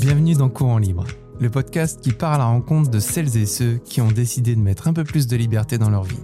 [0.00, 1.04] Bienvenue dans Courant Libre,
[1.40, 4.60] le podcast qui part à la rencontre de celles et ceux qui ont décidé de
[4.60, 6.18] mettre un peu plus de liberté dans leur vie.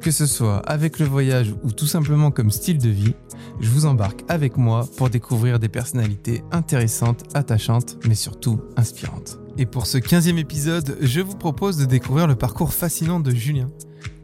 [0.00, 3.14] Que ce soit avec le voyage ou tout simplement comme style de vie,
[3.60, 9.38] je vous embarque avec moi pour découvrir des personnalités intéressantes, attachantes, mais surtout inspirantes.
[9.56, 13.70] Et pour ce 15e épisode, je vous propose de découvrir le parcours fascinant de Julien.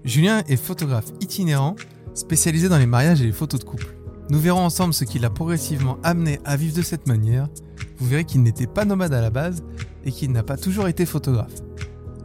[0.05, 1.77] Julien est photographe itinérant,
[2.13, 3.97] spécialisé dans les mariages et les photos de couple.
[4.29, 7.49] Nous verrons ensemble ce qui l'a progressivement amené à vivre de cette manière.
[7.97, 9.65] Vous verrez qu'il n'était pas nomade à la base
[10.05, 11.55] et qu'il n'a pas toujours été photographe.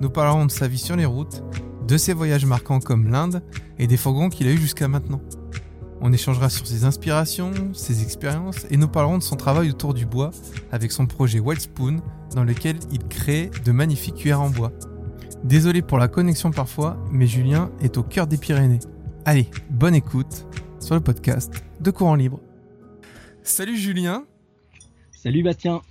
[0.02, 1.42] Nous parlerons de sa vie sur les routes,
[1.88, 3.42] de ses voyages marquants comme l'Inde
[3.78, 5.22] et des fourgons qu'il a eu jusqu'à maintenant.
[6.02, 10.06] On échangera sur ses inspirations, ses expériences et nous parlerons de son travail autour du
[10.06, 10.32] bois
[10.74, 12.02] avec son projet Wild Spoon
[12.36, 14.74] dans lequel il crée de magnifiques cuillères en bois.
[15.44, 18.80] Désolé pour la connexion parfois, mais Julien est au cœur des Pyrénées.
[19.26, 20.46] Allez, bonne écoute
[20.82, 22.42] sur le podcast de Courant Libre.
[23.42, 24.26] Salut Julien.
[25.12, 25.82] Salut Bastien.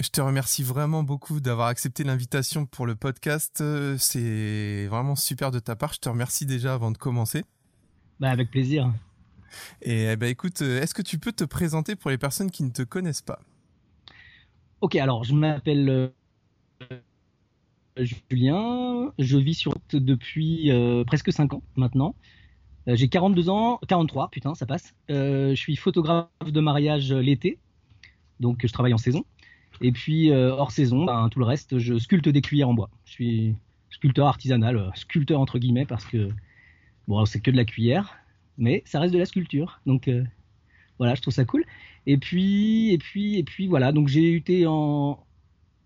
[0.00, 3.62] Je te remercie vraiment beaucoup d'avoir accepté l'invitation pour le podcast.
[3.98, 5.92] C'est vraiment super de ta part.
[5.92, 7.44] Je te remercie déjà avant de commencer.
[8.18, 8.92] Bah avec plaisir.
[9.82, 12.82] Et ben, écoute, est-ce que tu peux te présenter pour les personnes qui ne te
[12.82, 13.40] connaissent pas?
[14.80, 16.98] Ok, alors je m'appelle euh,
[18.04, 22.14] Julien, je vis sur depuis euh, presque 5 ans maintenant.
[22.88, 24.94] Euh, j'ai 42 ans, 43, putain, ça passe.
[25.08, 27.58] je suis photographe de mariage l'été,
[28.40, 29.24] donc je travaille en saison.
[29.82, 32.90] Et puis hors saison, ben, tout le reste, je sculpte des cuillères en bois.
[33.04, 33.54] Je suis
[33.90, 36.28] sculpteur artisanal, sculpteur entre guillemets, parce que
[37.08, 38.16] bon, c'est que de la cuillère,
[38.58, 39.80] mais ça reste de la sculpture.
[39.86, 40.10] Donc
[40.98, 41.64] voilà, je trouve ça cool.
[42.06, 43.92] Et puis, et puis, et puis voilà.
[43.92, 45.18] Donc j'ai été en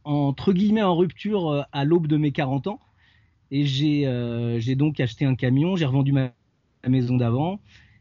[0.04, 2.80] entre guillemets en rupture euh, à l'aube de mes 40 ans.
[3.50, 6.32] Et j'ai euh, j'ai donc acheté un camion, j'ai revendu ma,
[6.86, 7.60] maison d'avant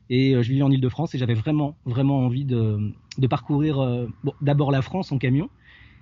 [0.09, 2.93] et euh, je vivais en Ile-de-France et j'avais vraiment, vraiment envie de,
[3.29, 3.77] parcourir
[4.23, 5.49] bon, d'abord la France en camion.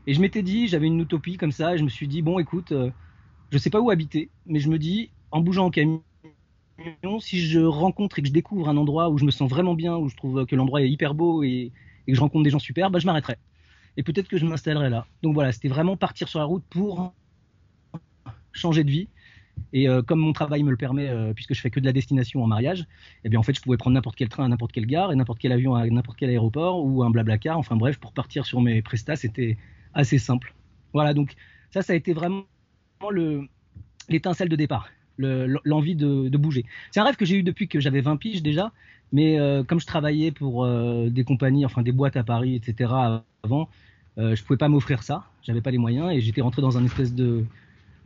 [0.08, 2.40] Et je m'étais dit, j'avais une utopie comme ça, et je me suis dit, bon,
[2.40, 2.74] écoute,
[3.52, 6.02] je sais pas où habiter, mais je me dis, en bougeant en camion,
[7.20, 9.98] si je rencontre et que je découvre un endroit où je me sens vraiment bien,
[9.98, 11.72] où je trouve que l'endroit est hyper beau et,
[12.08, 13.38] que je rencontre des gens super, bah, je m'arrêterai.
[13.98, 15.06] Et peut-être que je m'installerai là.
[15.22, 17.14] Donc voilà, c'était vraiment partir sur la route pour
[18.54, 19.08] changer de vie.
[19.74, 21.92] Et euh, comme mon travail me le permet, euh, puisque je fais que de la
[21.92, 22.86] destination en mariage,
[23.24, 25.16] eh bien en fait je pouvais prendre n'importe quel train à n'importe quelle gare et
[25.16, 27.58] n'importe quel avion à n'importe quel aéroport ou un blablacar.
[27.58, 29.58] Enfin bref, pour partir sur mes prestats, c'était
[29.94, 30.54] assez simple.
[30.94, 31.36] Voilà, donc
[31.72, 32.46] ça, ça a été vraiment
[34.10, 36.66] l'étincelle de départ l'envie de, bouger.
[36.92, 38.72] C'est un rêve que j'ai eu depuis que j'avais 20 piges déjà,
[39.12, 42.92] mais euh, comme je travaillais pour euh, des compagnies, enfin des boîtes à Paris, etc.
[43.44, 43.70] avant,
[44.18, 46.86] euh, je pouvais pas m'offrir ça, j'avais pas les moyens et j'étais rentré dans un
[46.86, 47.46] espèce de,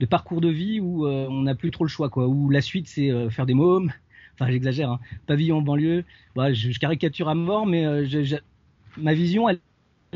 [0.09, 2.27] parcours de vie où on n'a plus trop le choix, quoi.
[2.27, 3.91] Où la suite c'est faire des mômes,
[4.33, 6.03] enfin j'exagère, hein, pavillon banlieue.
[6.35, 7.85] Je, caricature à mort, mais
[8.97, 9.59] ma vision, elle,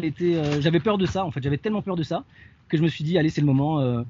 [0.01, 1.25] était, j'avais peur de ça.
[1.25, 2.23] En fait, j'avais tellement peur de ça
[2.67, 4.03] que je me suis dit, allez, c'est le moment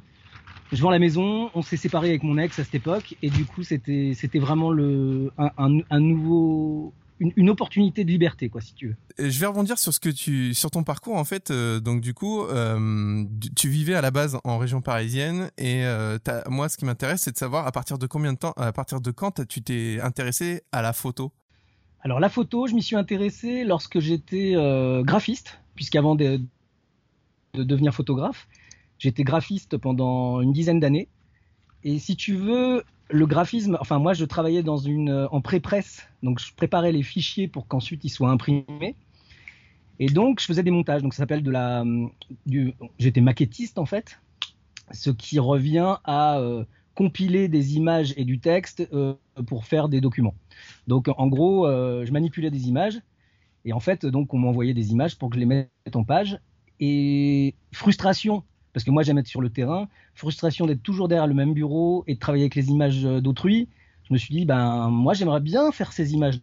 [0.72, 3.46] je vends la maison, on s'est séparé avec mon ex à cette époque, et du
[3.46, 8.88] coup c'était c'était vraiment le un, un, nouveau une, opportunité de liberté, quoi, si tu
[8.88, 9.30] veux.
[9.30, 11.52] Je vais rebondir sur ce que tu, sur ton parcours en fait.
[11.52, 13.26] Euh, donc du coup, euh,
[13.56, 17.32] tu vivais à la base en région parisienne et euh, moi, ce qui m'intéresse, c'est
[17.32, 20.62] de savoir à partir de combien de temps, à partir de quand tu t'es intéressé
[20.72, 21.32] à la photo?
[22.02, 24.54] Alors la photo, je m'y suis intéressé lorsque j'étais
[25.04, 26.40] graphiste, puisqu'avant de,
[27.54, 28.48] de devenir photographe,
[29.00, 31.08] J'étais graphiste pendant une dizaine d'années.
[31.84, 36.08] Et si tu veux, le graphisme, enfin moi je travaillais dans une euh, en pré-presse,
[36.22, 38.96] donc je préparais les fichiers pour qu'ensuite ils soient imprimés.
[40.00, 41.84] Et donc je faisais des montages, donc ça s'appelle de la
[42.46, 44.20] du j'étais maquettiste en fait,
[44.92, 49.16] ce qui revient à euh, compiler des images et du texte euh,
[49.48, 50.36] pour faire des documents.
[50.88, 53.00] Donc en gros, je manipulais des images
[53.64, 56.40] et en fait donc on m'envoyait des images pour que je les mette en page
[56.80, 58.44] et frustration
[58.74, 59.88] parce que moi j'aime être sur le terrain.
[60.14, 63.68] Frustration d'être toujours derrière le même bureau et de travailler avec les images euh, d'autrui.
[64.08, 66.40] Je me suis dit, ben moi j'aimerais bien faire ces images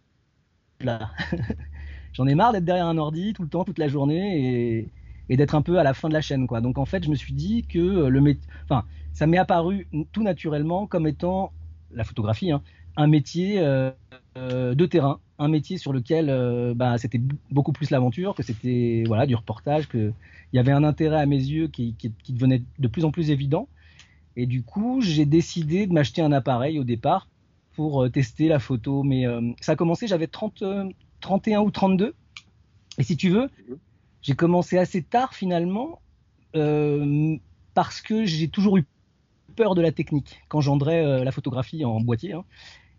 [0.81, 1.11] là.
[2.13, 4.89] J'en ai marre d'être derrière un ordi tout le temps, toute la journée
[5.29, 6.61] et, d'être un peu à la fin de la chaîne quoi.
[6.61, 10.23] Donc en fait je me suis dit que le métier, enfin ça m'est apparu tout
[10.23, 11.51] naturellement comme étant
[11.91, 12.61] la photographie, hein,
[12.97, 13.91] un métier euh,
[14.35, 17.21] de terrain, un métier sur lequel bah, c'était
[17.51, 20.11] beaucoup plus l'aventure, que c'était voilà du reportage, que
[20.53, 21.95] il y avait un intérêt à mes yeux qui,
[22.29, 23.67] devenait de plus en plus évident.
[24.35, 27.27] Et du coup, j'ai décidé de m'acheter un appareil au départ
[27.75, 29.03] pour euh, tester la photo.
[29.03, 30.63] Mais euh, ça a commencé, j'avais 30,
[31.21, 32.15] 31 euh, ou 32.
[32.97, 33.49] Et si tu veux,
[34.21, 35.99] j'ai commencé assez tard finalement
[37.75, 38.85] parce que j'ai toujours eu
[39.55, 42.33] peur de la technique qu'engendrait la photographie en boîtier.
[42.33, 42.45] Hein.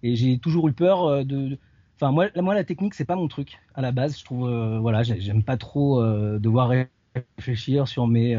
[0.03, 1.59] Et j'ai toujours eu peur de.
[1.97, 4.19] Enfin, moi, moi, la technique, c'est pas mon truc à la base.
[4.19, 4.49] Je trouve,
[4.81, 6.03] voilà, j'aime pas trop
[6.39, 6.71] devoir
[7.39, 8.37] réfléchir sur mes,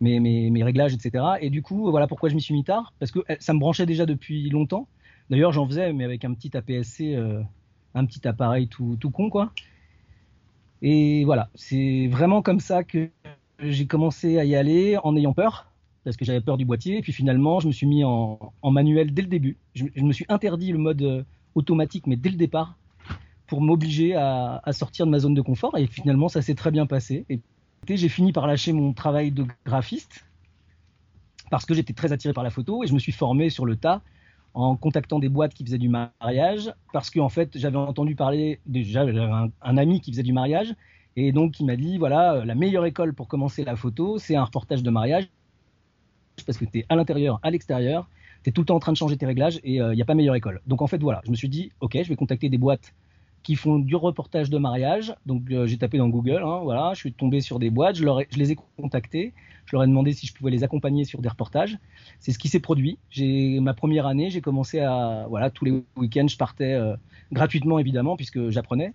[0.00, 1.24] mes, mes, mes, réglages, etc.
[1.40, 3.86] Et du coup, voilà pourquoi je m'y suis mis tard, parce que ça me branchait
[3.86, 4.86] déjà depuis longtemps.
[5.30, 7.16] D'ailleurs, j'en faisais, mais avec un petit APS-C,
[7.94, 9.52] un petit appareil tout, tout con, quoi.
[10.82, 13.08] Et voilà, c'est vraiment comme ça que
[13.60, 15.71] j'ai commencé à y aller en ayant peur,
[16.04, 16.98] parce que j'avais peur du boîtier.
[16.98, 19.56] Et puis finalement, je me suis mis en, manuel dès le début.
[19.74, 21.22] Je, me suis interdit le mode euh,
[21.54, 22.76] automatique, mais dès le départ,
[23.46, 25.76] pour m'obliger à, sortir de ma zone de confort.
[25.76, 27.26] Et finalement, ça s'est très bien passé.
[27.28, 27.40] Et
[27.86, 30.24] j'ai fini par lâcher mon travail de graphiste,
[31.50, 33.76] parce que j'étais très attiré par la photo, et je me suis formé sur le
[33.76, 34.00] tas
[34.54, 39.06] en contactant des boîtes qui faisaient du mariage, parce qu'en fait, j'avais entendu parler, déjà,
[39.06, 40.74] j'avais un, ami qui faisait du mariage,
[41.16, 44.36] et donc il m'a dit, voilà, euh, la meilleure école pour commencer la photo, c'est
[44.36, 45.28] un reportage de mariage,
[46.46, 48.08] parce que tu es à l'intérieur, à l'extérieur,
[48.42, 50.02] tu es tout le temps en train de changer tes réglages, et il euh, n'y
[50.02, 50.60] a pas meilleure école.
[50.66, 52.94] Donc en fait, voilà, je me suis dit, ok, je vais contacter des boîtes
[53.42, 55.14] qui font du reportage de mariage.
[55.26, 58.04] Donc euh, j'ai tapé dans Google, hein, voilà, je suis tombé sur des boîtes, je,
[58.36, 59.32] les ai contactés,
[59.66, 61.78] je leur ai demandé si je pouvais les accompagner sur des reportages.
[62.20, 62.98] C'est ce qui s'est produit.
[63.60, 66.96] Ma première année, j'ai commencé à voilà tous les week-ends, je partais euh,
[67.32, 68.92] gratuitement évidemment puisque j'apprenais.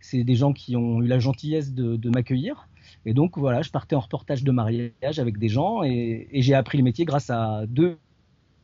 [0.00, 2.68] C'est des gens qui ont eu la gentillesse de, m'accueillir.
[3.06, 6.78] Et donc voilà, je partais en reportage de mariage avec des gens et, j'ai appris
[6.78, 7.98] le métier grâce à deux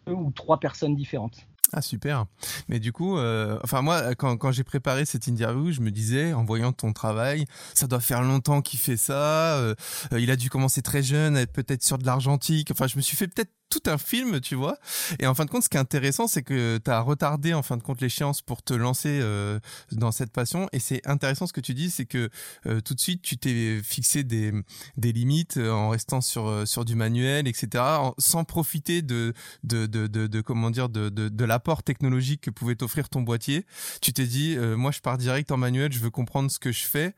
[0.08, 1.46] ou trois personnes différentes.
[1.72, 2.26] Ah super.
[2.68, 6.32] Mais du coup, euh, enfin moi, quand, quand j'ai préparé cette interview, je me disais,
[6.32, 9.56] en voyant ton travail, ça doit faire longtemps qu'il fait ça.
[9.58, 9.74] Euh,
[10.12, 12.70] il a dû commencer très jeune, peut-être sur de l'argentique.
[12.70, 14.78] Enfin, je me suis fait peut-être tout un film, tu vois.
[15.18, 17.62] Et en fin de compte, ce qui est intéressant, c'est que tu as retardé en
[17.62, 19.58] fin de compte l'échéance pour te lancer euh,
[19.92, 20.68] dans cette passion.
[20.72, 22.30] Et c'est intéressant ce que tu dis, c'est que
[22.66, 24.52] euh, tout de suite, tu t'es fixé des,
[24.96, 27.82] des limites euh, en restant sur sur du manuel, etc.,
[28.18, 29.34] sans profiter de
[29.64, 31.44] de, de, de, de comment dire de, de, de
[31.82, 33.64] technologique que pouvait t'offrir ton boîtier.
[34.00, 36.84] Tu t'es dit, moi, je pars direct en manuel, je veux comprendre ce que je
[36.84, 37.14] fais.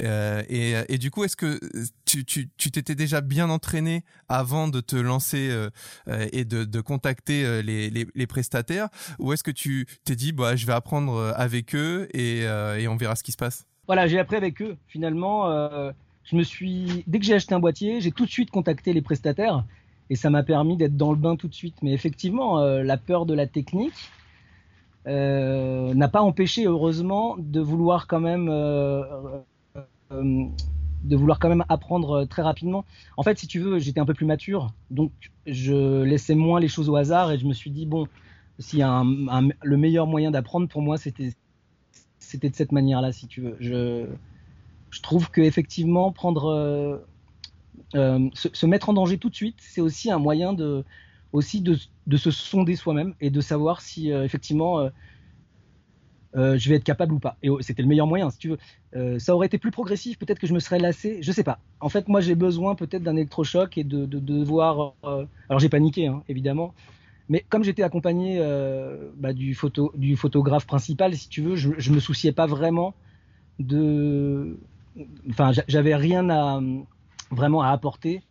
[0.00, 1.58] et, et du coup, est-ce que
[2.04, 5.50] tu tu t'étais déjà bien entraîné avant de te lancer
[6.08, 8.88] euh, et de, contacter euh, les, prestataires?
[9.18, 12.46] Ou est-ce que tu t'es dit, bah, je vais apprendre euh, avec eux et,
[12.88, 13.66] on verra ce qui se passe?
[13.86, 14.76] Voilà, j'ai appris avec eux.
[14.86, 15.48] Finalement,
[16.24, 19.02] je me suis, dès que j'ai acheté un boîtier, j'ai tout de suite contacté les
[19.02, 19.64] prestataires
[20.10, 21.76] et ça m'a permis d'être dans le bain tout de suite.
[21.82, 24.10] Mais effectivement, la peur de la technique
[25.06, 28.48] n'a pas empêché, heureusement, de vouloir quand même
[31.04, 32.84] de vouloir quand même apprendre euh, très rapidement.
[33.16, 35.12] En fait, si tu veux, j'étais un peu plus mature, donc
[35.46, 38.06] je laissais moins les choses au hasard et je me suis dit bon,
[38.78, 41.32] un, le meilleur moyen d'apprendre pour moi, c'était
[42.18, 43.56] c'était de cette manière-là, si tu veux.
[43.58, 44.06] Je,
[44.90, 47.04] je trouve que effectivement prendre
[47.94, 50.84] euh, euh, se, mettre en danger tout de suite, c'est aussi un moyen de
[51.32, 51.76] aussi de,
[52.16, 54.90] se sonder soi-même et de savoir si effectivement
[56.34, 57.36] euh, je vais être capable ou pas.
[57.42, 58.58] Et c'était le meilleur moyen, si tu veux.
[58.96, 61.58] Euh, ça aurait été plus progressif, peut-être que je me serais lassé, je sais pas.
[61.80, 64.94] En fait, moi, j'ai besoin peut-être d'un électrochoc et de, de, voir.
[65.04, 66.74] Euh, alors, j'ai paniqué, hein, évidemment.
[67.28, 68.38] Mais comme j'étais accompagné
[69.16, 72.94] bah, du, photo, du photographe principal, si tu veux, je, je me souciais pas vraiment
[73.58, 74.58] de.
[75.30, 76.60] Enfin, j'avais rien à
[77.32, 78.22] vraiment à apporter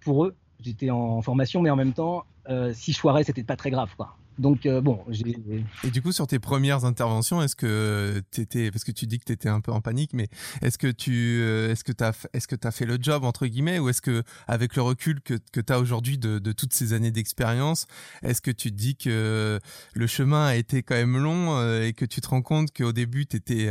[0.00, 0.36] pour eux.
[0.60, 2.26] J'étais en formation, mais en même temps,
[2.72, 4.17] si je foirais, c'était pas très grave, quoi.
[4.38, 5.36] Donc euh, bon, j'ai.
[5.84, 9.24] Et du coup, sur tes premières interventions, est-ce que t'étais, parce que tu dis que
[9.24, 10.28] t'étais un peu en panique, mais
[10.62, 13.78] est-ce que tu, euh, est-ce que t'as, est-ce que t'as fait le job entre guillemets,
[13.78, 17.10] ou est-ce que avec le recul que que t'as aujourd'hui de, de toutes ces années
[17.10, 17.86] d'expérience,
[18.22, 19.58] est-ce que tu te dis que
[19.94, 22.92] le chemin a été quand même long euh, et que tu te rends compte qu'au
[22.92, 23.68] début t'étais,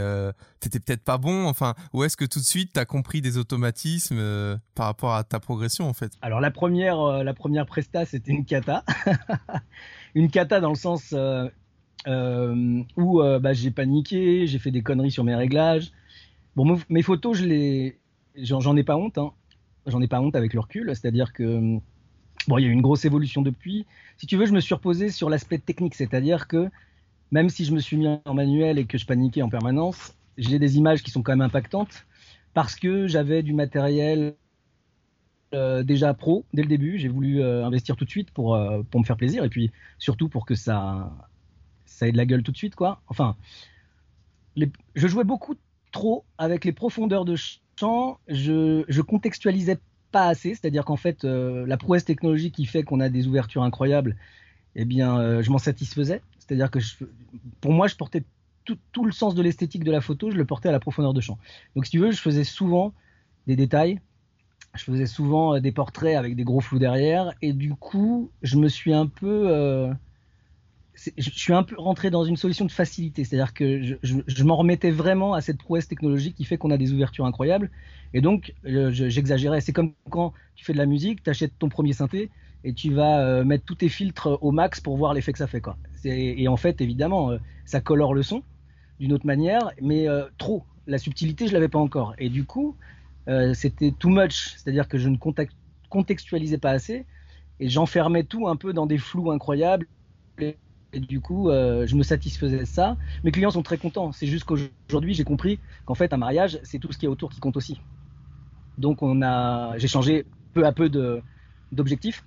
[0.60, 4.60] t'étais peut-être pas bon, enfin, ou est-ce que tout de suite t'as compris des automatismes
[4.76, 6.12] par rapport à ta progression en fait?
[6.22, 8.84] Alors la première, la première presta, c'était une cata.
[10.16, 11.48] une cata dans le sens euh,
[12.08, 15.92] euh, où euh, bah, j'ai paniqué, j'ai fait des conneries sur mes réglages.
[16.56, 18.00] Bon, mes photos, je les,
[18.36, 19.18] j'en ai pas honte.
[19.18, 19.32] Hein.
[19.86, 20.90] J'en ai pas honte avec le recul.
[20.96, 21.80] C'est-à-dire que
[22.48, 23.86] bon, il y a eu une grosse évolution depuis.
[24.18, 26.70] Si tu veux, je me suis reposé sur l'aspect technique, c'est-à-dire que
[27.32, 30.60] même si je me suis mis en manuel et que je paniquais en permanence, j'ai
[30.60, 32.06] des images qui sont quand même impactantes
[32.54, 34.36] parce que j'avais du matériel
[35.54, 36.98] euh, déjà pro dès le début.
[36.98, 39.72] J'ai voulu euh, investir tout de suite pour, euh, pour me faire plaisir et puis
[39.98, 41.13] surtout pour que ça,
[41.86, 42.75] ça ait de la gueule tout de suite.
[42.75, 43.01] quoi.
[43.08, 43.38] Enfin,
[44.58, 45.56] je jouais beaucoup
[45.94, 47.38] trop avec les profondeurs de
[47.80, 48.20] champ.
[48.27, 49.80] Je, je contextualisais
[50.12, 54.18] pas assez, c'est-à-dire qu'en fait, la prouesse technologique qui fait qu'on a des ouvertures incroyables,
[54.75, 56.22] eh bien, je m'en satisfaisais.
[56.39, 56.80] C'est-à-dire que
[57.62, 58.24] pour moi, je portais
[58.66, 61.13] tout, tout le sens de l'esthétique de la photo, je le portais à la profondeur
[61.13, 61.38] de champ.
[61.75, 62.94] Donc, si tu veux, je faisais souvent
[63.48, 64.00] des détails
[64.77, 68.57] je faisais souvent euh, des portraits avec des gros flous derrière et du coup je
[68.57, 69.91] me suis un peu euh,
[71.17, 74.91] je suis un peu rentré dans une solution de facilité, c'est-à-dire que je, m'en remettais
[74.91, 77.69] vraiment à cette prouesse technologique qui fait qu'on a des ouvertures incroyables.
[78.13, 79.62] Et donc, j'exagérais.
[79.62, 82.31] C'est comme quand tu fais de la musique, tu achètes ton premier synthé
[82.63, 85.48] et tu vas euh, mettre tous tes filtres au max pour voir l'effet que ça
[85.48, 85.62] fait.
[85.62, 85.77] Quoi.
[86.03, 88.43] Et en fait, évidemment, euh, ça colore le son
[89.00, 90.63] d'une autre manière, mais euh, trop.
[90.88, 92.15] La subtilité, je l'avais pas encore.
[92.17, 92.75] Et du coup,
[93.53, 95.17] c'était too much, c'est-à-dire que je ne
[95.89, 97.05] contextualisais pas assez
[97.60, 99.88] et j'enfermais tout un peu dans des flous incroyables
[100.93, 102.98] et du coup, euh, je me satisfaisais de ça.
[103.24, 104.12] Mes clients sont très contents.
[104.12, 107.29] C'est juste qu'aujourd'hui, j'ai compris qu'en fait, un mariage, c'est tout ce qui est autour
[107.29, 107.79] qui compte aussi.
[108.77, 110.89] Donc, on a, j'ai changé peu à peu
[111.72, 112.24] d'objectifs.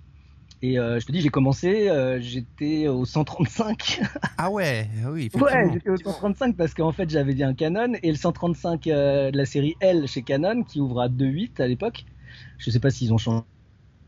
[0.62, 4.02] Et euh, je te dis, j'ai commencé, euh, j'étais au 135.
[4.38, 5.30] ah ouais, oui.
[5.34, 9.36] Ouais, j'étais au 135 parce qu'en fait, j'avais dit un Canon et le 135 de
[9.36, 12.04] la série L chez Canon qui ouvre à 2.8 à l'époque.
[12.58, 13.42] Je ne sais pas s'ils ont changé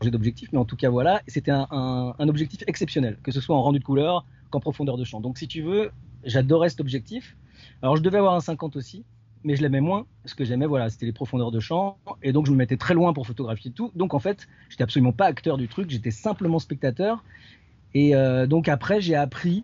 [0.03, 3.61] d'objectif, mais en tout cas voilà, c'était un, un, objectif exceptionnel, que ce soit en
[3.61, 5.21] rendu de couleur, en profondeur de champ.
[5.21, 5.91] Donc si tu veux,
[6.23, 7.35] j'adorais cet objectif.
[7.81, 9.05] Alors je devais avoir un 50 aussi,
[9.43, 12.45] mais je l'aimais moins parce que j'aimais voilà, c'était les profondeurs de champ et donc
[12.45, 13.91] je me mettais très loin pour photographier tout.
[13.95, 17.23] Donc en fait, j'étais absolument pas acteur du truc, j'étais simplement spectateur.
[17.93, 19.63] Et euh, donc après, j'ai appris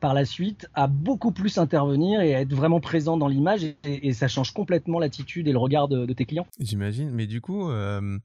[0.00, 4.12] par la suite à beaucoup plus intervenir et à être vraiment présent dans l'image et,
[4.12, 6.46] ça change complètement l'attitude et le regard de, tes clients.
[6.58, 8.18] J'imagine, mais du coup, euh,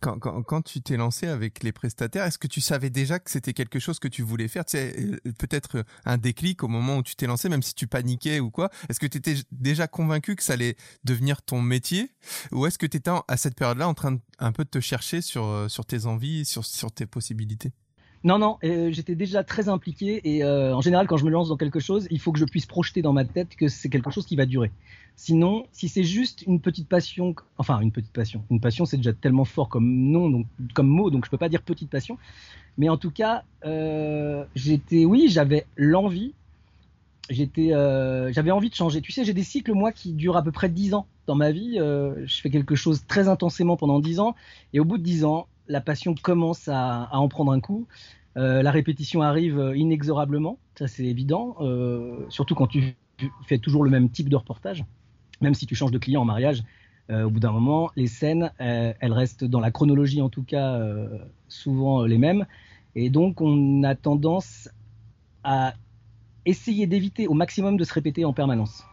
[0.00, 3.78] quand, tu t'es lancé avec les prestataires, est-ce que tu savais déjà que c'était quelque
[3.78, 4.64] chose que tu voulais faire?
[4.64, 7.86] Tu sais, euh, peut-être un déclic au moment où tu t'es lancé, même si tu
[7.86, 8.70] paniquais ou quoi.
[8.88, 12.10] Est-ce que tu étais déjà convaincu que ça allait devenir ton métier?
[12.52, 14.80] Ou est-ce que tu étais à cette période-là en train de, un peu de te
[14.80, 17.72] chercher sur, euh, sur tes envies, sur, sur tes possibilités?
[18.24, 21.50] Non, non, euh, j'étais déjà très impliqué et euh, en général, quand je me lance
[21.50, 24.10] dans quelque chose, il faut que je puisse projeter dans ma tête que c'est quelque
[24.10, 24.72] chose qui va durer.
[25.14, 29.12] Sinon, si c'est juste une petite passion, enfin une petite passion, une passion c'est déjà
[29.12, 32.16] tellement fort comme nom, donc comme mot, donc je peux pas dire petite passion.
[32.78, 36.32] Mais en tout cas, euh, j'étais, oui, j'avais l'envie,
[37.28, 37.68] j'étais,
[38.32, 39.02] j'avais envie de changer.
[39.02, 41.50] Tu sais, j'ai des cycles moi qui durent à peu près 10 ans dans ma
[41.50, 41.74] vie.
[41.76, 44.34] je fais quelque chose très intensément pendant 10 ans
[44.72, 47.86] et au bout de 10 ans, la passion commence à, en prendre un coup.
[48.36, 52.96] Euh, la répétition arrive inexorablement, ça c'est évident, euh, surtout quand tu
[53.46, 54.84] fais toujours le même type de reportage,
[55.40, 56.64] même si tu changes de client en mariage.
[57.10, 60.80] Euh, au bout d'un moment, les scènes, elles restent dans la chronologie en tout cas
[61.48, 62.46] souvent les mêmes,
[62.96, 64.68] et donc on a tendance
[65.44, 65.74] à
[66.44, 68.84] essayer d'éviter au maximum de se répéter en permanence.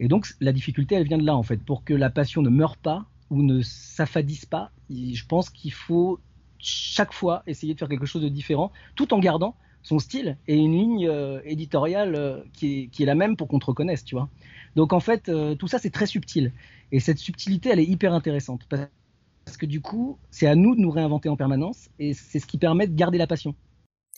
[0.00, 2.50] Et donc la difficulté, elle vient de là en fait, pour que la passion ne
[2.50, 4.70] meure pas, ou ne s'affadissent pas.
[4.90, 6.20] Je pense qu'il faut
[6.58, 10.56] chaque fois essayer de faire quelque chose de différent, tout en gardant son style et
[10.56, 14.28] une ligne euh, éditoriale euh, qui, est, la même pour qu'on te reconnaisse, tu vois.
[14.76, 16.52] Donc en fait, euh, tout ça c'est très subtil
[16.92, 20.80] et cette subtilité elle est hyper intéressante parce que du coup c'est à nous de
[20.80, 23.54] nous réinventer en permanence et c'est ce qui permet de garder la passion.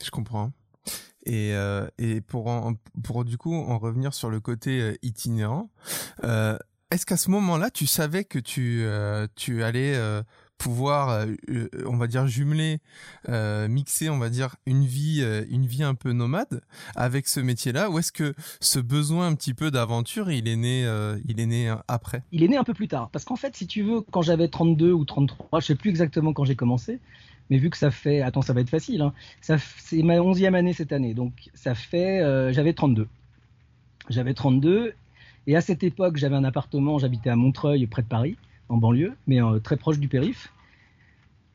[0.02, 0.50] Je comprends.
[1.26, 1.52] Et,
[1.98, 2.50] et pour,
[3.04, 5.68] pour du coup en revenir sur le côté itinérant,
[6.22, 8.86] est-ce qu'à ce moment-là, tu savais que tu,
[9.36, 9.94] tu allais
[10.60, 12.78] pouvoir, euh, on va dire, jumeler,
[13.68, 16.60] mixer, on va dire, une vie, une vie un peu nomade
[16.94, 20.82] avec ce métier-là Ou est-ce que ce besoin un petit peu d'aventure, il est né,
[21.26, 22.22] il est né après?
[22.30, 23.08] Il est né un peu plus tard.
[23.10, 26.32] Parce qu'en fait, si tu veux, quand j'avais 32 ou 33, je sais plus exactement
[26.32, 27.00] quand j'ai commencé,
[27.48, 30.74] mais vu que ça fait, attends, ça va être facile, hein, c'est ma onzième année
[30.74, 32.20] cette année, donc ça fait,
[32.52, 33.08] j'avais 32.
[34.08, 34.94] J'avais 32
[35.46, 38.36] et à cette époque, j'avais un appartement, j'habitais à Montreuil, près de Paris,
[38.70, 40.52] en banlieue, mais euh, très proche du périph.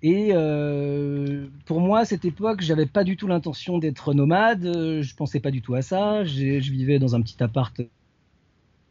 [0.04, 4.64] Et euh, pour moi, à cette époque, j'avais pas du tout l'intention d'être nomade.
[4.64, 6.24] Je pensais pas du tout à ça.
[6.26, 7.82] Je vivais dans un petit appart,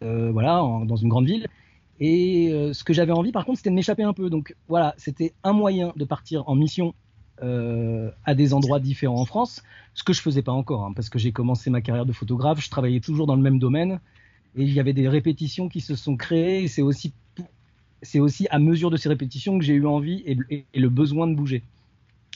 [0.02, 0.54] euh, voilà,
[0.84, 1.46] dans une grande ville.
[2.00, 4.28] Et ce que j'avais envie, par contre, c'était de m'échapper un peu.
[4.28, 6.94] Donc voilà, c'était un moyen de partir en mission
[7.40, 9.62] à des endroits différents en France,
[9.92, 12.60] ce que je faisais pas encore, hein, parce que j'ai commencé ma carrière de photographe,
[12.60, 14.00] je travaillais toujours dans le même domaine,
[14.56, 16.68] et il y avait des répétitions qui se sont créées.
[16.68, 17.12] C'est aussi,
[18.02, 21.34] c'est aussi à mesure de ces répétitions que j'ai eu envie et, le besoin de
[21.34, 21.62] bouger.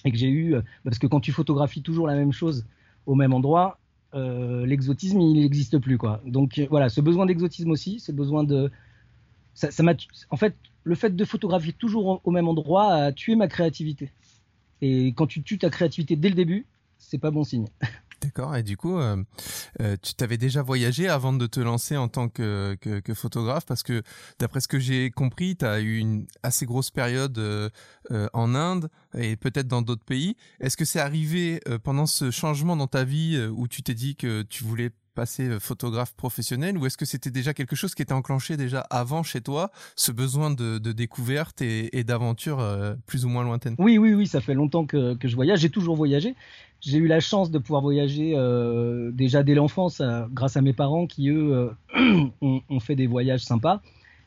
[0.04, 2.64] Et que j'ai eu, euh, parce que quand tu photographies toujours la même chose
[3.06, 3.78] au même endroit,
[4.14, 6.22] euh, l'exotisme il n'existe plus quoi.
[6.24, 8.70] Donc voilà, ce besoin d'exotisme aussi, ce besoin de,
[9.54, 9.82] ça, ça
[10.30, 14.12] en fait, le fait de photographier toujours au même endroit a tué ma créativité.
[14.80, 16.66] Et quand tu tues ta créativité dès le début,
[16.98, 17.66] c'est pas bon signe.
[18.20, 18.56] D'accord.
[18.56, 19.22] Et du coup, euh,
[19.80, 22.76] euh, tu t'avais déjà voyagé avant de te lancer en tant que,
[23.14, 23.64] photographe?
[23.64, 24.02] Parce que
[24.38, 27.70] d'après ce que j'ai compris, tu as eu une assez grosse période euh,
[28.32, 30.36] en Inde et peut-être dans d'autres pays.
[30.60, 34.42] Est-ce que c'est arrivé pendant ce changement dans ta vie où tu t'es dit que
[34.42, 36.76] tu voulais passer photographe professionnel?
[36.76, 40.12] Ou est-ce que c'était déjà quelque chose qui était enclenché déjà avant chez toi, ce
[40.12, 42.64] besoin de, découverte et, d'aventure
[43.06, 43.76] plus ou moins lointaine?
[43.78, 45.60] Oui, oui, oui, ça fait longtemps que je voyage.
[45.60, 46.34] J'ai toujours voyagé.
[46.80, 51.06] J'ai eu la chance de pouvoir voyager euh, déjà dès l'enfance grâce à mes parents
[51.06, 51.70] qui, eux,
[52.40, 53.80] ont, fait des voyages sympas.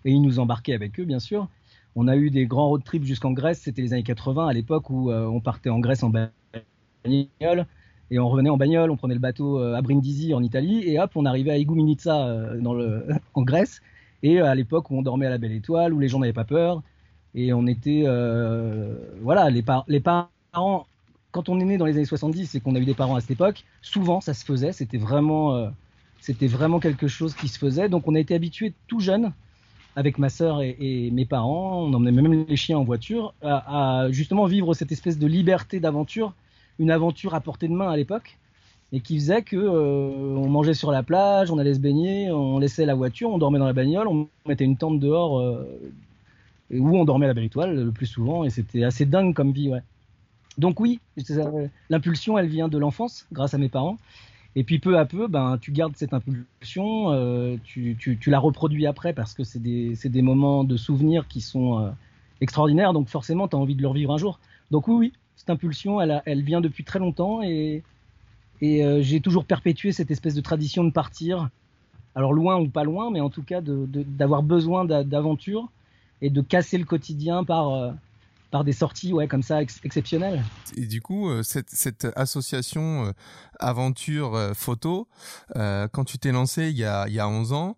[0.04, 1.48] Et ils nous embarquaient avec eux, bien sûr.
[1.96, 4.90] On a eu des grands road trips jusqu'en Grèce, c'était les années 80 à l'époque
[4.90, 7.66] où on partait en Grèce en bagnole.
[8.10, 10.84] Et on revenait en bagnole, on prenait le bateau à Brindisi en Italie.
[10.86, 13.82] Et hop, on arrivait à Igoumenitsa dans le, en Grèce.
[14.24, 16.46] Et à l'époque où on dormait à la Belle Étoile, où les gens n'avaient pas
[16.46, 16.82] peur,
[17.34, 20.86] et on était, euh, voilà, les, les parents,
[21.32, 23.22] quand on est né dans les années 70 et qu'on a eu des parents à
[23.22, 25.70] cette époque, souvent ça se faisait, c'était vraiment, euh,
[26.42, 27.90] vraiment quelque chose qui se faisait.
[27.90, 29.32] Donc on a été habitué tout jeune,
[29.96, 34.46] avec ma sœur et, mes parents, on emmenait même les chiens en voiture, à, justement
[34.46, 36.34] vivre cette espèce de liberté d'aventure,
[36.80, 38.38] une aventure à portée de main à l'époque
[38.94, 42.60] et qui faisait que euh, on mangeait sur la plage, on allait se baigner, on
[42.60, 45.42] laissait la voiture, on dormait dans la bagnole, on mettait une tente dehors
[46.74, 49.52] où on dormait à la belle étoile le plus souvent et c'était assez dingue comme
[49.52, 49.82] vie, ouais.
[50.58, 51.00] Donc oui,
[51.90, 53.98] l'impulsion, elle vient de l'enfance grâce à mes parents.
[54.56, 59.14] Et puis peu à peu, ben, tu gardes cette impulsion, euh, tu, la reproduis après
[59.14, 61.90] parce que c'est des, des, moments de souvenirs qui sont euh,
[62.42, 64.40] extraordinaires, donc forcément, tu as envie de le revivre un jour.
[64.70, 67.82] Donc oui, oui, cette impulsion, elle, elle vient depuis très longtemps et,
[68.60, 71.50] et euh, j'ai toujours perpétué cette espèce de tradition de partir,
[72.14, 75.70] alors loin ou pas loin, mais en tout cas d'avoir besoin d'aventure
[76.22, 77.94] et de casser le quotidien par,
[78.52, 80.44] par des sorties ouais, comme ça exceptionnelles.
[80.76, 83.12] Et du coup, euh, cette, cette association euh,
[83.60, 85.08] aventure photo,
[85.54, 87.78] quand tu t'es lancé il y a, il y a 11 ans,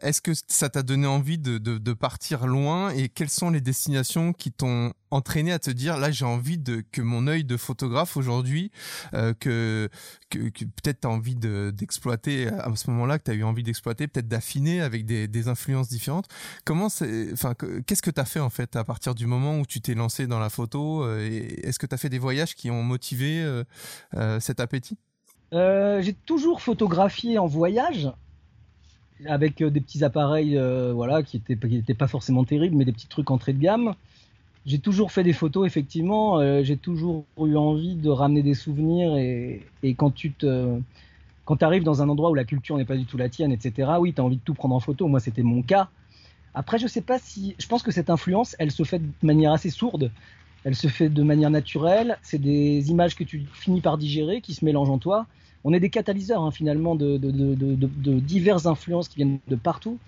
[0.00, 3.60] est-ce que ça t'a donné envie de, de, de, partir loin et quelles sont les
[3.60, 7.56] destinations qui t'ont entraîné à te dire là j'ai envie de que mon œil de
[7.56, 8.70] photographe aujourd'hui
[9.14, 9.88] euh, que,
[10.30, 14.08] que, peut-être tu as envie d'exploiter à ce moment-là que tu as eu envie d'exploiter
[14.08, 16.26] peut-être d'affiner avec des, des, influences différentes.
[16.64, 17.54] Comment c'est enfin
[17.86, 20.26] qu'est-ce que tu as fait en fait à partir du moment où tu t'es lancé
[20.26, 21.20] dans la photo euh,
[21.62, 24.98] est-ce que tu as fait des voyages qui ont motivé euh, cet appétit?
[25.52, 28.10] J'ai toujours photographié en voyage
[29.24, 30.60] avec des petits appareils
[30.92, 33.94] voilà qui étaient qui étaient pas forcément terribles mais des petits trucs entrée de gamme
[34.66, 36.40] j'ai toujours fait des photos, effectivement.
[36.40, 39.16] Euh, j'ai toujours eu envie de ramener des souvenirs.
[39.16, 39.62] Et,
[39.94, 40.34] quand tu
[41.60, 44.12] arrives dans un endroit où la culture n'est pas du tout la tienne, etc., oui,
[44.12, 45.06] tu as envie de tout prendre en photo.
[45.06, 45.88] Moi, c'était mon cas.
[46.52, 47.54] Après, je sais pas si.
[47.58, 50.10] Je pense que cette influence, elle se fait de manière assez sourde.
[50.64, 52.18] Elle se fait de manière naturelle.
[52.22, 55.26] C'est des images que tu finis par digérer, qui se mélangent en toi.
[55.62, 57.18] On est des catalyseurs, hein, finalement, de,
[58.18, 59.98] diverses influences qui viennent de partout.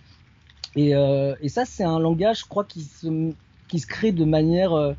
[0.77, 3.33] Euh, et ça, c'est un langage, je crois, qui se
[3.69, 4.95] qui se crée de manière euh,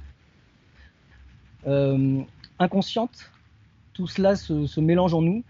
[1.68, 2.22] euh,
[2.60, 3.32] inconsciente.
[3.94, 5.44] Tout cela se, mélange en nous.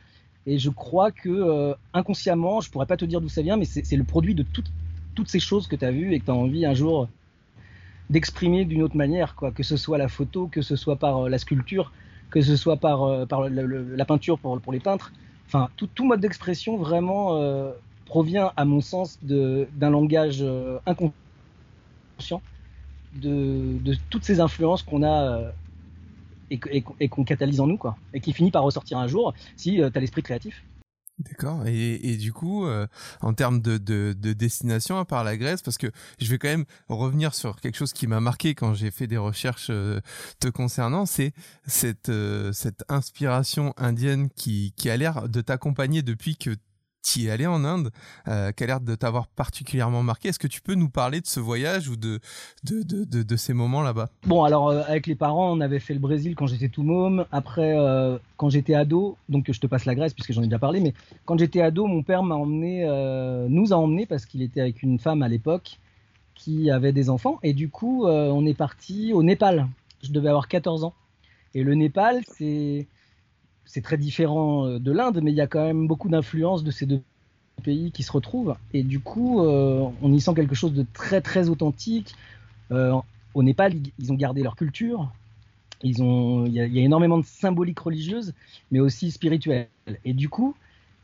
[0.47, 3.65] Et je crois que euh, inconsciemment, je pourrais pas te dire d'où ça vient, mais
[3.65, 6.35] c'est le produit de toutes ces choses que tu as vues et que tu as
[6.35, 7.09] envie un jour
[8.09, 9.51] d'exprimer d'une autre manière, quoi.
[9.51, 11.91] Que ce soit la photo, que ce soit par la sculpture,
[12.31, 15.11] que ce soit par, la peinture pour, les peintres.
[15.47, 17.37] Enfin, tout mode d'expression vraiment
[18.05, 20.43] provient, à mon sens, d'un langage
[20.87, 22.41] inconscient
[23.13, 25.51] de, toutes ces influences qu'on a euh,
[26.51, 29.89] et, qu'on catalyse en nous, quoi, et qui finit par ressortir un jour si euh,
[29.89, 30.63] tu as l'esprit créatif.
[31.19, 31.67] D'accord.
[31.67, 32.87] Et, du coup, euh,
[33.19, 37.35] en termes de, destination, à part la Grèce, parce que je vais quand même revenir
[37.35, 41.33] sur quelque chose qui m'a marqué quand j'ai fait des recherches te concernant, c'est
[41.67, 42.09] cette,
[42.53, 46.55] cette inspiration indienne qui, qui a l'air de t'accompagner depuis que
[47.01, 47.91] tu es allé en Inde,
[48.27, 50.29] euh, qui a l'air de t'avoir particulièrement marqué.
[50.29, 52.19] Est-ce que tu peux nous parler de ce voyage ou de,
[52.63, 54.09] de, de, de, ces moments là-bas?
[54.25, 57.25] Bon, alors euh, avec les parents, on avait fait le Brésil quand j'étais tout môme.
[57.31, 60.59] Après, euh, quand j'étais ado, donc je te passe la Grèce puisque j'en ai déjà
[60.59, 60.93] parlé, mais
[61.25, 64.83] quand j'étais ado, mon père m'a emmené, euh, nous a emmené parce qu'il était avec
[64.83, 65.79] une femme à l'époque
[66.35, 67.39] qui avait des enfants.
[67.43, 69.67] Et du coup, on est parti au Népal.
[70.01, 70.93] Je devais avoir 14 ans.
[71.53, 72.87] Et le Népal, c'est
[73.69, 76.71] c'est très différent euh, de l'Inde, mais il y a quand même beaucoup d'influences de
[76.71, 77.01] ces deux
[77.63, 78.55] pays qui se retrouvent.
[78.73, 82.15] Et du coup, euh, on y sent quelque chose de très très authentique.
[82.71, 82.95] Euh,
[83.35, 85.11] au Népal, ils ont gardé leur culture.
[85.83, 88.33] Ils ont, il y, a, énormément de symboliques religieuses,
[88.71, 89.67] mais aussi spirituelles.
[90.03, 90.55] Et du coup,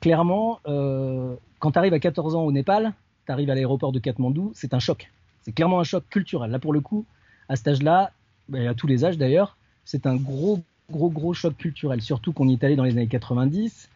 [0.02, 2.94] clairement, quand tu arrives à 14 ans au Népal,
[3.26, 5.10] tu arrives à l'aéroport de Katmandou, c'est un choc.
[5.44, 6.52] C'est clairement un choc culturel.
[6.52, 7.06] Là, pour le coup,
[7.48, 8.12] à cet âge-là,
[8.54, 10.60] à tous les âges d'ailleurs, c'est un gros
[10.92, 13.90] gros gros choc culturel, surtout qu'on y est allé dans les années 90.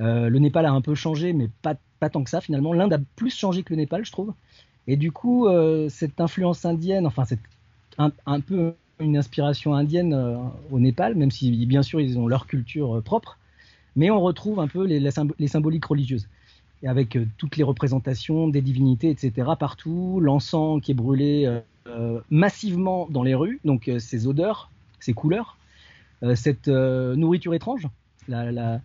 [0.00, 2.72] Euh, le Népal a un peu changé, mais pas, pas tant que ça finalement.
[2.72, 4.34] L'Inde a plus changé que le Népal, je trouve.
[4.86, 7.40] Et du coup, euh, cette influence indienne, enfin, c'est
[7.98, 10.36] un, peu une inspiration indienne euh,
[10.70, 13.38] au Népal, même si bien sûr ils ont leur culture propre,
[13.96, 16.28] mais on retrouve un peu les, les, symboliques religieuses.
[16.82, 21.50] Et avec toutes les représentations des divinités, etc., partout, l'encens qui est brûlé
[22.28, 24.70] massivement dans les rues, donc ces odeurs,
[25.00, 25.56] ces couleurs,
[26.34, 27.88] cette nourriture étrange,
[28.28, 28.80] la, la,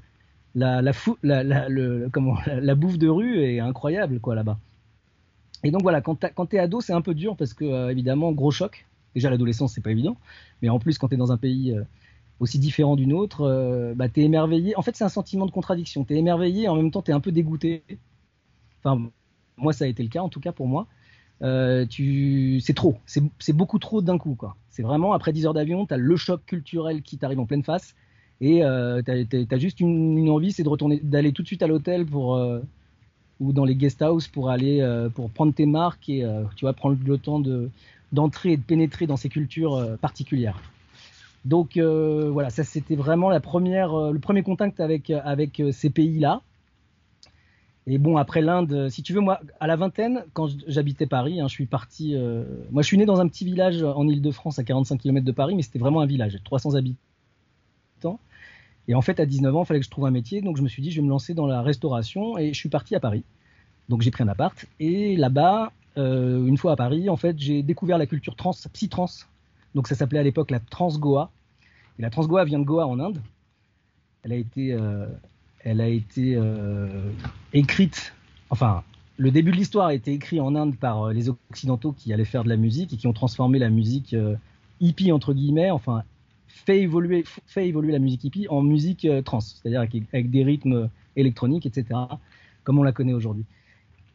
[0.56, 0.91] la, la,
[1.24, 4.60] la, bouffe de rue est incroyable quoi là-bas.
[5.63, 8.52] Et donc voilà, quand tu es ado, c'est un peu dur parce que évidemment, gros
[8.52, 8.86] choc.
[9.13, 10.17] Déjà l'adolescence, c'est pas évident,
[10.62, 11.76] mais en plus quand tu es dans un pays
[12.41, 14.76] aussi différent d'une autre, euh, bah, tu es émerveillé.
[14.76, 16.04] En fait, c'est un sentiment de contradiction.
[16.04, 17.84] Tu es émerveillé et en même temps, tu es un peu dégoûté.
[18.84, 19.10] Enfin,
[19.58, 20.88] moi, ça a été le cas, en tout cas pour moi.
[21.42, 22.60] Euh, tu...
[22.62, 24.38] C'est trop, c'est beaucoup trop d'un coup.
[24.70, 27.64] C'est vraiment, après 10 heures d'avion, tu as le choc culturel qui t'arrive en pleine
[27.64, 27.96] face.
[28.40, 31.68] Et euh, tu as, juste une, envie, c'est de retourner, d'aller tout de suite à
[31.68, 32.40] l'hôtel pour
[33.40, 36.26] ou dans les guest house pour aller pour prendre tes marques et
[36.56, 37.70] tu vas prendre le temps de
[38.12, 40.60] d'entrer et de pénétrer dans ces cultures particulières.
[41.46, 45.72] Donc euh, voilà, ça c'était vraiment la première, euh, le premier contact avec, avec euh,
[45.72, 46.42] ces pays-là.
[47.88, 51.48] Et bon, après l'Inde, si tu veux, moi, à la vingtaine, quand j'habitais Paris, hein,
[51.48, 52.15] je suis parti.
[52.72, 55.56] moi, je suis né dans un petit village en Ile-de-France, à 45 km de Paris,
[55.56, 58.20] mais c'était vraiment un village, 300 habitants.
[58.88, 60.62] Et en fait, à 19 ans, il fallait que je trouve un métier, donc je
[60.62, 63.00] me suis dit, je vais me lancer dans la restauration, et je suis parti à
[63.00, 63.24] Paris.
[63.89, 67.98] Donc j'ai pris un appart, et là-bas, une fois à Paris, en fait, j'ai découvert
[67.98, 69.10] la culture trans, psy-trans,
[69.76, 71.32] donc ça s'appelait à l'époque la Transgoa.
[72.00, 73.22] Et la Transgoa vient de Goa en Inde.
[74.24, 75.08] Elle a été, euh,
[75.63, 77.12] elle a été euh,
[77.54, 78.13] écrite,
[78.50, 78.84] enfin,
[79.17, 82.26] le début de l'histoire a été écrit en Inde par euh, les Occidentaux qui allaient
[82.26, 84.15] faire de la musique et qui ont transformé la musique
[84.80, 86.04] hippie, entre guillemets, enfin,
[86.47, 91.65] fait évoluer, fait évoluer la musique hippie en musique trans, c'est-à-dire avec, des rythmes électroniques,
[91.65, 92.00] etc.,
[92.63, 93.45] comme on la connaît aujourd'hui.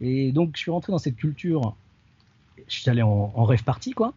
[0.01, 1.75] Et donc, je suis rentré dans cette culture,
[2.69, 4.13] je suis allé en, en rêve party, quoi.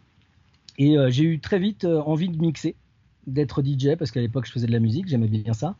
[0.79, 2.73] Et euh, j'ai eu très vite euh, envie de mixer,
[3.27, 5.75] d'être DJ, parce qu'à l'époque je faisais de la musique, j'aimais bien ça.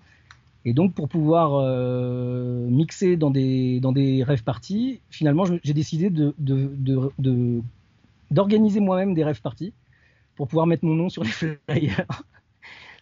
[0.70, 6.12] Et donc pour pouvoir euh, mixer dans des, dans des rêves parties, finalement j'ai décidé
[8.30, 9.74] d'organiser moi-même des rêves parties
[10.36, 11.32] pour pouvoir mettre mon nom sur les
[11.70, 12.06] flyers.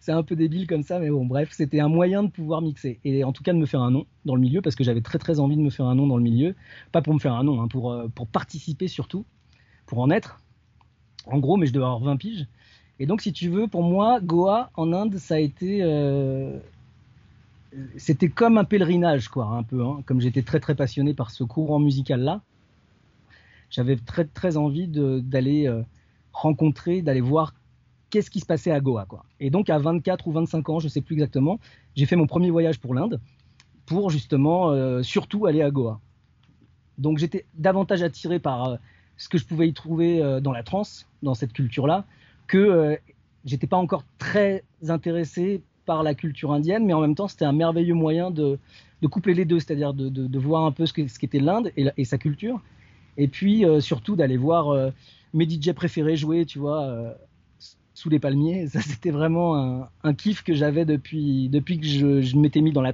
[0.00, 3.00] c'est un peu débile comme ça, mais bon, bref, c'était un moyen de pouvoir mixer.
[3.04, 5.02] Et en tout cas de me faire un nom dans le milieu, parce que j'avais
[5.02, 6.54] très très envie de me faire un nom dans le milieu.
[6.90, 9.26] Pas pour me faire un nom, hein, pour, pour participer surtout,
[9.84, 10.40] pour en être,
[11.26, 12.46] en gros, mais je devais avoir 20 piges.
[12.98, 15.80] Et donc, si tu veux, pour moi, Goa en Inde, ça a été.
[15.82, 16.58] Euh,
[17.96, 19.84] c'était comme un pèlerinage, quoi, un peu.
[19.84, 20.02] Hein.
[20.06, 22.42] Comme j'étais très, très passionné par ce courant musical-là,
[23.70, 25.82] j'avais très, très envie d'aller euh,
[26.32, 27.54] rencontrer, d'aller voir
[28.10, 29.24] qu'est-ce qui se passait à Goa, quoi.
[29.40, 31.60] Et donc, à 24 ou 25 ans, je sais plus exactement,
[31.94, 33.20] j'ai fait mon premier voyage pour l'Inde
[33.84, 36.00] pour justement euh, surtout aller à Goa.
[36.98, 38.78] Donc, j'étais davantage attiré par
[39.18, 42.04] ce que je pouvais y trouver euh, dans la trance, dans cette culture-là,
[42.46, 42.96] que euh,
[43.44, 47.52] j'étais pas encore très intéressé par la culture indienne, mais en même temps, c'était un
[47.52, 48.58] merveilleux moyen de,
[49.10, 52.60] coupler les deux, c'est-à-dire de, voir un peu ce qu'était l'Inde et, sa culture,
[53.16, 54.92] et puis euh, surtout d'aller voir
[55.32, 57.16] mes DJ préférés jouer, tu vois,
[57.94, 58.66] sous les palmiers.
[58.72, 62.82] Ça, c'était vraiment un, kiff que j'avais depuis, depuis que je, je m'étais mis dans
[62.82, 62.92] la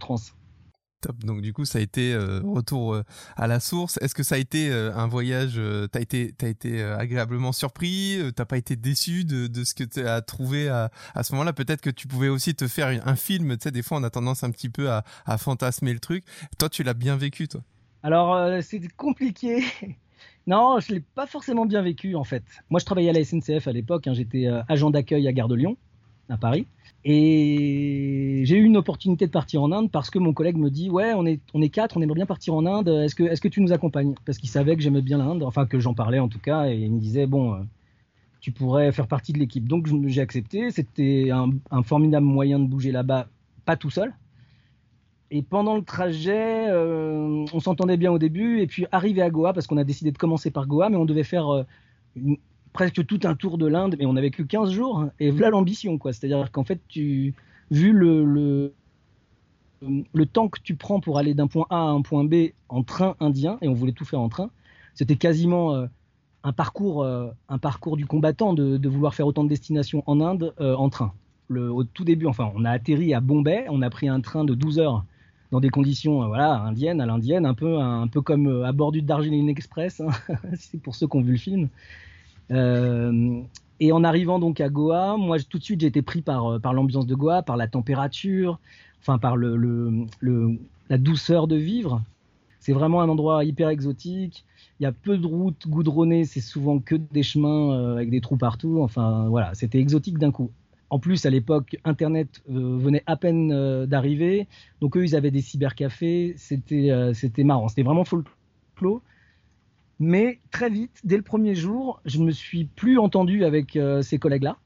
[1.12, 3.02] Donc du coup, ça a été euh, retour euh,
[3.36, 3.98] à la source.
[4.00, 5.60] Est-ce que ça a été euh, un voyage
[5.92, 10.00] T'as été, as été agréablement surpris T'as pas été déçu de, de ce que tu
[10.00, 11.52] as trouvé à, à ce moment-là?
[11.52, 13.56] Peut-être que tu pouvais aussi te faire un film.
[13.56, 16.24] Tu sais, des fois, on a tendance un petit peu à, à fantasmer le truc.
[16.58, 17.62] Toi, tu l'as bien vécu, toi?
[18.02, 19.64] Alors, c'est compliqué.
[20.46, 22.44] non, je l'ai pas forcément bien vécu en fait.
[22.70, 24.06] Moi, je travaillais à la SNCF à l'époque.
[24.06, 24.14] Hein.
[24.14, 25.76] J'étais agent d'accueil à Gare de Lyon,
[26.28, 26.66] à Paris.
[27.06, 30.88] Et j'ai eu une opportunité de partir en Inde parce que mon collègue me dit
[30.88, 32.88] ouais on est on est quatre on aimerait bien partir en Inde.
[32.88, 34.14] Est-ce que est-ce que tu nous accompagnes?
[34.24, 36.76] Parce qu'il savait que j'aimais bien l'Inde enfin que j'en parlais en tout cas et
[36.76, 37.58] il me disait bon euh,
[38.40, 39.68] tu pourrais faire partie de l'équipe.
[39.68, 40.70] Donc j'ai accepté.
[40.70, 43.28] C'était un, formidable moyen de bouger là-bas
[43.66, 44.14] pas tout seul.
[45.30, 48.60] Et pendant le trajet euh, on s'entendait bien au début.
[48.60, 51.04] Et puis arrivé à Goa parce qu'on a décidé de commencer par Goa mais on
[51.04, 51.64] devait faire euh,
[52.16, 52.38] une,
[52.74, 55.96] presque tout un tour de l'Inde, mais on n'avait que 15 jours, et voilà l'ambition,
[55.96, 56.12] quoi.
[56.12, 57.32] C'est-à-dire qu'en fait, tu,
[57.70, 58.74] vu le,
[59.80, 62.82] le, temps que tu prends pour aller d'un point A à un point B en
[62.82, 64.50] train indien, et on voulait tout faire en train,
[64.94, 65.86] c'était quasiment euh,
[66.42, 70.20] un, parcours, euh, un parcours du combattant de, de, vouloir faire autant de destinations en
[70.20, 71.12] Inde euh, en train.
[71.46, 74.44] Le, au tout début, enfin, on a atterri à Bombay, on a pris un train
[74.44, 75.04] de 12 heures
[75.52, 79.02] dans des conditions voilà indiennes à l'indienne un peu un, peu comme à bord du
[79.02, 80.08] Darjeeling Express hein,
[80.54, 81.68] c'est pour ceux qui ont vu le film
[82.50, 86.58] et en arrivant donc à Goa, moi tout de suite j'ai été pris par, euh,
[86.58, 88.58] par l'ambiance de Goa, par la température,
[89.00, 90.06] enfin par le,
[90.88, 92.02] la douceur de vivre.
[92.60, 94.44] C'est vraiment un endroit hyper exotique.
[94.80, 98.20] Il y a peu de routes goudronnées, c'est souvent que des chemins euh, avec des
[98.20, 98.78] trous partout.
[98.80, 100.50] Enfin voilà, c'était exotique d'un coup.
[100.90, 104.46] En plus, à l'époque, Internet venait à peine d'arriver.
[104.80, 106.34] Donc eux, ils avaient des cybercafés.
[106.36, 107.68] C'était c'était marrant.
[107.68, 109.00] C'était vraiment folklore.
[110.00, 114.02] Mais très vite, dès le premier jour, je ne me suis plus entendu avec euh,
[114.02, 114.58] ces collègues-là.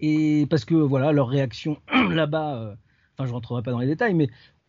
[0.00, 1.78] et parce que voilà, leur réaction
[2.10, 2.76] là-bas,
[3.14, 4.28] enfin je rentrerai pas dans les détails, mais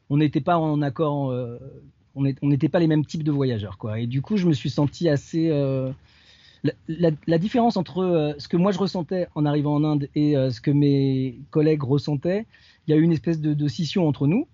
[0.09, 1.33] on n'était pas en accord,
[2.15, 3.99] on n'était pas les mêmes types de voyageurs, quoi.
[3.99, 5.49] Et du coup, je me suis senti assez
[6.87, 10.49] la, différence entre euh, ce que moi je ressentais en arrivant en Inde et euh,
[10.49, 12.45] ce que mes collègues ressentaient,
[12.87, 14.47] il y a eu une espèce de, scission entre nous.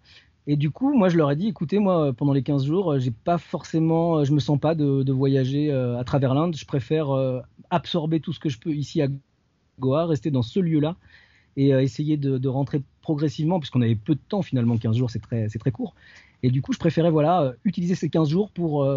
[0.51, 3.11] Et du coup, moi, je leur ai dit, écoutez, moi, pendant les 15 jours, j'ai
[3.11, 6.55] pas forcément, je me sens pas de, voyager euh, à travers l'Inde.
[6.55, 7.09] Je préfère
[7.69, 9.07] absorber tout ce que je peux ici à
[9.79, 10.95] Goa, rester dans ce lieu-là
[11.55, 15.47] et essayer de, rentrer progressivement, puisqu'on avait peu de temps finalement, 15 jours, c'est très,
[15.47, 15.93] très court.
[16.41, 18.87] Et du coup, je préférais voilà, utiliser ces 15 jours pour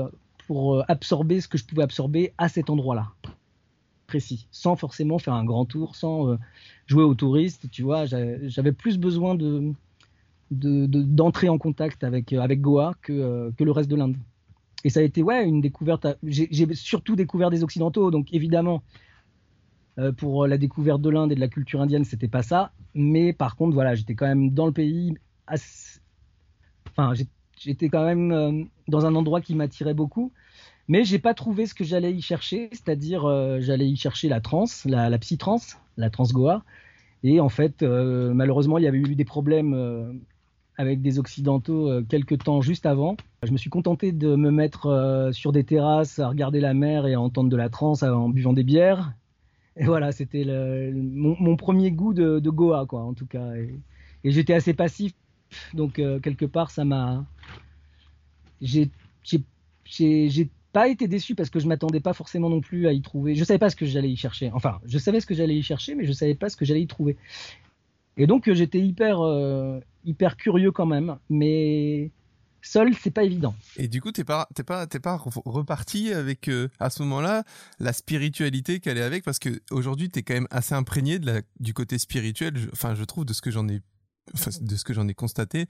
[0.47, 3.09] pour euh, absorber ce que je pouvais absorber à cet endroit-là
[4.07, 6.37] précis, sans forcément faire un grand tour, sans euh,
[6.87, 8.05] jouer aux touristes, tu vois.
[8.05, 9.73] J'avais plus besoin de
[10.53, 14.17] d'entrer en contact avec, euh, avec Goa que, que le reste de l'Inde.
[14.85, 16.07] Et ça a été ouais, une découverte.
[16.25, 18.83] J'ai surtout découvert des Occidentaux, donc évidemment,
[20.17, 22.73] pour la découverte de l'Inde et de la culture indienne, c'était pas ça.
[22.95, 25.15] Mais par contre, voilà, j'étais quand même dans le pays.
[26.91, 27.13] Enfin,
[27.57, 30.33] j'étais quand même dans un endroit qui m'attirait beaucoup.
[30.89, 34.41] Mais j'ai pas trouvé ce que j'allais y chercher, c'est-à-dire euh, j'allais y chercher la
[34.41, 36.65] trance, la, la psy-trance, la trance Goa.
[37.23, 40.13] Et en fait, euh, malheureusement, il y avait eu des problèmes euh,
[40.83, 43.17] avec des occidentaux quelques temps juste avant.
[43.43, 47.15] Je me suis contenté de me mettre sur des terrasses à regarder la mer et
[47.15, 49.15] à entendre de la trance en buvant des bières.
[49.77, 50.45] Et voilà, c'était
[50.93, 53.55] mon, premier goût de, Goa, quoi, en tout cas.
[53.55, 53.75] Et,
[54.25, 55.15] et j'étais assez passif,
[55.73, 57.25] donc quelque part, ça m'a.
[58.61, 58.91] J'ai
[60.73, 63.35] pas été déçu parce que je m'attendais pas forcément non plus à y trouver.
[63.35, 64.51] Je savais pas ce que j'allais y chercher.
[64.55, 66.83] Enfin, je savais ce que j'allais y chercher, mais je savais pas ce que j'allais
[66.83, 67.17] y trouver.
[68.17, 72.11] Et donc euh, j'étais hyper euh, hyper curieux quand même, mais
[72.61, 73.55] seul c'est pas évident.
[73.77, 77.45] Et du coup t'es pas t'es pas t'es pas reparti avec euh, à ce moment-là
[77.79, 79.25] la spiritualité qu'elle est avec?
[79.25, 82.55] Parce que aujourd'hui t'es quand même assez imprégné de la, du côté spirituel.
[82.73, 83.81] Enfin je trouve de ce que j'en ai
[84.61, 85.67] de ce que j'en ai constaté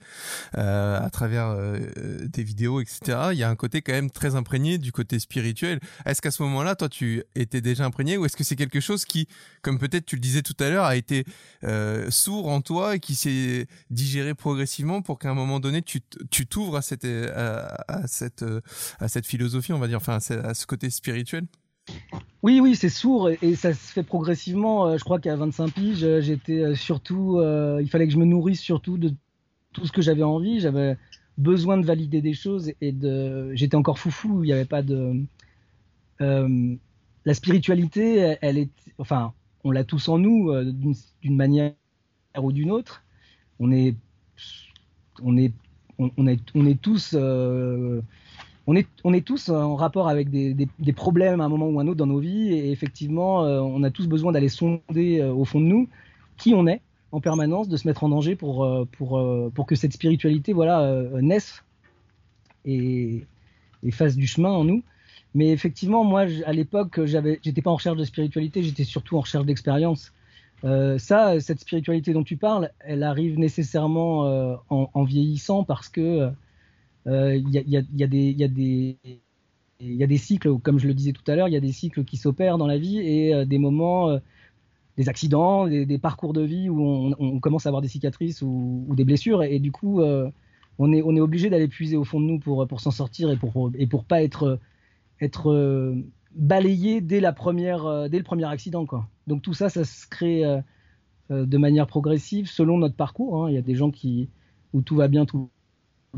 [0.57, 1.79] euh, à travers euh,
[2.27, 3.29] des vidéos, etc.
[3.31, 5.79] Il y a un côté quand même très imprégné du côté spirituel.
[6.05, 9.05] Est-ce qu'à ce moment-là, toi, tu étais déjà imprégné ou est-ce que c'est quelque chose
[9.05, 9.27] qui,
[9.61, 11.25] comme peut-être tu le disais tout à l'heure, a été
[11.63, 16.01] euh, sourd en toi et qui s'est digéré progressivement pour qu'à un moment donné, tu
[16.47, 18.45] t'ouvres à cette à, cette
[18.99, 21.47] à cette philosophie, on va dire, enfin à ce côté spirituel?
[22.43, 24.87] Oui, oui, c'est sourd et, ça se fait progressivement.
[24.87, 27.39] Euh, je crois qu'à 25 piges, euh, j'étais euh, surtout,
[27.79, 29.13] il fallait que je me nourrisse surtout de
[29.71, 30.59] tout ce que j'avais envie.
[30.59, 30.97] J'avais
[31.37, 32.93] besoin de valider des choses et
[33.53, 34.43] j'étais encore foufou.
[34.43, 35.23] Il n'y avait pas de,
[36.19, 38.35] la spiritualité,
[38.97, 40.53] enfin, on l'a tous en nous
[41.21, 41.73] d'une manière
[42.37, 43.03] ou d'une autre.
[43.59, 43.95] On est,
[45.21, 45.53] on est,
[46.27, 47.15] est, on est tous
[48.65, 48.75] on
[49.13, 52.19] est, tous en rapport avec des, problèmes à un moment ou un autre dans nos
[52.19, 55.89] vies et effectivement, euh, on a tous besoin d'aller sonder euh, au fond de nous
[56.37, 60.53] qui on est en permanence, de se mettre en danger pour, euh, que cette spiritualité
[60.53, 61.63] voilà, naisse
[62.65, 63.25] et,
[63.91, 64.81] fasse du chemin en nous.
[65.35, 69.21] Mais effectivement, moi, à l'époque, j'avais, j'étais pas en recherche de spiritualité, j'étais surtout en
[69.21, 70.11] recherche d'expérience.
[70.63, 74.21] ça, cette spiritualité dont tu parles, elle arrive nécessairement
[74.69, 76.31] en, en, vieillissant parce que
[77.05, 77.57] il y,
[80.03, 82.03] a, des cycles, comme je le disais tout à l'heure, il y a des cycles
[82.03, 84.19] qui s'opèrent dans la vie et euh, des moments, euh,
[84.97, 89.03] des accidents, des, parcours de vie où on, commence à avoir des cicatrices ou, des
[89.03, 90.29] blessures et, du coup euh,
[90.79, 93.87] on est, obligé d'aller puiser au fond de nous pour, s'en sortir et pour, et
[93.87, 94.59] pas être,
[96.35, 98.85] balayé dès, le premier accident.
[99.27, 100.43] Donc tout ça, ça se crée
[101.29, 103.43] de manière progressive selon notre parcours.
[103.43, 103.49] Hein.
[103.49, 103.91] Il y a des gens
[104.73, 105.49] où tout va bien, tout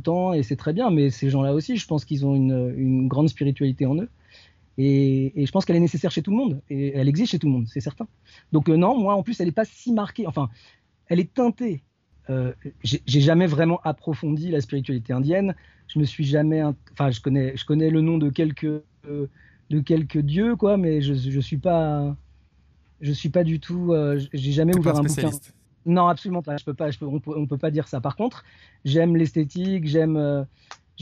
[0.01, 3.08] temps et c'est très bien, mais ces gens-là aussi, je pense qu'ils ont une, une,
[3.08, 4.10] grande spiritualité en eux.
[4.77, 7.39] Et, et je pense qu'elle est nécessaire chez tout le monde, et elle existe chez
[7.39, 8.08] tout le monde, c'est certain.
[8.51, 10.49] Donc euh, non, moi en plus, elle n'est pas si marquée, enfin,
[11.08, 11.81] elle est teintée.
[12.29, 12.53] Euh,
[12.84, 15.55] j'ai jamais vraiment approfondi la spiritualité indienne.
[15.88, 19.27] Je me suis jamais, enfin, je connais, je connais le nom de quelques, euh,
[19.69, 22.17] de quelques dieux, quoi, mais je, je suis pas,
[22.99, 23.93] je suis pas du tout,
[24.34, 25.29] j'ai jamais ouvert un bouquin.
[25.85, 26.57] Non, absolument pas.
[26.57, 26.91] Je peux pas.
[26.91, 28.01] Je peux, on, peut, peut pas dire ça.
[28.01, 28.43] Par contre,
[28.83, 30.43] j'aime l'esthétique, j'aime, euh,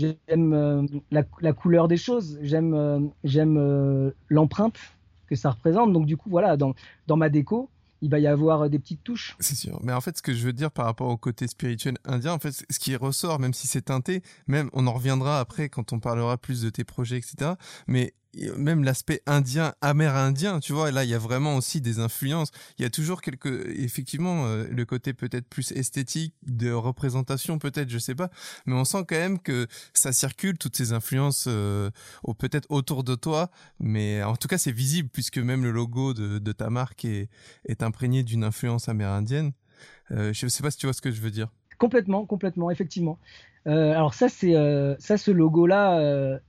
[0.01, 4.77] euh, la, couleur des choses, j'aime, euh, l'empreinte
[5.27, 5.93] que ça représente.
[5.93, 6.73] Donc du coup, voilà, dans,
[7.07, 7.69] dans ma déco,
[8.01, 9.37] il va y avoir des petites touches.
[9.39, 9.79] C'est sûr.
[9.81, 12.39] Mais en fait, ce que je veux dire par rapport au côté spirituel indien, en
[12.39, 15.99] fait, ce qui ressort, même si c'est teinté, même on en reviendra après quand on
[15.99, 17.51] parlera plus de tes projets, etc.
[17.87, 18.13] Mais
[18.57, 22.51] même l'aspect indien, amérindien, tu vois, là il y a vraiment aussi des influences.
[22.77, 27.89] Il y a toujours quelques, effectivement, euh, le côté peut-être plus esthétique de représentation, peut-être,
[27.89, 28.29] je sais pas,
[28.65, 31.89] mais on sent quand même que ça circule toutes ces influences, euh,
[32.39, 36.51] peut-être autour de toi, mais en tout cas c'est visible puisque même le logo de,
[36.51, 37.29] ta marque est,
[37.67, 39.53] est imprégné d'une influence amérindienne.
[40.11, 41.49] Euh, je sais pas si tu vois ce que je veux dire.
[41.77, 43.19] Complètement, complètement, effectivement.
[43.67, 44.53] Euh, alors ça, c'est
[44.99, 46.39] ça, ce logo-là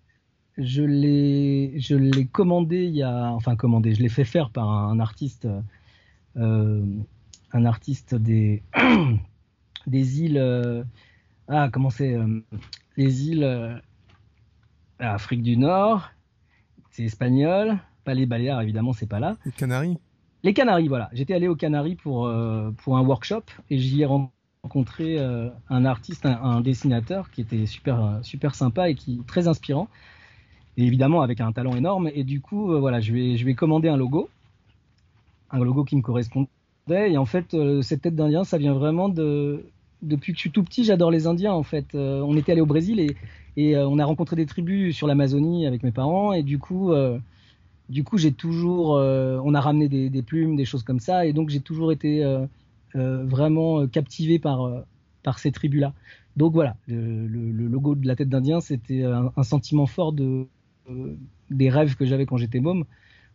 [0.57, 4.69] je l'ai je l'ai commandé il y a enfin commandé je l'ai fait faire par
[4.69, 5.49] un, artiste
[6.37, 6.85] euh,
[7.53, 8.63] un artiste des
[9.87, 10.85] des îles euh,
[11.49, 12.41] ah comment c'est euh,
[12.97, 13.81] les îles
[15.01, 16.11] Afrique du Nord.
[16.91, 19.37] C'est espagnol pas les Baléares évidemment c'est pas là.
[19.45, 19.99] Les Canaries.
[20.45, 21.11] Les Canaries voilà.
[21.13, 22.31] J'étais allé aux Canaries pour
[22.79, 28.21] pour un workshop et j'y ai rencontré un artiste un, un, dessinateur qui était super
[28.23, 29.89] super sympa et qui très inspirant
[30.77, 32.11] et évidemment avec un talent énorme.
[32.15, 34.29] Et du coup, euh, voilà, je vais, je vais commander un logo,
[35.51, 36.49] un logo qui me correspondait.
[36.91, 39.65] Et en fait, euh, cette tête d'Indien, ça vient vraiment de.
[40.03, 41.55] Depuis que je suis tout petit, j'adore les Indiens.
[41.55, 43.17] En fait, euh, on était allé au Brésil et,
[43.57, 46.35] et on a rencontré des tribus sur l'Amazonie avec mes parents.
[46.35, 46.93] Et du coup,
[47.89, 51.25] du coup, j'ai toujours, on a ramené des, plumes, des choses comme ça.
[51.25, 52.23] Et donc, j'ai toujours été
[52.95, 54.69] vraiment captivé par
[55.23, 55.95] par ces tribus-là.
[56.37, 57.27] Donc voilà, le,
[57.69, 60.47] logo de la tête d'Indien, c'était un, sentiment fort de,
[61.51, 62.85] des rêves que j'avais quand j'étais môme.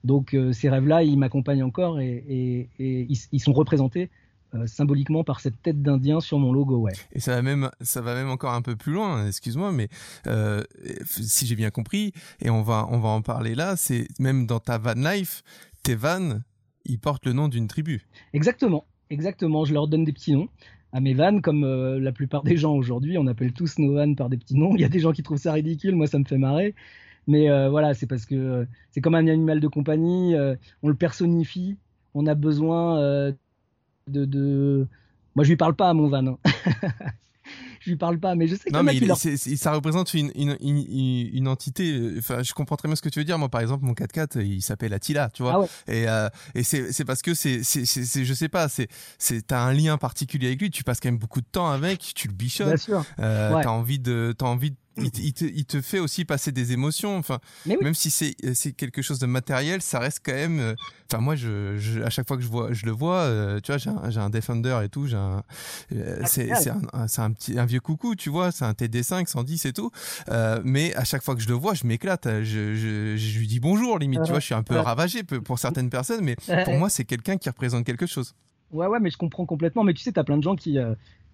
[0.04, 4.10] Donc euh, ces rêves-là, ils m'accompagnent encore et, ils, sont représentés
[4.54, 6.94] euh, symboliquement par cette tête d'Indien sur mon logo, ouais.
[7.12, 9.28] Et ça va même, ça va même encore un peu plus loin.
[9.28, 9.90] Excuse-moi, mais
[11.06, 14.60] si j'ai bien compris, et on va, on va en parler là, c'est même dans
[14.60, 15.44] ta van life,
[15.84, 16.44] tes vannes,
[16.86, 18.08] ils portent le nom d'une tribu.
[18.34, 19.66] Exactement, exactement.
[19.66, 20.48] Je leur donne des petits noms
[20.92, 21.66] à mes vannes, comme
[22.00, 24.76] la plupart des gens aujourd'hui, on appelle tous nos vannes par des petits noms.
[24.76, 26.74] Il y a des gens qui trouvent ça ridicule, moi ça me fait marrer.
[27.30, 30.88] Mais euh, voilà, c'est parce que euh, c'est comme un animal de compagnie, euh, on
[30.90, 31.78] le personnifie,
[32.16, 33.00] on a besoin
[34.08, 34.88] de, de,
[35.36, 36.26] Moi, je lui parle pas à mon van.
[36.26, 36.38] Hein.
[37.82, 39.00] je lui parle pas, mais je sais que non, mais
[39.56, 42.16] ça représente une, une, une, une, entité.
[42.18, 43.38] Enfin, je comprends très bien ce que tu veux dire.
[43.38, 45.66] Moi, par exemple, mon 4x4, il s'appelle Attila, tu vois.
[45.66, 48.88] Ah et euh, et c'est parce que c'est je sais pas, c'est
[49.46, 50.72] t'as un lien particulier avec lui.
[50.72, 52.70] Tu passes quand même beaucoup de temps avec, tu le bichonnes.
[52.70, 53.06] Bien sûr.
[53.20, 56.72] Euh, T'as envie de t'as envie de il, te, il, te, fait aussi passer des
[56.72, 57.18] émotions.
[57.18, 60.60] Enfin, même si c'est c'est quelque chose de matériel, ça reste quand même.
[60.60, 60.76] Euh,
[61.12, 63.72] enfin, moi, je, je, à chaque fois que je vois, je le vois, euh, tu
[63.72, 65.08] vois, j'ai un, un, Defender et tout.
[65.08, 65.44] J'ai un,
[65.94, 69.66] euh, c'est c'est un, un petit un vieux coucou, tu vois, c'est un TD5 110
[69.66, 69.92] et tout.
[70.64, 72.28] mais à chaque fois que je le vois, je m'éclate.
[72.44, 74.24] Je, je, je, lui dis bonjour, limite.
[74.24, 76.36] Tu vois, je suis un peu ravagé pour certaines personnes, mais
[76.66, 78.34] pour moi, c'est quelqu'un qui représente quelque chose.
[78.72, 79.84] Ouais, ouais, mais je comprends complètement.
[79.84, 80.78] Mais tu sais, t'as plein de gens qui,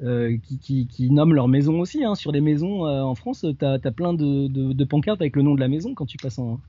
[0.04, 2.04] euh, qui, qui, nomment leur maison aussi.
[2.04, 2.16] Hein.
[2.16, 5.56] Sur les maisons euh, en France, tu as, plein de, de, pancartes avec le nom
[5.56, 6.60] de la maison quand tu passes en,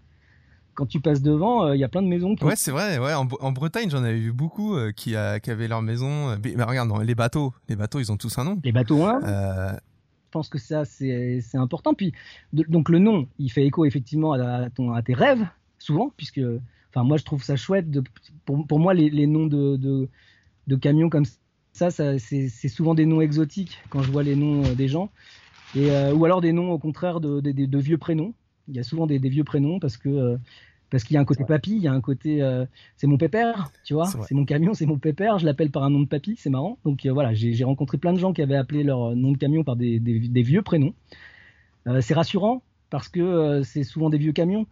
[0.75, 2.37] quand tu passes devant, euh, il y a plein de maisons.
[2.37, 2.99] Qui ouais, c'est vrai.
[2.99, 6.37] Ouais, en, en Bretagne, j'en avais vu beaucoup qui, a, qui avaient leur maison.
[6.45, 8.61] Mais, regarde, les bateaux, les bateaux, ils ont tous un nom.
[8.63, 9.21] Les bateaux, hein.
[9.23, 11.95] Je pense que ça, c'est important.
[11.95, 12.13] Puis,
[12.53, 15.47] donc le nom, il fait écho effectivement à, ton, à tes rêves,
[15.79, 16.43] souvent, puisque,
[16.91, 17.91] enfin, moi, je trouve ça chouette.
[17.91, 18.05] De,
[18.45, 20.09] pour, pour moi, les, les noms de,
[20.67, 21.25] de, camions comme
[21.73, 25.11] ça, c'est souvent des noms exotiques quand je vois les noms euh, des gens.
[25.75, 28.35] Et, euh, ou alors des noms au contraire de, vieux prénoms.
[28.69, 30.37] Il y a souvent des, vieux prénoms parce que euh,
[30.89, 32.49] parce qu'il y a un côté papy, il y a un côté
[32.97, 35.91] c'est mon pépère, tu vois, c'est mon camion, c'est mon pépère, je l'appelle par un
[35.91, 36.79] nom de papy, c'est marrant.
[36.85, 39.75] Donc voilà, j'ai rencontré plein de gens qui avaient appelé leur nom de camion par
[39.75, 40.95] des, vieux prénoms.
[42.01, 44.67] c'est rassurant parce que c'est souvent des vieux camions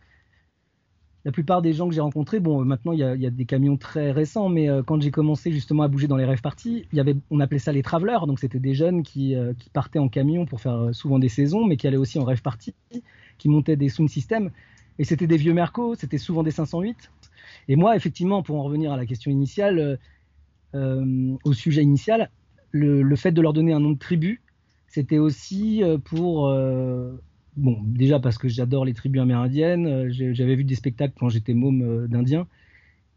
[1.25, 4.13] la plupart des gens que j'ai rencontrés, bon, maintenant il y, a, des camions très
[4.13, 6.87] récents, mais euh, quand j'ai commencé justement à bouger dans les rêves parties,
[7.31, 10.61] on appelait ça les travelers, donc c'était des jeunes qui, euh, partaient en camion pour
[10.61, 12.75] faire euh, souvent des saisons, mais qui allaient aussi en rêve parties,
[13.39, 14.51] qui montaient des sound systems,
[14.99, 17.11] et c'était des vieux Merco, c'était souvent des 508.
[17.69, 19.99] Et moi, effectivement, pour en revenir à la question initiale,
[20.75, 22.31] au sujet initial,
[22.71, 24.43] le, le, fait de leur donner un nom de tribu,
[24.87, 26.49] c'était aussi pour
[27.57, 31.55] bon, déjà parce que j'adore les tribus amérindiennes, euh, j'avais vu des spectacles quand j'étais
[31.55, 32.47] môme euh, d'Indien,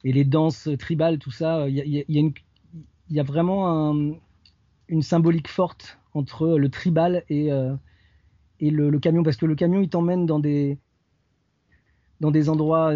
[0.04, 3.93] et les danses tribales, tout ça, il y a, vraiment
[4.88, 7.73] une symbolique forte entre le tribal et, euh,
[8.62, 10.78] le, camion, parce que le camion, il t'emmène dans des,
[12.21, 12.93] dans des endroits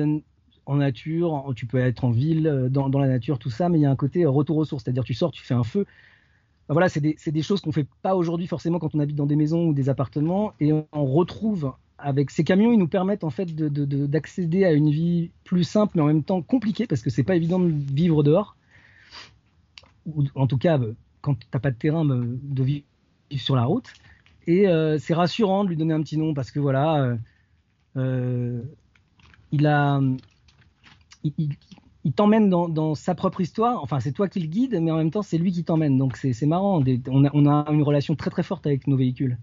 [0.67, 3.81] en nature, tu peux être en ville, dans, dans, la nature, tout ça, mais il
[3.81, 5.85] y a un côté retour aux sources, c'est-à-dire tu sors, tu fais un feu,
[6.73, 9.67] voilà, c'est des, choses qu'on fait pas aujourd'hui forcément quand on habite dans des maisons
[9.67, 14.65] ou des appartements, et on, retrouve avec ces camions, ils nous permettent en fait d'accéder
[14.65, 17.59] à une vie plus simple, mais en même temps compliquée, parce que c'est pas évident
[17.59, 18.55] de vivre dehors,
[20.05, 20.79] ou en tout cas
[21.21, 22.85] quand t'as pas de terrain, de vivre
[23.37, 23.93] sur la route.
[24.47, 27.15] Et euh, c'est rassurant de lui donner un petit nom parce que voilà, euh,
[27.97, 28.61] euh,
[29.51, 30.01] il a,
[32.09, 33.81] t'emmène dans, sa propre histoire.
[33.83, 35.97] Enfin, c'est toi qui le guide, mais en même temps, c'est lui qui t'emmène.
[35.97, 36.83] Donc, c'est marrant.
[37.07, 39.37] On a une relation très très forte avec nos véhicules.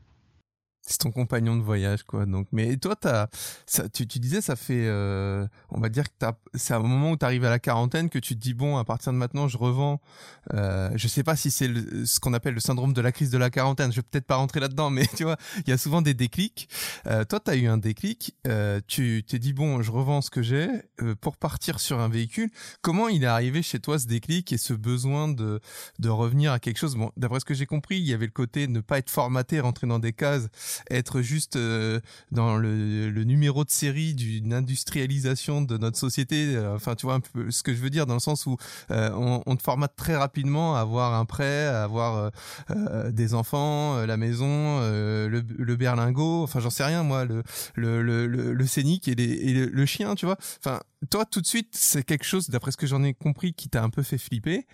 [0.88, 2.24] C'est ton compagnon de voyage, quoi.
[2.24, 3.28] Donc, mais toi, as,
[3.66, 7.16] ça, tu, tu, disais, ça fait, euh, on va dire que c'est un moment où
[7.18, 9.58] tu arrives à la quarantaine que tu te dis bon, à partir de maintenant, je
[9.58, 10.00] revends.
[10.54, 11.68] Euh, je sais pas si c'est
[12.06, 13.92] ce qu'on appelle le syndrome de la crise de la quarantaine.
[13.92, 16.70] Je vais peut-être pas rentrer là-dedans, mais tu vois, il y a souvent des déclics.
[17.06, 18.34] Euh, toi, tu as eu un déclic.
[18.46, 20.68] Euh, tu t'es dit bon, je revends ce que j'ai
[21.02, 22.50] euh, pour partir sur un véhicule.
[22.80, 25.60] Comment il est arrivé chez toi ce déclic et ce besoin de
[25.98, 26.96] de revenir à quelque chose?
[26.96, 29.60] Bon, d'après ce que j'ai compris, il y avait le côté ne pas être formaté,
[29.60, 30.48] rentrer dans des cases
[30.90, 32.00] être juste euh,
[32.30, 36.54] dans le, le, numéro de série d'une industrialisation de notre société.
[36.56, 38.56] Euh, enfin, tu vois un peu ce que je veux dire dans le sens où
[38.90, 42.30] euh, on, on, te formate très rapidement à avoir un prêt, à avoir
[43.10, 46.42] des enfants, la maison, le, le, berlingot.
[46.42, 47.42] Enfin, j'en sais rien moi, le
[47.74, 50.36] le le, le, scénique et, les, et le, chien, tu vois.
[50.64, 50.80] Enfin,
[51.10, 53.82] toi, tout de suite, c'est quelque chose, d'après ce que j'en ai compris, qui t'a
[53.82, 54.66] un peu fait flipper.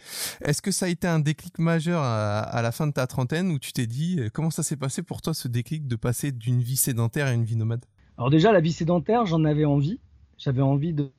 [0.42, 3.58] Est-ce que ça a été un déclic majeur à, la fin de ta trentaine où
[3.58, 6.76] tu t'es dit, comment ça s'est passé pour toi ce déclic de passer d'une vie
[6.76, 7.84] sédentaire à une vie nomade?
[8.16, 9.98] Alors déjà, la vie sédentaire, j'en avais envie.
[10.38, 11.10] J'avais envie de,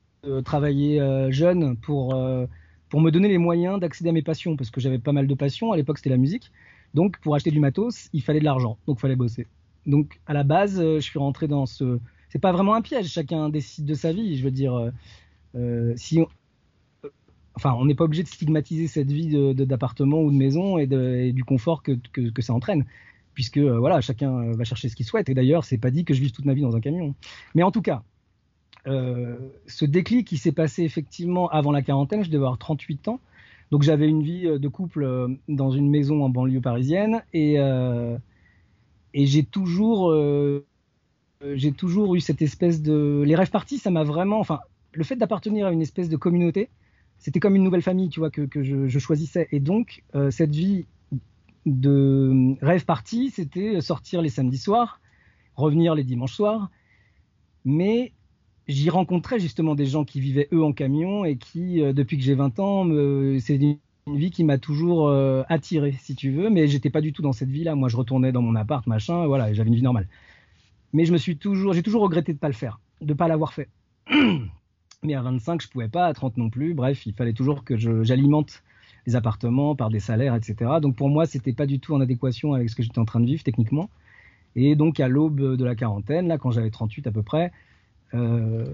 [0.43, 2.47] travailler euh, jeune pour, euh,
[2.89, 5.35] pour me donner les moyens d'accéder à mes passions, parce que j'avais pas mal de
[5.35, 5.71] passions.
[5.71, 6.51] À l'époque, c'était la musique.
[6.95, 8.79] Donc, pour acheter du matos, il fallait de l'argent.
[8.87, 9.45] Donc, il fallait bosser.
[9.85, 11.99] Donc, à la base, euh, je suis rentré dans ce...
[12.35, 14.35] C'est pas vraiment un piège, chacun décide de sa vie.
[14.35, 14.91] Je veux dire,
[15.95, 16.19] si
[17.55, 21.45] enfin, on n'est pas obligé de stigmatiser cette vie d'appartement ou de maison et, du
[21.45, 22.85] confort que, ça entraîne
[23.33, 25.29] puisque euh, voilà, chacun euh, va chercher ce qu'il souhaite.
[25.29, 27.13] Et d'ailleurs, c'est pas dit que je vive toute ma vie dans un camion.
[27.53, 28.01] Mais en tout cas,
[28.87, 29.35] euh,
[29.67, 33.19] ce déclic qui s'est passé effectivement avant la quarantaine, je devais avoir 38 ans.
[33.71, 37.57] Donc j'avais une vie de couple dans une maison en banlieue parisienne et
[39.13, 40.13] j'ai toujours,
[41.55, 43.23] j'ai toujours eu cette espèce de...
[43.25, 44.39] Les rêves partis, ça m'a vraiment...
[44.39, 44.59] Enfin,
[44.93, 46.69] le fait d'appartenir à une espèce de communauté,
[47.19, 49.47] c'était comme une nouvelle famille, tu vois, que, je, je, choisissais.
[49.51, 50.85] Et donc, cette vie
[51.65, 54.99] de rêve parti, c'était sortir les samedis soirs,
[55.55, 56.69] revenir les dimanches soirs.
[57.65, 58.11] Mais
[58.67, 62.23] j'y rencontrais justement des gens qui vivaient eux en camion et qui, euh, depuis que
[62.23, 62.85] j'ai 20 ans,
[63.39, 63.77] c'est une
[64.15, 66.49] vie qui m'a toujours euh, attiré, si tu veux.
[66.49, 67.75] Mais j'étais pas du tout dans cette vie-là.
[67.75, 70.07] Moi, je retournais dans mon appart, machin, voilà, j'avais une vie normale.
[70.95, 73.51] Mais je me suis toujours, j'ai toujours regretté de pas le faire, de pas l'avoir
[73.51, 73.67] fait.
[75.03, 76.73] Mais à 25, je pouvais pas, à 30 non plus.
[76.73, 77.75] Bref, il fallait toujours que
[78.05, 78.63] j'alimente
[79.05, 80.71] des appartements, par des salaires, etc.
[80.81, 83.19] Donc pour moi, c'était pas du tout en adéquation avec ce que j'étais en train
[83.19, 83.89] de vivre techniquement.
[84.55, 87.51] Et donc à l'aube de la quarantaine, là, quand j'avais 38 à peu près,
[88.13, 88.65] euh,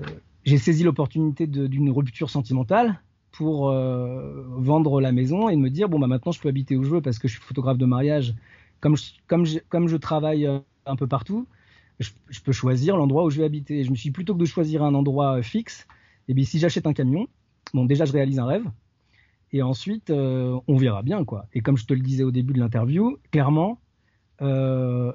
[0.46, 3.02] j'ai saisi l'opportunité d'une rupture sentimentale
[3.32, 6.84] pour euh, vendre la maison et me dire bon bah maintenant je peux habiter où
[6.84, 8.36] je veux parce que je suis photographe de mariage.
[8.80, 11.48] Comme je, comme je, comme je travaille euh, un peu partout,
[12.02, 13.84] je, peux choisir l'endroit où je vais habiter.
[13.84, 15.88] Je me suis plutôt que de choisir un endroit fixe,
[16.28, 17.28] et eh bien si j'achète un camion,
[17.74, 18.66] bon déjà je réalise un rêve,
[19.54, 21.48] et ensuite, euh, on verra bien, quoi.
[21.54, 23.80] Et comme je te le disais au début de l'interview, clairement,
[24.42, 25.12] euh,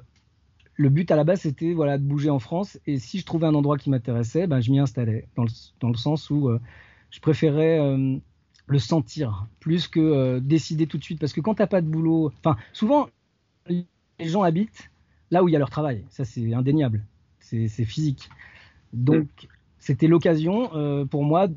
[0.75, 2.79] le but à la base, c'était voilà, de bouger en France.
[2.85, 5.27] Et si je trouvais un endroit qui m'intéressait, ben, je m'y installais.
[5.35, 6.59] Dans le, sens où euh,
[7.09, 7.79] je préférais
[8.67, 11.19] le sentir plus que décider tout de suite.
[11.19, 13.09] Parce que quand tu n'as pas de boulot, enfin, souvent,
[13.67, 13.85] les
[14.19, 14.91] gens habitent
[15.31, 16.05] là où il y a leur travail.
[16.09, 17.05] Ça, c'est indéniable.
[17.39, 18.29] C'est physique.
[18.93, 19.27] Donc,
[19.79, 21.47] c'était l'occasion pour moi,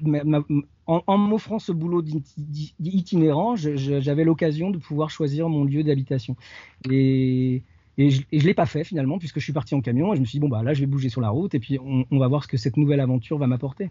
[0.86, 6.36] en, m'offrant ce boulot d'itinérant, j'avais l'occasion de pouvoir choisir mon lieu d'habitation.
[6.90, 7.62] Et,
[7.98, 10.24] je ne l'ai pas fait finalement, puisque je suis parti en camion et je me
[10.24, 12.28] suis dit, bon, bah là, je vais bouger sur la route et puis on, va
[12.28, 13.90] voir ce que cette nouvelle aventure va m'apporter.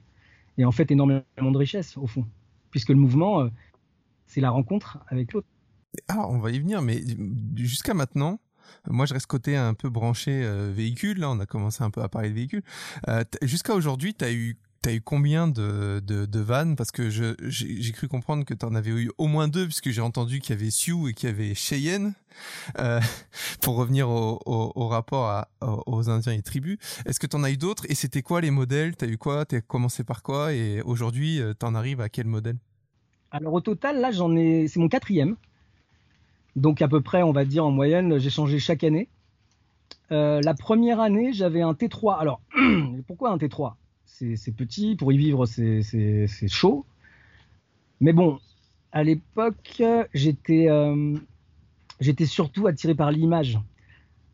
[0.57, 2.25] Et en fait, énormément de richesse, au fond,
[2.71, 3.49] puisque le mouvement, euh,
[4.25, 5.47] c'est la rencontre avec l'autre.
[6.07, 7.01] Ah, on va y venir, mais
[7.55, 8.39] jusqu'à maintenant,
[8.87, 11.19] moi, je reste côté un peu branché euh, véhicule.
[11.19, 12.63] Là, on a commencé un peu à parler de véhicule.
[13.07, 16.77] Euh, jusqu'à aujourd'hui, tu as eu T'as eu combien de, de, de vannes?
[16.77, 20.39] Parce que j'ai, cru comprendre que t'en avais eu au moins deux, puisque j'ai entendu
[20.39, 22.13] qu'il y avait Sioux et qu'il y avait Cheyenne.
[22.77, 23.01] Euh,
[23.61, 25.45] pour revenir au, rapport
[25.85, 27.83] aux Indiens et tribus, est-ce que t'en as eu d'autres?
[27.89, 28.95] Et c'était quoi les modèles?
[28.95, 29.43] T'as eu quoi?
[29.43, 30.53] T'as commencé par quoi?
[30.53, 32.55] Et aujourd'hui, t'en arrives à quel modèle?
[33.31, 35.35] Alors au total, là, j'en ai, c'est mon quatrième.
[36.55, 39.07] Donc à peu près, on va dire en moyenne, j'ai changé chaque année.
[40.11, 42.19] Euh, la première année, j'avais un T3.
[42.19, 42.41] Alors,
[43.07, 43.75] pourquoi un T3
[44.35, 46.85] c'est petit, pour y vivre, c'est chaud.
[48.01, 48.39] Mais bon,
[48.91, 49.81] à l'époque,
[50.13, 51.15] j'étais euh,
[52.25, 53.59] surtout attiré par l'image.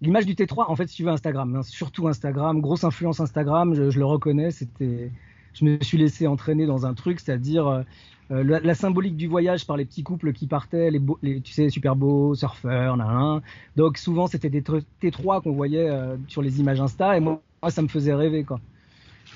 [0.01, 3.73] L'image du T3, en fait, si tu veux Instagram, hein, surtout Instagram, grosse influence Instagram,
[3.75, 5.11] je, le reconnais, c'était,
[5.53, 7.85] je me suis laissé entraîner dans un truc, c'est-à-dire
[8.31, 11.95] euh, la, symbolique du voyage par les petits couples qui partaient, les, tu sais, super
[11.95, 13.41] beaux, surfeurs, nan,
[13.75, 17.83] donc souvent c'était des T3 qu'on voyait euh, sur les images Insta, et moi, ça
[17.83, 18.59] me faisait rêver, quoi.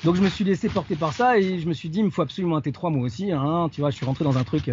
[0.03, 2.09] Donc je me suis laissé porter par ça et je me suis dit, il me
[2.09, 3.31] faut absolument un T3 moi aussi.
[3.31, 4.71] Hein, tu vois, je suis rentré dans un truc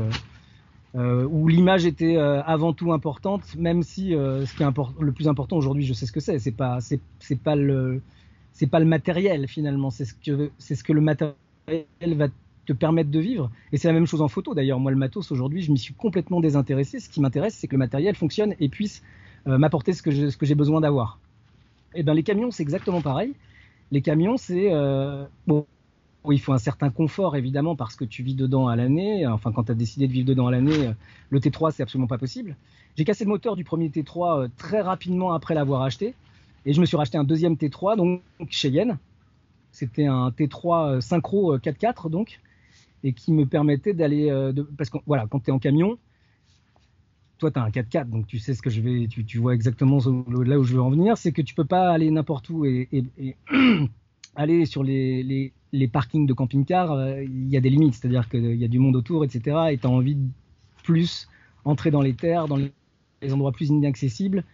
[0.94, 4.66] euh, où l'image était avant tout importante, même si ce qui est
[5.00, 6.38] le plus important aujourd'hui, je sais ce que c'est.
[6.38, 7.00] C'est pas, c'est,
[7.42, 8.02] pas le,
[8.52, 9.90] c'est pas le matériel finalement.
[9.90, 11.34] C'est ce que, c'est ce que le matériel
[12.14, 12.28] va
[12.66, 13.50] te permettre de vivre.
[13.72, 14.80] Et c'est la même chose en photo d'ailleurs.
[14.80, 17.00] Moi, le matos aujourd'hui, je m'y suis complètement désintéressé.
[17.00, 19.02] Ce qui m'intéresse, c'est que le matériel fonctionne et puisse
[19.46, 21.18] m'apporter ce que, j'ai besoin d'avoir.
[21.94, 23.32] Et ben les camions, c'est exactement pareil.
[23.90, 25.66] Les camions, c'est euh, bon,
[26.30, 29.26] il faut un certain confort évidemment parce que tu vis dedans à l'année.
[29.26, 30.92] Enfin, quand tu as décidé de vivre dedans à l'année, euh,
[31.30, 32.56] le T3 c'est absolument pas possible.
[32.96, 36.14] J'ai cassé le moteur du premier T3 euh, très rapidement après l'avoir acheté
[36.64, 38.98] et je me suis racheté un deuxième T3 donc chez Yen.
[39.70, 42.40] C'était un T3 synchro 4x4 donc
[43.06, 44.30] et qui me permettait d'aller
[44.76, 45.98] parce que voilà quand tu es en camion
[47.38, 49.98] toi, tu as un 4x4, donc tu sais ce que je vais, tu, vois exactement
[50.42, 52.88] là où je veux en venir, c'est que tu peux pas aller n'importe où et,
[54.36, 55.52] aller sur les,
[55.92, 58.96] parkings de camping-car, euh, il y a des limites, c'est-à-dire qu'il y a du monde
[58.96, 59.56] autour, etc.
[59.70, 60.28] Et tu as envie de
[60.82, 61.28] plus
[61.64, 62.72] entrer dans les terres, dans les,
[63.32, 64.44] endroits plus inaccessibles,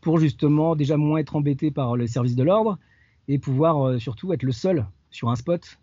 [0.00, 2.78] pour justement déjà moins être embêté par le service de l'ordre
[3.26, 5.78] et pouvoir euh, surtout être le seul sur un spot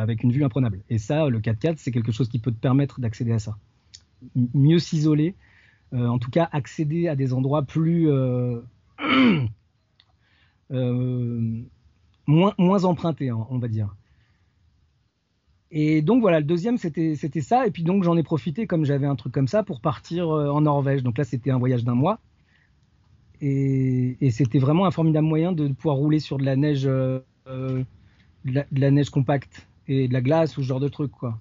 [0.00, 0.80] avec une vue imprenable.
[0.90, 3.56] Et ça, le 4x4, c'est quelque chose qui peut te permettre d'accéder à ça.
[4.54, 5.34] mieux s'isoler,
[5.94, 8.60] euh, en tout cas accéder à des endroits plus euh,
[10.70, 11.62] euh,
[12.26, 13.94] moins, moins empruntés, hein, on va dire.
[15.70, 17.66] Et donc voilà, le deuxième c'était ça.
[17.66, 20.62] Et puis donc j'en ai profité comme j'avais un truc comme ça pour partir en
[20.62, 21.02] Norvège.
[21.02, 22.20] Donc là c'était un voyage d'un mois.
[23.40, 27.24] Et, c'était vraiment un formidable moyen de pouvoir rouler sur de la neige, de,
[28.44, 31.38] la, neige compacte et de la glace ou ce genre de truc quoi.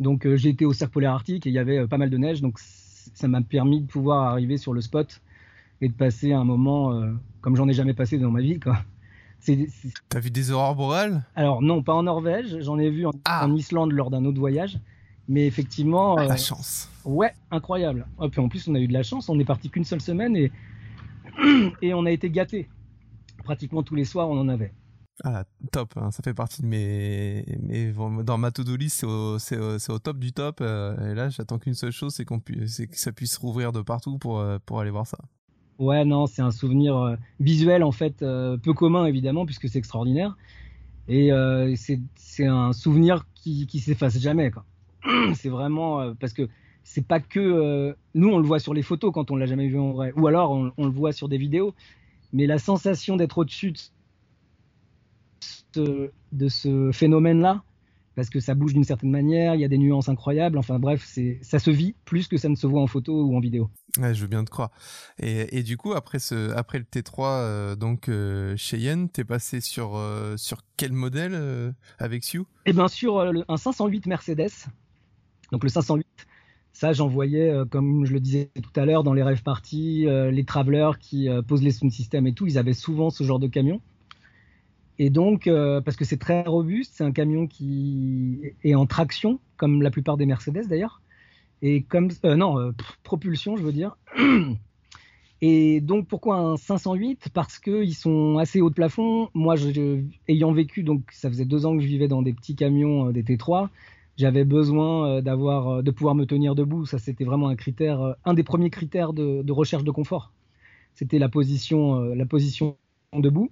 [0.00, 2.40] Donc j'ai été au cercle polaire arctique et il y avait pas mal de neige.
[2.40, 5.20] Donc ça m'a permis de pouvoir arriver sur le spot
[5.80, 8.58] et de passer un moment euh, comme j'en ai jamais passé dans ma vie.
[8.58, 8.78] Quoi.
[10.08, 11.22] T'as vu des aurores boréales?
[11.34, 12.58] Alors non, pas en Norvège.
[12.60, 13.46] J'en ai vu en, ah.
[13.54, 14.78] Islande lors d'un autre voyage.
[15.28, 16.16] Mais effectivement.
[16.16, 16.90] Ah, la euh, chance.
[17.04, 18.06] Ouais, incroyable.
[18.22, 19.28] Et puis en plus, on a eu de la chance.
[19.28, 20.52] On est parti qu'une seule semaine et,
[21.82, 22.68] et on a été gâtés.
[23.44, 24.72] Pratiquement tous les soirs, on en avait.
[25.24, 26.10] Ah, top, hein.
[26.10, 27.90] ça fait partie de mes, mes
[28.22, 29.06] dans ma to-do list,
[29.38, 30.58] c'est au, top du top.
[30.60, 33.80] Euh, et là, j'attends qu'une seule chose, c'est qu'on puisse, que ça puisse rouvrir de
[33.80, 35.18] partout pour, euh, pour aller voir ça.
[35.78, 40.36] Ouais, non, c'est un souvenir euh, visuel en fait, peu commun évidemment, puisque c'est extraordinaire.
[41.08, 41.30] Et
[41.76, 44.50] c'est, c'est un souvenir qui, qui s'efface jamais.
[45.34, 46.48] C'est vraiment parce que
[46.82, 49.78] c'est pas que nous on le voit sur les photos quand on l'a jamais vu
[49.78, 51.74] en vrai, ou alors on, on le voit sur des vidéos.
[52.32, 53.72] Mais la sensation d'être au-dessus
[55.78, 57.62] de de ce phénomène-là,
[58.16, 60.58] parce que ça bouge d'une certaine manière, il y a des nuances incroyables.
[60.58, 63.36] Enfin bref, c'est ça se vit plus que ça ne se voit en photo ou
[63.36, 63.70] en vidéo.
[64.00, 64.70] Ouais, je veux bien te croire.
[65.18, 69.60] Et, du coup, après ce, après le T3, euh, donc euh, chez Yen, t'es passé
[69.60, 74.50] sur euh, sur quel modèle avec Sioux Eh bien sur un 508 Mercedes.
[75.52, 76.06] Donc le 508.
[76.72, 80.44] Ça, j'en voyais, comme je le disais tout à l'heure, dans les rêves parties, les
[80.44, 83.80] travelers qui posent les sound systems et tout, ils avaient souvent ce genre de camion.
[84.98, 89.40] Et donc, euh, parce que c'est très robuste, c'est un camion qui est en traction,
[89.56, 91.02] comme la plupart des Mercedes d'ailleurs.
[91.62, 92.72] Et comme, euh, non, euh,
[93.02, 93.96] propulsion, je veux dire.
[95.42, 99.28] Et donc, pourquoi un 508 Parce qu'ils sont assez haut de plafond.
[99.34, 99.56] Moi,
[100.28, 103.22] ayant vécu, donc ça faisait deux ans que je vivais dans des petits camions, des
[103.22, 103.68] T3,
[104.16, 106.86] j'avais besoin d'avoir, de pouvoir me tenir debout.
[106.86, 110.32] Ça, c'était vraiment un critère, un des premiers critères de, de recherche de confort.
[110.94, 112.78] C'était la position, la position
[113.12, 113.50] debout.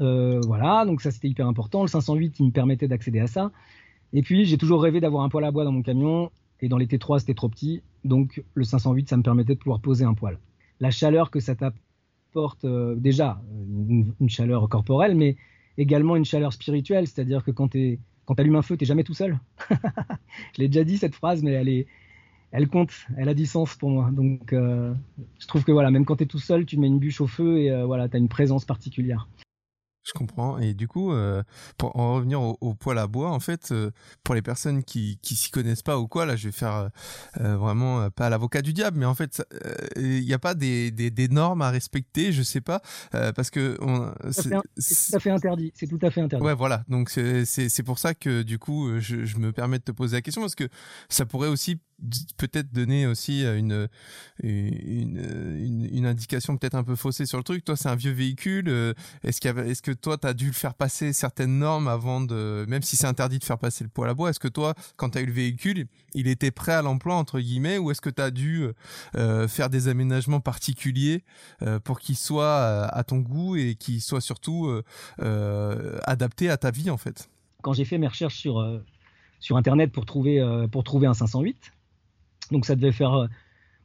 [0.00, 1.82] Euh, voilà, donc ça c'était hyper important.
[1.82, 3.50] Le 508, il me permettait d'accéder à ça.
[4.12, 6.30] Et puis j'ai toujours rêvé d'avoir un poêle à bois dans mon camion.
[6.60, 7.82] Et dans les T3, c'était trop petit.
[8.04, 10.38] Donc le 508, ça me permettait de pouvoir poser un poêle.
[10.80, 13.40] La chaleur que ça t'apporte, euh, déjà,
[13.88, 15.36] une, chaleur corporelle, mais
[15.76, 17.06] également une chaleur spirituelle.
[17.06, 17.98] C'est-à-dire que quand tu
[18.36, 19.38] allumes un feu, t'es jamais tout seul.
[19.70, 21.86] je l'ai déjà dit cette phrase, mais
[22.50, 24.10] elle compte, elle a du sens pour moi.
[24.12, 24.94] Donc, euh,
[25.38, 27.26] je trouve que voilà, même quand tu es tout seul, tu mets une bûche au
[27.26, 29.28] feu et voilà, tu as une présence particulière.
[30.08, 30.58] Je comprends.
[30.58, 31.42] Et du coup, euh,
[31.76, 33.90] pour en revenir au, au, poêle à bois, en fait, euh,
[34.24, 36.88] pour les personnes qui qui s'y connaissent pas ou quoi, là, je vais faire
[37.40, 39.42] euh, vraiment pas l'avocat du diable, mais en fait,
[39.96, 42.80] il n'y a pas des, des, des, normes à respecter, je sais pas,
[43.10, 43.76] parce que
[44.30, 45.72] c'est tout à fait interdit.
[45.74, 46.44] C'est tout à fait interdit.
[46.44, 46.84] Ouais, voilà.
[46.88, 50.16] Donc c'est c'est pour ça que du coup, je, je me permets de te poser
[50.16, 50.68] la question parce que
[51.10, 51.78] ça pourrait aussi
[52.36, 53.88] peut-être donner aussi une
[54.42, 57.64] une, une, indication peut-être un peu faussée sur le truc.
[57.64, 58.94] Toi, c'est un vieux véhicule.
[59.24, 62.64] Est-ce qu'il est-ce que toi, tu as dû le faire passer certaines normes avant de,
[62.68, 65.10] même si c'est interdit de faire passer le poids à bois, est-ce que toi, quand
[65.10, 68.10] tu as eu le véhicule, il était prêt à l'emploi entre guillemets, ou est-ce que
[68.10, 68.68] tu as dû
[69.48, 71.24] faire des aménagements particuliers
[71.84, 74.70] pour qu'il soit à ton goût et qu'il soit surtout
[75.18, 77.28] adapté à ta vie en fait?
[77.62, 78.64] Quand j'ai fait mes recherches sur
[79.40, 81.72] sur internet pour trouver pour trouver un 508
[82.50, 83.14] donc ça devait faire.
[83.14, 83.26] Euh,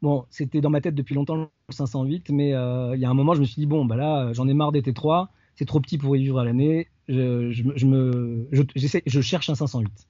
[0.01, 3.13] bon, c'était dans ma tête depuis longtemps le 508, mais euh, il y a un
[3.13, 5.79] moment, je me suis dit, bon, bah là, j'en ai marre des T3, c'est trop
[5.79, 8.47] petit pour y vivre à l'année, je, je, me,
[9.05, 10.07] je cherche un 508.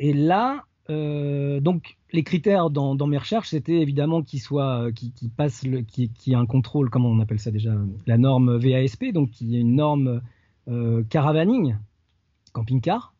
[0.00, 5.12] Et là, euh, donc les critères dans, dans mes recherches, c'était évidemment qu'il soit, qui,
[5.34, 7.74] passe, qui, qui a un contrôle, comment on appelle ça déjà,
[8.06, 10.20] la norme VASP, donc qui est une norme
[10.68, 11.76] euh, caravaning,
[12.52, 13.13] camping-car,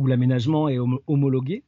[0.00, 1.62] où l'aménagement est homologué.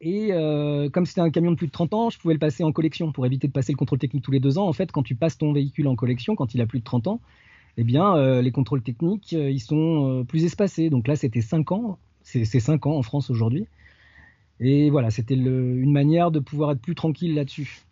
[0.00, 2.64] Et euh, comme c'était un camion de plus de 30 ans, je pouvais le passer
[2.64, 4.66] en collection pour éviter de passer le contrôle technique tous les deux ans.
[4.66, 7.06] En fait, quand tu passes ton véhicule en collection, quand il a plus de 30
[7.06, 7.20] ans,
[7.76, 10.90] eh bien, euh, les contrôles techniques, euh, ils sont plus espacés.
[10.90, 11.98] Donc là, c'était 5 ans.
[12.22, 13.66] C'est 5 ans en France aujourd'hui.
[14.58, 17.82] Et voilà, c'était une manière de pouvoir être plus tranquille là-dessus.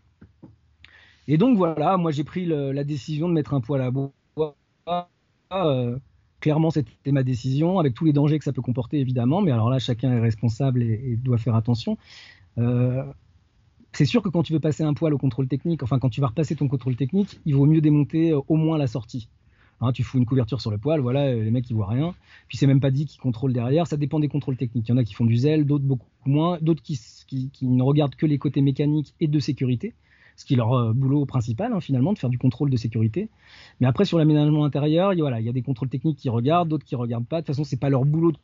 [1.29, 4.13] Et donc voilà, moi j'ai pris la décision de mettre un poids à bois
[6.43, 9.41] clairement, c'était ma décision, avec tous les dangers que ça peut comporter, évidemment.
[9.41, 11.97] Mais alors là, chacun est responsable et, doit faire attention.
[12.59, 13.03] Euh,
[13.93, 16.21] c'est sûr que quand tu veux passer un poil au contrôle technique, enfin quand tu
[16.21, 19.29] vas repasser ton contrôle technique, il vaut mieux démonter euh, au moins la sortie.
[19.81, 22.15] Hein, tu fous une couverture sur le poil, voilà, les mecs ils voient rien.
[22.49, 24.89] Puis c'est même pas dit qu'ils contrôlent derrière, ça dépend des contrôles techniques.
[24.89, 26.99] Il y en a qui font du zèle, d'autres beaucoup moins, d'autres qui,
[27.63, 29.95] ne regardent que les côtés mécaniques et de sécurité
[30.37, 33.29] ce qui est leur euh, boulot principal hein, finalement, de faire du contrôle de sécurité.
[33.81, 36.19] Mais après sur l'aménagement intérieur, il y, a, voilà, il y a des contrôles techniques
[36.19, 37.41] qui regardent, d'autres qui regardent pas.
[37.41, 38.39] De toute façon, c'est pas leur boulot de,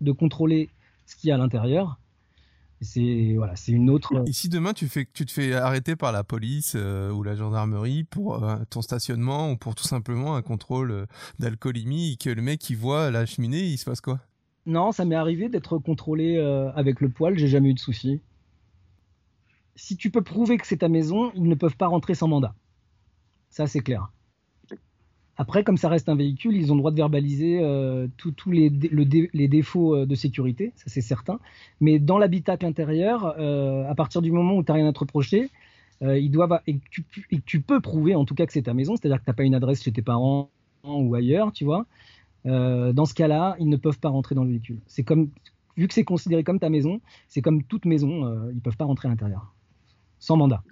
[0.00, 0.70] de contrôler
[1.06, 1.98] ce qu'il y a à l'intérieur.
[2.82, 4.22] C'est voilà, c'est une autre.
[4.26, 7.34] Et si demain tu fais, tu te fais arrêter par la police euh, ou la
[7.34, 11.06] gendarmerie pour euh, ton stationnement ou pour tout simplement un contrôle
[11.38, 14.20] d'alcoolémie et que le mec il voit la cheminée, il se passe quoi?
[14.66, 16.38] Non, ça m'est arrivé d'être contrôlé
[16.74, 18.20] avec le poil, j'ai jamais eu de soucis
[19.76, 22.54] si tu peux prouver que c'est ta maison, ils ne peuvent pas rentrer sans mandat.
[23.50, 24.10] Ça, c'est clair.
[25.38, 28.70] Après, comme ça reste un véhicule, ils ont le droit de verbaliser euh, tous les,
[28.70, 31.38] défauts euh, de sécurité, ça c'est certain.
[31.80, 35.00] Mais dans l'habitacle intérieur, euh, à partir du moment où tu n'as rien à te
[35.00, 35.50] reprocher,
[36.02, 36.30] et,
[36.90, 37.04] tu,
[37.46, 39.44] tu, peux prouver en tout cas que c'est ta maison, c'est-à-dire que tu n'as pas
[39.44, 40.50] une adresse chez tes parents
[40.84, 41.86] ou ailleurs, tu vois.
[42.44, 44.78] dans ce cas-là, ils ne peuvent pas rentrer dans le véhicule.
[44.86, 45.30] C'est comme,
[45.78, 48.84] vu que c'est considéré comme ta maison, c'est comme toute maison, ils ne peuvent pas
[48.84, 49.55] rentrer à l'intérieur
[50.18, 50.62] sans mandat.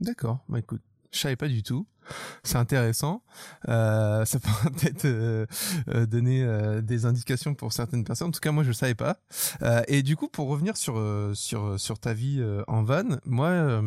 [0.00, 1.86] D'accord, bah écoute, je savais pas du tout.
[2.42, 3.22] C'est intéressant.
[3.68, 5.46] Euh, ça peut peut-être euh,
[5.88, 6.44] euh, donner
[6.82, 8.28] des indications pour certaines personnes.
[8.28, 9.18] En tout cas, moi, je le savais pas.
[9.88, 11.00] et du coup, pour revenir sur
[11.34, 13.82] sur sur ta vie en van, moi,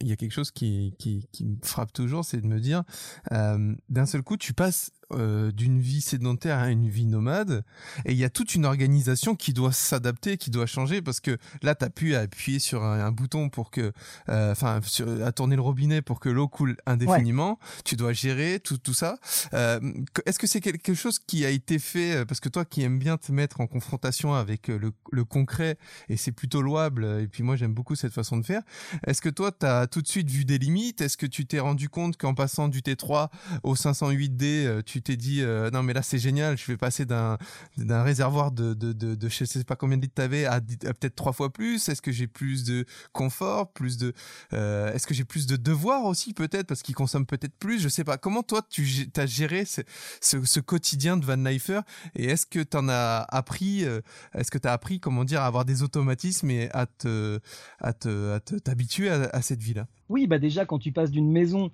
[0.00, 2.82] il y a quelque chose qui, qui me frappe toujours, c'est de me dire,
[3.30, 7.64] d'un seul coup, tu passes euh, d'une vie sédentaire à une vie nomade.
[8.06, 11.36] Et il y a toute une organisation qui doit s'adapter qui doit changer parce que
[11.62, 13.92] là tu as pu appuyer sur un, bouton pour que
[14.28, 14.80] euh, enfin
[15.24, 17.58] à tourner le robinet pour que l'eau coule indéfiniment.
[17.84, 19.18] Tu dois gérer tout tout ça.
[19.52, 19.78] Euh,
[20.24, 23.18] est-ce que c'est quelque chose qui a été fait parce que toi qui aimes bien
[23.18, 25.76] te mettre en confrontation avec le, le concret
[26.08, 28.62] et c'est plutôt louable et puis moi j'aime beaucoup cette façon de faire
[29.06, 31.00] est-ce que toi tu as tout de suite vu des limites?
[31.00, 33.28] Est-ce que tu t'es rendu compte qu'en passant du T3
[33.62, 37.38] au 508D tu t'es dit euh, non mais là c'est génial, je vais passer d'un
[37.76, 40.60] d'un réservoir de de de, de je sais pas combien de litres t'avais à, à
[40.60, 41.88] peut-être trois fois plus.
[41.88, 44.12] Est-ce que j'ai plus de confort, plus de
[44.52, 47.88] euh, est-ce que j'ai plus de devoirs aussi peut-être parce qu'ils consomment peut-être plus, je
[47.88, 48.18] sais pas.
[48.18, 48.84] Comment toi tu
[49.16, 49.80] as géré ce,
[50.20, 51.80] ce, ce quotidien de van lifer
[52.14, 54.00] et est-ce que tu en as appris euh,
[54.34, 57.40] est-ce que tu as appris comment dire à avoir des automatismes et à te
[57.80, 61.10] à te à t'habituer à, à cette vie là Oui, bah déjà quand tu passes
[61.10, 61.70] d'une maison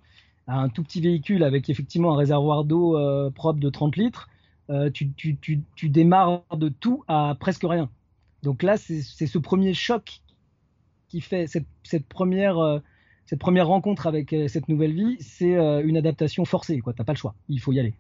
[0.59, 4.29] un tout petit véhicule avec effectivement un réservoir d'eau euh, propre de 30 litres,
[4.71, 7.89] euh, tu, démarres de tout à presque rien.
[8.43, 10.21] Donc là, c'est ce premier choc
[11.09, 12.79] qui fait cette, première, euh,
[13.27, 16.81] cette première rencontre avec cette nouvelle vie, c'est une adaptation forcée.
[16.83, 17.95] Tu n'as pas le choix, il faut y aller.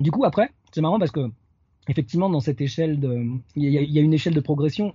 [0.00, 1.30] du coup, après, c'est marrant parce que
[1.88, 3.00] effectivement, dans cette échelle
[3.56, 4.94] il y, a une échelle de progression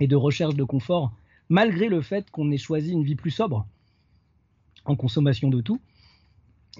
[0.00, 1.12] et de recherche de confort,
[1.48, 3.66] malgré le fait qu'on ait choisi une vie plus sobre
[4.86, 5.80] en consommation de tout.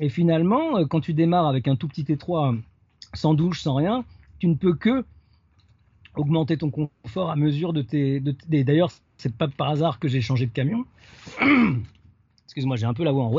[0.01, 2.61] Et finalement, euh, quand tu démarres avec un tout petit T3
[3.15, 4.05] sans douche, sans rien,
[4.39, 5.05] tu ne peux que
[6.15, 8.21] augmenter ton confort à mesure de tes.
[8.21, 10.85] D'ailleurs, c'est pas par hasard que j'ai changé de camion.
[12.45, 13.39] Excuse-moi, j'ai un peu la voix en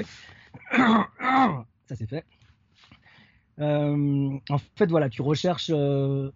[1.88, 2.26] Ça c'est fait.
[3.60, 5.72] Euh, en fait, voilà, tu recherches.
[5.74, 6.32] Euh,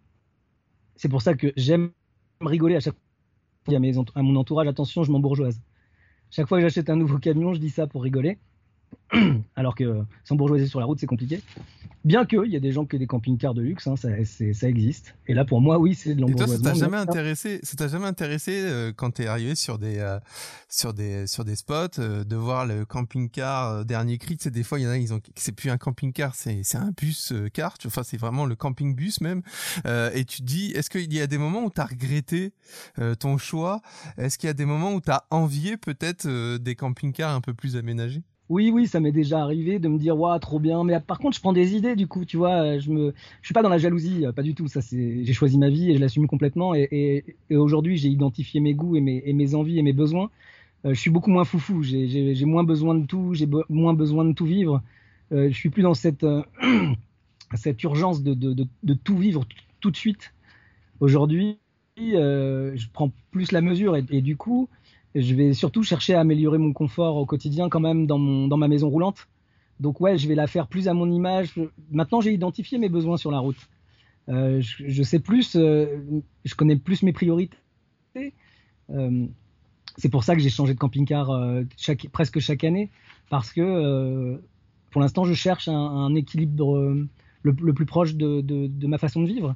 [0.96, 1.92] C'est pour ça que j'aime
[2.40, 2.96] rigoler à chaque
[3.66, 5.62] fois à, à mon entourage, attention, je m'embourgeoise.
[6.32, 8.40] Chaque fois que j'achète un nouveau camion, je dis ça pour rigoler.
[9.56, 11.42] Alors que s'embourgeoiser sur la route, c'est compliqué.
[12.04, 14.68] Bien qu'il y a des gens qui ont des camping-cars de luxe, hein, ça, ça,
[14.68, 15.14] existe.
[15.28, 16.56] Et là, pour moi, oui, c'est de l'embourgeoisement.
[16.56, 19.78] Et toi, ça t'a jamais intéressé, ça t'a jamais intéressé euh, quand t'es arrivé sur
[19.78, 20.20] des, euh,
[20.68, 24.36] sur des, sur des spots, euh, de voir le camping-car dernier cri?
[24.38, 26.62] Tu sais, des fois, il y en a, ils ont, c'est plus un camping-car, c'est,
[26.64, 27.76] c'est un bus-car.
[27.86, 29.44] Enfin, c'est vraiment le camping-bus même.
[29.86, 32.54] et tu te dis, est-ce qu'il y a des moments où t'as regretté
[33.20, 33.82] ton choix?
[34.18, 37.76] Est-ce qu'il y a des moments où t'as envié peut-être des camping-cars un peu plus
[37.78, 38.24] aménagés?
[38.52, 40.84] Oui, oui, ça m'est déjà arrivé de me dire, waouh, trop bien.
[40.84, 42.80] Mais par contre, je prends des idées, du coup, tu vois.
[42.80, 44.68] Je me, je suis pas dans la jalousie, euh, pas du tout.
[44.68, 46.76] Ça, c'est, j'ai choisi ma vie et je l'assume complètement.
[46.76, 50.30] Et, aujourd'hui, j'ai identifié mes goûts et mes, envies et mes besoins.
[50.84, 51.82] Euh, je suis beaucoup moins foufou.
[51.82, 53.34] J'ai, moins besoin de tout.
[53.34, 54.82] J'ai moins besoin de tout vivre.
[55.32, 56.26] Euh, je suis plus dans cette,
[57.56, 59.46] cette urgence de, tout vivre
[59.80, 60.34] tout de suite.
[61.00, 61.58] Aujourd'hui,
[61.98, 64.68] je prends plus la mesure et du coup,
[65.16, 68.58] je vais surtout chercher à améliorer mon confort au quotidien quand même dans, mon, dans
[68.58, 69.28] ma maison roulante.
[69.80, 71.54] Donc ouais, je vais la faire plus à mon image.
[71.92, 73.58] Maintenant, j'ai identifié mes besoins sur la route.
[74.30, 77.58] Euh, je, sais plus, euh, je connais plus mes priorités.
[78.90, 79.26] Euh,
[79.98, 81.32] c'est pour ça que j'ai changé de camping-car
[82.12, 82.92] presque chaque année,
[83.30, 84.40] parce que
[84.92, 86.96] pour l'instant, je cherche un, équilibre
[87.42, 89.56] le, plus proche de, de, ma façon de vivre.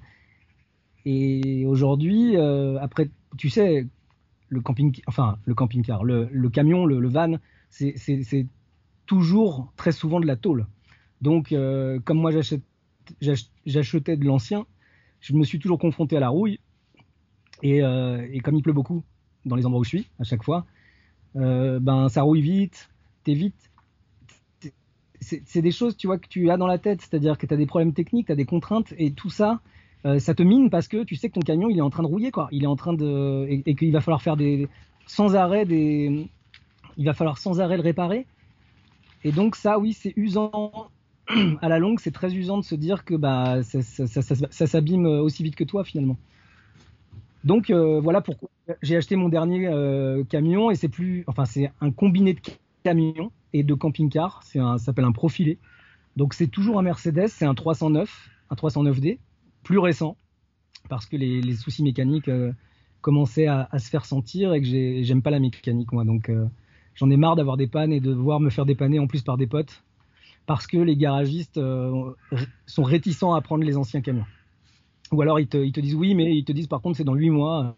[1.06, 3.88] Et aujourd'hui, après, tu sais,
[4.48, 7.38] le camping, enfin le camping-car, le, camion, le, van,
[7.70, 8.48] c'est
[9.06, 10.68] toujours très souvent de la tôle.
[11.22, 14.66] Donc, euh, comme moi j'achetais de l'ancien,
[15.20, 16.60] je me suis toujours confronté à la rouille.
[17.64, 19.04] Euh, et, comme il pleut beaucoup
[19.46, 20.66] dans les endroits où je suis, à chaque fois,
[21.36, 22.90] euh, ben ça rouille vite,
[23.24, 23.72] t'es vite.
[25.22, 27.58] C'est des choses, tu vois, que tu as dans la tête, c'est-à-dire que tu as
[27.58, 29.62] des problèmes techniques, tu as des contraintes, et tout ça,
[30.06, 32.04] euh, ça te mine parce que tu sais que ton camion il est en train
[32.04, 32.48] de rouiller quoi.
[32.52, 34.68] Il est en train de et, qu'il va falloir faire des
[35.08, 36.30] sans arrêt des
[36.98, 38.28] il va falloir sans arrêt le réparer.
[39.24, 40.90] Et donc ça oui c'est usant
[41.62, 45.42] à la longue c'est très usant de se dire que bah ça, ça, s'abîme aussi
[45.42, 46.18] vite que toi finalement.
[47.44, 48.50] Donc euh, voilà pourquoi
[48.84, 52.42] j'ai acheté mon dernier euh, camion et c'est plus enfin c'est un combiné de
[52.84, 54.44] camions et de camping-car.
[54.44, 55.58] C'est ça s'appelle un profilé.
[56.16, 59.18] Donc c'est toujours un Mercedes, c'est un 309, un 309D
[59.66, 60.16] plus récent,
[60.88, 62.54] parce que les, soucis mécaniques euh,
[63.02, 64.68] commençaient à, se faire sentir et que
[65.04, 66.06] j'aime pas la mécanique, moi.
[66.06, 66.46] Donc euh,
[66.94, 69.36] j'en ai marre d'avoir des pannes et de devoir me faire dépanner en plus par
[69.36, 69.84] des potes,
[70.46, 72.14] parce que les garagistes euh,
[72.68, 74.26] sont réticents à prendre les anciens camions.
[75.12, 77.32] Ou alors ils te, disent oui, mais ils te disent par contre c'est dans 8
[77.32, 77.76] mois,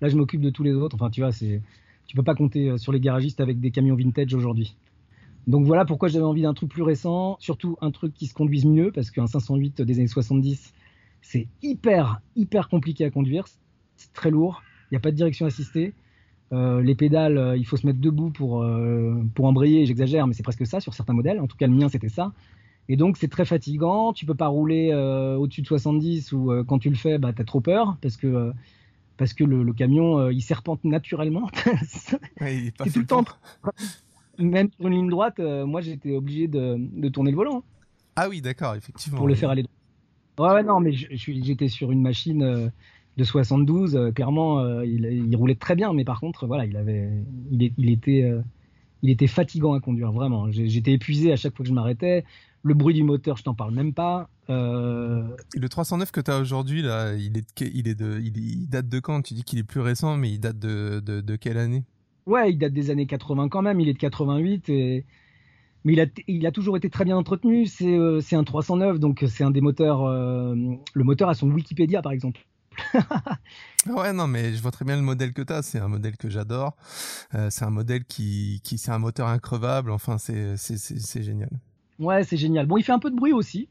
[0.00, 0.96] là je m'occupe de tous les autres.
[0.96, 1.62] Enfin tu vois, c'est,
[2.06, 4.76] tu peux pas compter sur les garagistes avec des camions vintage aujourd'hui.
[5.46, 8.64] Donc voilà pourquoi j'avais envie d'un truc plus récent, surtout un truc qui se conduise
[8.64, 10.72] mieux, parce qu'un 508 des années 70,
[11.22, 13.46] c'est hyper, hyper compliqué à conduire.
[13.96, 14.62] C'est très lourd.
[14.90, 15.94] Il n'y a pas de direction assistée.
[16.52, 19.86] Euh, les pédales, euh, il faut se mettre debout pour, euh, pour embrayer.
[19.86, 21.40] J'exagère, mais c'est presque ça sur certains modèles.
[21.40, 22.32] En tout cas, le mien, c'était ça.
[22.88, 24.12] Et donc, c'est très fatigant.
[24.12, 24.92] Tu peux pas rouler
[25.38, 28.52] au-dessus de 70 ou quand tu le fais, bah, tu as trop peur parce que,
[29.16, 31.48] parce que le, camion, il serpente naturellement.
[32.40, 33.24] il tout le temps.
[34.38, 37.62] Même sur une ligne droite, moi, j'étais obligé de, de, tourner le volant.
[38.16, 39.16] Ah oui, d'accord, effectivement.
[39.16, 39.81] Pour le faire aller droit.
[40.38, 42.68] Ouais, non, mais j'étais sur une machine euh,
[43.16, 43.96] de 72.
[43.96, 47.10] Euh, clairement, euh, il, roulait très bien, mais par contre, voilà, il avait,
[47.50, 48.32] il, était,
[49.02, 50.50] il était fatigant à conduire, vraiment.
[50.50, 52.24] J'étais épuisé à chaque fois que je m'arrêtais.
[52.62, 54.28] Le bruit du moteur, je t'en parle même pas.
[54.48, 59.00] Le 309 que tu as aujourd'hui, là, il, est, il, est de, il, date de
[59.00, 59.22] quand?
[59.22, 61.84] Tu dis qu'il est plus récent, mais il date de, de, de quelle année?
[62.26, 63.80] Ouais, il date des années 80 quand même.
[63.80, 65.04] Il est de 88 et
[65.84, 67.66] mais il a, il a, toujours été très bien entretenu.
[67.66, 70.04] C'est euh, un 309, donc c'est un des moteurs.
[70.04, 70.54] Euh,
[70.94, 72.40] le moteur a son Wikipédia, par exemple.
[73.88, 75.62] ouais, non, mais je vois très bien le modèle que tu as.
[75.62, 76.76] C'est un modèle que j'adore.
[77.34, 79.90] Euh, c'est un modèle qui, qui c'est un moteur increvable.
[79.90, 81.50] Enfin, c'est génial.
[81.98, 82.66] Ouais, c'est génial.
[82.66, 83.68] Bon, il fait un peu de bruit aussi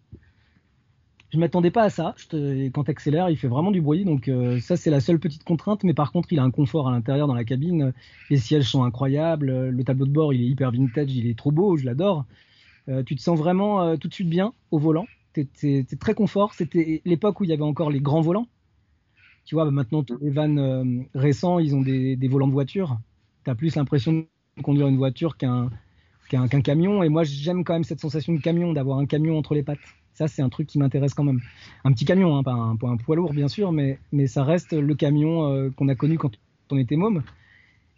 [1.31, 2.13] je m'attendais pas à ça.
[2.17, 2.69] Je te...
[2.69, 4.03] Quand tu accélères, il fait vraiment du bruit.
[4.03, 5.83] Donc euh, ça, c'est la seule petite contrainte.
[5.83, 7.93] Mais par contre, il a un confort à l'intérieur dans la cabine.
[8.29, 9.69] Les sièges sont incroyables.
[9.69, 11.15] Le tableau de bord, il est hyper vintage.
[11.15, 11.77] Il est trop beau.
[11.77, 12.25] Je l'adore.
[12.89, 15.05] Euh, tu te sens vraiment euh, tout de suite bien au volant.
[15.53, 16.53] C'est très confort.
[16.53, 18.47] C'était l'époque où il y avait encore les grands volants.
[19.45, 22.99] Tu vois, maintenant, tous les vannes récents, ils ont des, volants de voiture.
[23.45, 24.11] Tu as plus l'impression
[24.57, 25.69] de conduire une voiture qu'un
[26.63, 27.01] camion.
[27.01, 29.79] Et moi, j'aime quand même cette sensation de camion, d'avoir un camion entre les pattes.
[30.13, 31.41] Ça, c'est un truc qui m'intéresse quand même.
[31.83, 35.51] Un petit camion, hein, pas un, poids lourd, bien sûr, mais, ça reste le camion
[35.51, 36.31] euh, qu'on a connu quand
[36.69, 37.23] on était môme.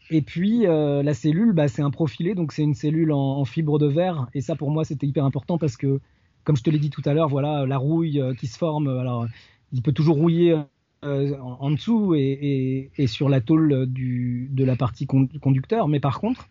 [0.09, 3.79] Et puis, euh, la cellule, bah, c'est un profilé, donc c'est une cellule en, fibre
[3.79, 4.27] de verre.
[4.33, 5.99] Et ça, pour moi, c'était hyper important parce que,
[6.43, 8.87] comme je te l'ai dit tout à l'heure, voilà, la rouille euh, qui se forme.
[8.87, 9.25] Alors,
[9.71, 10.55] il peut toujours rouiller
[11.03, 15.87] en, dessous et, sur la tôle de la partie conducteur.
[15.87, 16.47] Mais par contre,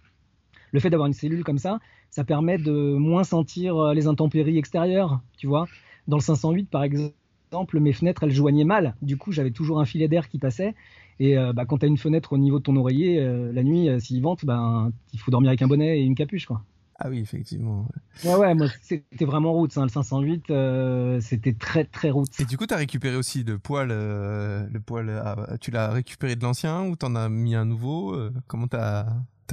[0.73, 1.79] le fait d'avoir une cellule comme ça,
[2.11, 5.66] ça permet de moins sentir les intempéries extérieures, tu vois.
[6.09, 8.95] Dans le 508, par exemple, mes fenêtres, elles joignaient mal.
[9.03, 10.75] Du coup, j'avais toujours un filet d'air qui passait.
[11.20, 13.20] Et bah, quand tu as une fenêtre au niveau de ton oreiller,
[13.53, 16.62] la nuit, s'il vente, ben, il faut dormir avec un bonnet et une capuche, quoi.
[17.05, 17.89] Ah oui, effectivement.
[18.25, 19.77] Ouais, ouais, moi, c'était vraiment route.
[19.77, 22.39] Hein, le 508, euh, c'était très, très route.
[22.41, 23.89] Et du coup, tu as récupéré aussi le poil.
[23.91, 28.14] Euh, le poil ah, tu l'as récupéré de l'ancien ou t'en as mis un nouveau
[28.14, 29.07] euh, Comment tu as,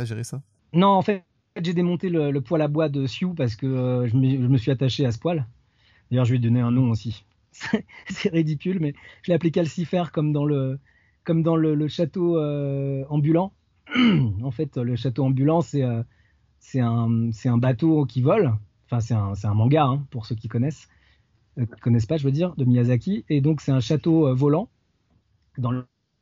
[0.03, 0.43] géré ça?
[0.73, 1.23] Non, en fait,
[1.61, 5.11] j'ai démonté le, poil à bois de Sioux parce que je me, suis attaché à
[5.11, 5.45] ce poil.
[6.09, 7.25] D'ailleurs, je lui ai donné un nom aussi.
[8.07, 8.93] C'est ridicule, mais
[9.23, 10.79] je l'ai appelé Calcifer comme dans le,
[11.23, 12.39] comme dans le château
[13.09, 13.53] ambulant.
[14.43, 15.83] en fait, le château ambulant, c'est
[16.59, 18.53] c'est un, un, bateau qui vole.
[18.85, 20.87] Enfin, c'est un, un, manga, hein, pour ceux qui connaissent.
[21.57, 23.25] Euh, connaissent pas, je veux dire, de Miyazaki.
[23.29, 24.69] Et donc, c'est un château euh, volant
[25.57, 25.71] dans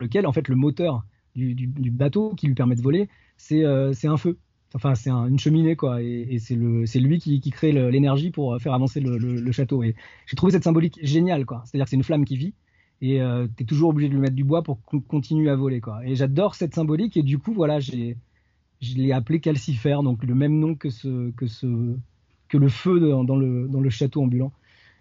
[0.00, 3.08] lequel, en fait, le moteur du, bateau qui lui permet de voler,
[3.38, 4.38] c'est euh, un feu.
[4.74, 6.02] Enfin, c'est une cheminée, quoi.
[6.02, 9.82] Et, c'est lui qui, crée l'énergie pour faire avancer le, château.
[9.82, 9.94] Et
[10.26, 11.62] j'ai trouvé cette symbolique géniale, quoi.
[11.64, 12.54] C'est-à-dire que c'est une flamme qui vit
[13.00, 13.20] et
[13.56, 16.04] tu es toujours obligé de lui mettre du bois pour continuer à voler, quoi.
[16.04, 17.16] Et j'adore cette symbolique.
[17.16, 17.92] Et du coup, voilà, je
[18.82, 20.88] l'ai appelé Calcifer, donc le même nom que,
[22.52, 24.52] le feu dans, le, dans le château ambulant.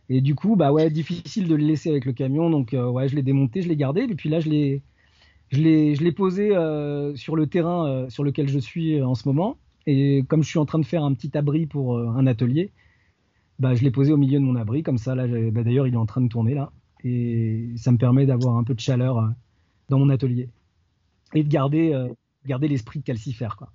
[0.10, 3.10] Et du coup, bah ouais, difficile de le laisser avec le camion, donc euh, ouais,
[3.10, 4.82] je l'ai démonté, je l'ai gardé, et puis là, je l'ai,
[5.50, 9.58] je l'ai, posé euh, sur le terrain euh, sur lequel je suis en ce moment.
[9.86, 12.72] Et comme je suis en train de faire un petit abri pour un atelier,
[13.60, 15.93] bah, je l'ai posé au milieu de mon abri, comme ça, là, bah, d'ailleurs, il
[15.93, 16.72] est en train de tourner là,
[17.06, 19.32] et ça me permet d'avoir un peu de chaleur
[19.88, 20.50] dans mon atelier
[21.34, 21.93] et de garder
[22.48, 23.72] garder l'esprit de Calcifer, quoi.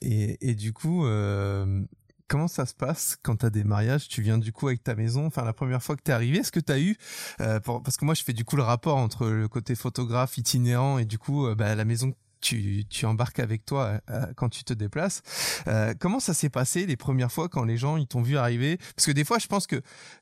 [0.00, 1.82] Et, du coup, euh,
[2.28, 4.94] comment ça se passe quand tu as des mariages Tu viens du coup avec ta
[4.94, 6.96] maison, enfin la première fois que tu es arrivé, est-ce que tu as eu
[7.40, 10.98] euh, parce que moi je fais du coup le rapport entre le côté photographe itinérant
[10.98, 14.72] et du coup euh, bah, la maison tu, embarques avec toi euh, quand tu te
[14.72, 15.22] déplaces.
[15.66, 18.78] Euh, comment ça s'est passé les premières fois quand les gens ils t'ont vu arriver?
[18.96, 19.76] Parce que des fois, je pense que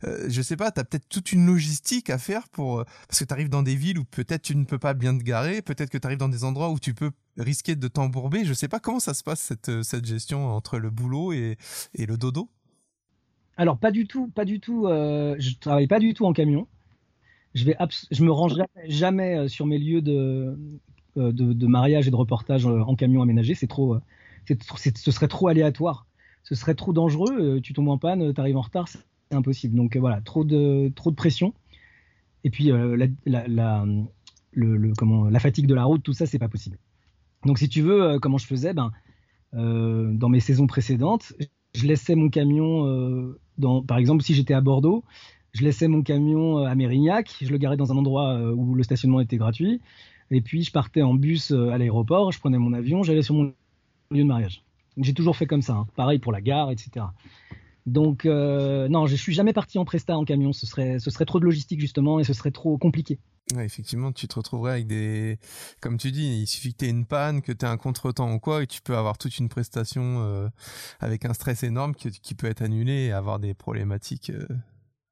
[0.05, 3.25] euh, je sais pas, tu as peut-être toute une logistique à faire pour parce que
[3.25, 5.91] tu arrives dans des villes où peut-être tu ne peux pas bien te garer, peut-être
[5.91, 8.45] que tu arrives dans des endroits où tu peux risquer de t'embourber.
[8.45, 11.57] Je sais pas comment ça se passe cette cette gestion entre le boulot et,
[11.95, 12.51] et le dodo?
[13.57, 14.87] Alors pas du tout, pas du tout.
[14.87, 16.67] je travaille pas du tout en camion.
[17.55, 17.77] Je vais,
[18.11, 18.53] je me range
[18.87, 20.59] jamais sur mes lieux de,
[21.17, 24.01] euh, de, mariage et de reportage euh, en camion aménagé, c'est trop, euh,
[24.77, 26.07] ce serait trop aléatoire,
[26.43, 27.61] ce serait trop dangereux.
[27.63, 29.01] Tu tombes en panne, tu arrives en retard, c'est
[29.33, 29.77] impossible.
[29.77, 31.55] Donc voilà, trop de, trop de pression.
[32.45, 32.71] Et puis
[33.25, 33.85] la,
[34.53, 36.79] le, comment, la fatigue de la route, tout ça, c'est pas possible.
[37.45, 38.93] Donc si tu veux, comment je faisais, ben,
[39.53, 41.33] dans mes saisons précédentes,
[41.75, 45.03] je laissais mon camion, dans, par exemple, si j'étais à Bordeaux,
[45.55, 49.21] je laissais mon camion à Mérignac, je le garais dans un endroit où le stationnement
[49.21, 49.81] était gratuit.
[50.31, 53.35] Et puis, je partais en bus euh, à l'aéroport, je prenais mon avion, j'allais sur
[53.35, 53.55] mon
[54.11, 54.65] lieu de mariage.
[54.97, 55.75] J'ai toujours fait comme ça.
[55.75, 55.87] Hein.
[55.95, 57.07] Pareil pour la gare, etc.
[57.85, 60.53] Donc, euh, non, je suis jamais parti en presta en camion.
[60.53, 63.19] Ce serait, ce serait trop de logistique, justement, et ce serait trop compliqué.
[63.55, 65.39] Ouais, effectivement, tu te retrouverais avec des,
[65.81, 68.33] comme tu dis, il suffit que tu aies une panne, que tu aies un contretemps
[68.33, 70.49] ou quoi, et tu peux avoir toute une prestation euh,
[70.99, 74.33] avec un stress énorme qui, qui, peut être annulé et avoir des problématiques.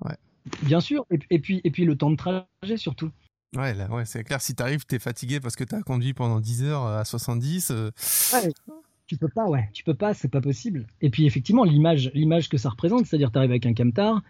[0.04, 0.16] ouais.
[0.62, 3.10] Bien sûr, et, puis, et puis le temps de trajet surtout.
[3.57, 4.40] Ouais, ouais c'est clair.
[4.40, 7.70] Si t'arrives, t'es fatigué parce que t'as conduit pendant 10 heures à 70.
[7.70, 7.90] Euh,
[8.32, 8.52] ouais,
[9.07, 9.68] tu peux pas, ouais.
[9.72, 10.86] Tu peux pas, c'est pas possible.
[11.00, 14.22] Et puis, effectivement, l'image, l'image que ça représente, c'est-à-dire t'arrives avec un camtar,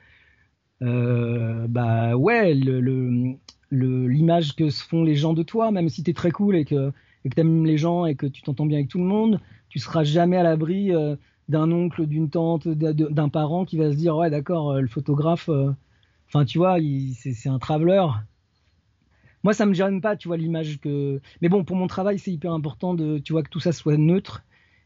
[0.82, 3.36] euh, bah ouais, le,
[3.70, 6.92] l'image que se font les gens de toi, même si t'es très cool et que,
[7.24, 9.78] et que t'aimes les gens et que tu t'entends bien avec tout le monde, tu
[9.78, 11.16] seras jamais à l'abri euh,
[11.48, 15.48] d'un oncle, d'une tante, d'un parent qui va se dire, ouais, d'accord, le photographe,
[16.28, 16.78] enfin, tu vois,
[17.14, 18.06] c'est un traveler
[19.44, 22.32] moi ça me gêne pas tu vois l'image que mais bon pour mon travail c'est
[22.32, 24.42] hyper important de tu vois que tout ça soit neutre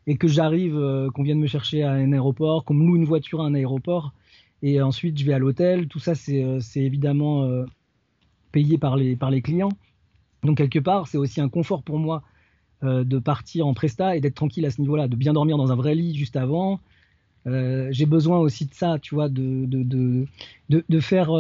[0.07, 3.05] et que j'arrive euh, qu'on vienne me chercher à un aéroport qu'on me loue une
[3.05, 4.13] voiture à un aéroport
[4.63, 5.87] et ensuite je vais à l'hôtel.
[5.87, 7.65] Tout ça c'est euh, évidemment euh,
[8.51, 9.73] payé par les par les clients.
[10.43, 12.23] Donc quelque part c'est aussi un confort pour moi
[12.81, 15.75] de partir en presta et d'être tranquille à ce niveau-là de bien dormir dans un
[15.75, 16.79] vrai lit juste avant.
[17.45, 19.83] J'ai besoin aussi de ça tu vois de de,
[20.69, 21.33] de, de faire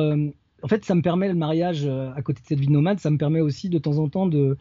[0.63, 3.11] en fait, ça me permet le mariage euh, à côté de cette vie nomade, ça
[3.11, 4.57] me permet aussi de temps en temps de,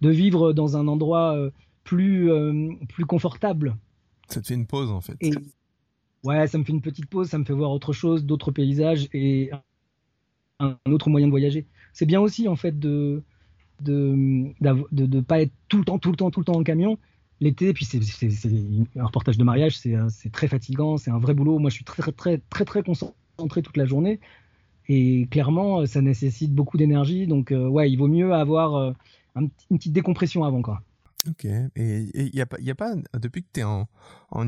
[0.00, 1.50] de vivre dans un endroit euh,
[1.84, 3.76] plus, euh, plus confortable.
[4.28, 5.16] Ça te fait une pause en fait.
[6.24, 9.08] ouais, ça me fait une petite pause, ça me fait voir autre chose, d'autres paysages
[9.12, 9.50] et
[10.58, 11.66] un, autre moyen de voyager.
[11.92, 13.22] C'est bien aussi en fait de
[13.80, 16.62] de, de de pas être tout le temps, tout le temps, tout le temps en
[16.62, 16.98] camion.
[17.40, 17.98] L'été, puis c'est
[18.96, 21.58] un reportage de mariage, c'est très fatigant, c'est un vrai boulot.
[21.58, 24.20] Moi, je suis très très très très, très concentré toute la journée.
[24.88, 27.26] Et clairement, ça nécessite beaucoup d'énergie.
[27.26, 28.94] Donc, ouais, il vaut mieux avoir
[29.36, 30.82] une petite décompression avant, quoi.
[31.28, 31.44] Ok.
[31.44, 33.86] Et il n'y a, a pas, depuis que tu es en,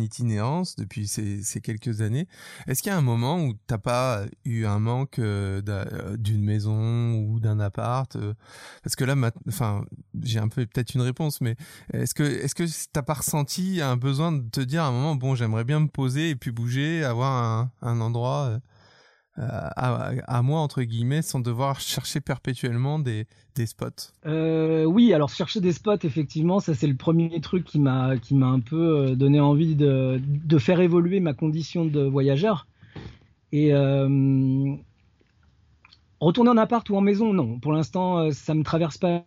[0.00, 2.26] itinérance, depuis ces, quelques années,
[2.66, 6.42] est-ce qu'il y a un moment où t'as pas eu un manque euh, euh, d'une
[6.42, 8.34] maison ou d'un appart euh?
[8.82, 9.14] Parce que là,
[9.46, 9.84] enfin,
[10.20, 11.54] j'ai un peu peut-être une réponse, mais
[11.92, 15.14] est-ce que est-ce que t'as pas ressenti un besoin de te dire à un moment,
[15.14, 18.58] bon, j'aimerais bien me poser et puis bouger, avoir un endroit
[19.36, 25.60] à, moi entre guillemets sans devoir chercher perpétuellement des, des spots euh, Oui, alors chercher
[25.60, 29.14] des spots effectivement, ça c'est le premier truc qui m'a qui m'a un peu euh,
[29.14, 32.66] donné envie de, de, faire évoluer ma condition de voyageur.
[33.52, 34.74] Et euh,
[36.20, 37.60] retourner en appart ou en maison, non.
[37.60, 39.24] Pour l'instant, ça me traverse pas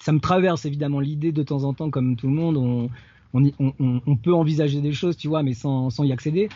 [0.00, 2.90] ça me traverse évidemment l'idée de temps en temps, comme tout le monde, on,
[3.32, 6.48] on, on, on peut envisager des choses, tu vois, mais sans, sans y accéder,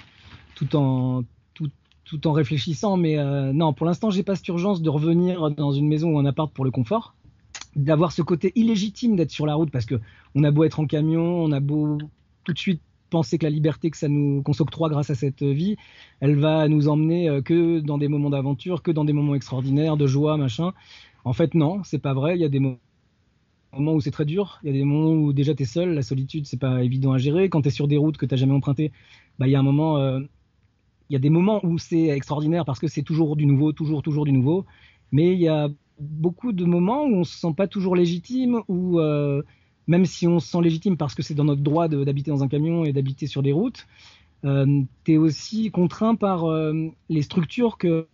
[0.54, 1.22] tout en
[2.08, 2.96] tout en réfléchissant.
[2.96, 6.18] Mais euh, non, pour l'instant, j'ai pas cette urgence de revenir dans une maison ou
[6.18, 7.14] un appart pour le confort.
[7.76, 10.00] D'avoir ce côté illégitime d'être sur la route parce que
[10.34, 11.98] on a beau être en camion, on a beau
[12.44, 12.80] tout de suite
[13.10, 15.76] penser que la liberté que ça nous qu'on s'octroie grâce à cette vie,
[16.20, 19.96] elle va nous emmener euh, que dans des moments d'aventure, que dans des moments extraordinaires,
[19.96, 20.72] de joie, machin.
[21.24, 22.36] En fait, non, c'est pas vrai.
[22.36, 24.58] Il y a des moments où c'est très dur.
[24.62, 27.12] Il y a des moments où déjà tu es seul, la solitude, c'est pas évident
[27.12, 27.48] à gérer.
[27.48, 28.92] Quand tu es sur des routes que tu jamais empruntées,
[29.38, 30.20] bah, il y a un moment, euh,
[31.08, 34.02] il y a des moments où c'est extraordinaire parce que c'est toujours du nouveau, toujours,
[34.02, 34.66] toujours du nouveau.
[35.10, 35.68] Mais il y a
[36.00, 39.42] beaucoup de moments où on se sent pas toujours légitime, ou euh,
[39.86, 42.48] même si on se sent légitime parce que c'est dans notre droit d'habiter dans un
[42.48, 43.86] camion et d'habiter sur des routes,
[44.44, 48.06] euh, tu es aussi contraint par euh, les structures que,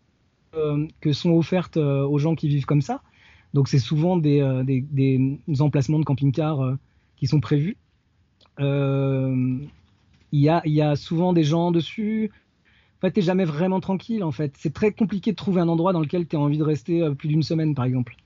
[1.01, 3.03] que sont offertes aux gens qui vivent comme ça.
[3.55, 4.40] Donc c'est souvent des,
[5.59, 6.76] emplacements de camping-car
[7.16, 7.76] qui sont prévus.
[8.61, 9.68] Il
[10.32, 10.49] y
[10.80, 12.30] a souvent des gens dessus,
[13.05, 14.55] fait, t'es jamais vraiment tranquille, en fait.
[14.59, 17.15] C'est très compliqué de trouver un endroit dans lequel tu as envie de rester euh,
[17.15, 18.17] plus d'une semaine, par exemple.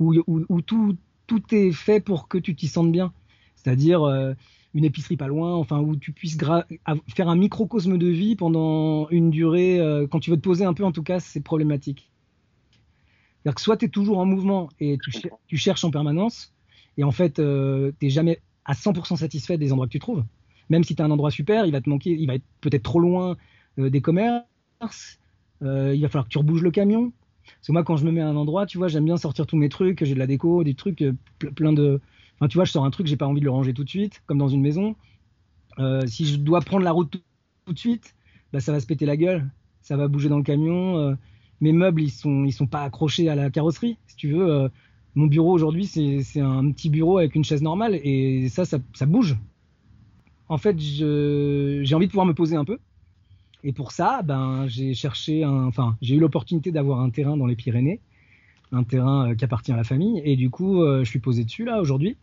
[0.00, 3.12] Où, où, tout, tout est fait pour que tu t'y sentes bien.
[3.54, 4.34] C'est-à-dire euh,
[4.74, 9.30] une épicerie pas loin, enfin, où tu puisses faire un microcosme de vie pendant une
[9.30, 9.78] durée.
[9.78, 12.10] Euh, quand tu veux te poser un peu, en tout cas, c'est problématique.
[13.42, 14.98] C'est-à-dire que soit tu es toujours en mouvement et
[15.46, 16.52] tu, cherches en permanence,
[16.96, 17.42] et en fait, tu
[18.02, 20.24] n'es jamais à 100% satisfait des endroits que tu trouves.
[20.70, 22.82] Même si tu as un endroit super, il va te manquer, il va être peut-être
[22.82, 23.34] trop loin, euh,
[23.78, 24.44] des commerces,
[25.62, 27.12] euh, il va falloir que tu rebouges le camion.
[27.44, 29.46] Parce que moi, quand je me mets à un endroit, tu vois, j'aime bien sortir
[29.46, 31.12] tous mes trucs, j'ai de la déco, des trucs, euh,
[31.54, 32.00] plein de.
[32.36, 33.88] Enfin, tu vois, je sors un truc, j'ai pas envie de le ranger tout de
[33.88, 34.96] suite, comme dans une maison.
[36.06, 37.10] si je dois prendre la route
[37.64, 38.14] tout, de suite,
[38.52, 39.50] bah, ça va se péter la gueule,
[39.82, 41.16] ça va bouger dans le camion.
[41.60, 43.98] mes meubles, ils sont, ils sont pas accrochés à la carrosserie.
[44.06, 44.68] Si tu veux,
[45.14, 49.06] mon bureau aujourd'hui, c'est un petit bureau avec une chaise normale et ça, ça, ça
[49.06, 49.36] bouge.
[50.48, 52.78] En fait, j'ai envie de pouvoir me poser un peu.
[53.64, 57.56] Et pour ça, ben, j'ai cherché, enfin, j'ai eu l'opportunité d'avoir un terrain dans les
[57.56, 57.98] Pyrénées,
[58.72, 61.44] un terrain euh, qui appartient à la famille, et du coup, euh, je suis posé
[61.44, 62.18] dessus là aujourd'hui.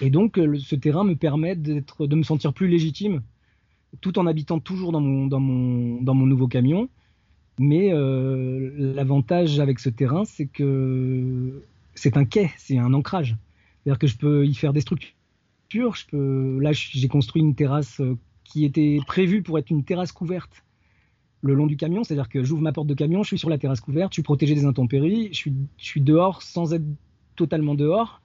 [0.00, 3.22] Et donc, euh, ce terrain me permet d'être, de me sentir plus légitime,
[4.00, 6.88] tout en habitant toujours dans mon, dans mon, dans mon nouveau camion.
[7.60, 7.92] Mais
[8.76, 11.62] l'avantage avec ce terrain, c'est que
[11.94, 13.36] c'est un quai, c'est un ancrage.
[13.84, 15.14] C'est-à-dire que je peux y faire des structures.
[15.70, 18.02] Je là, j'ai construit une terrasse
[18.44, 20.64] qui était prévu pour être une terrasse couverte
[21.44, 23.58] le long du camion, c'est-à-dire que j'ouvre ma porte de camion, je suis sur la
[23.58, 26.84] terrasse couverte, je suis protégé des intempéries, je suis, dehors sans être
[27.36, 28.22] totalement dehors.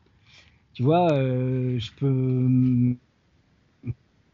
[0.74, 2.96] Tu vois, euh, je peux.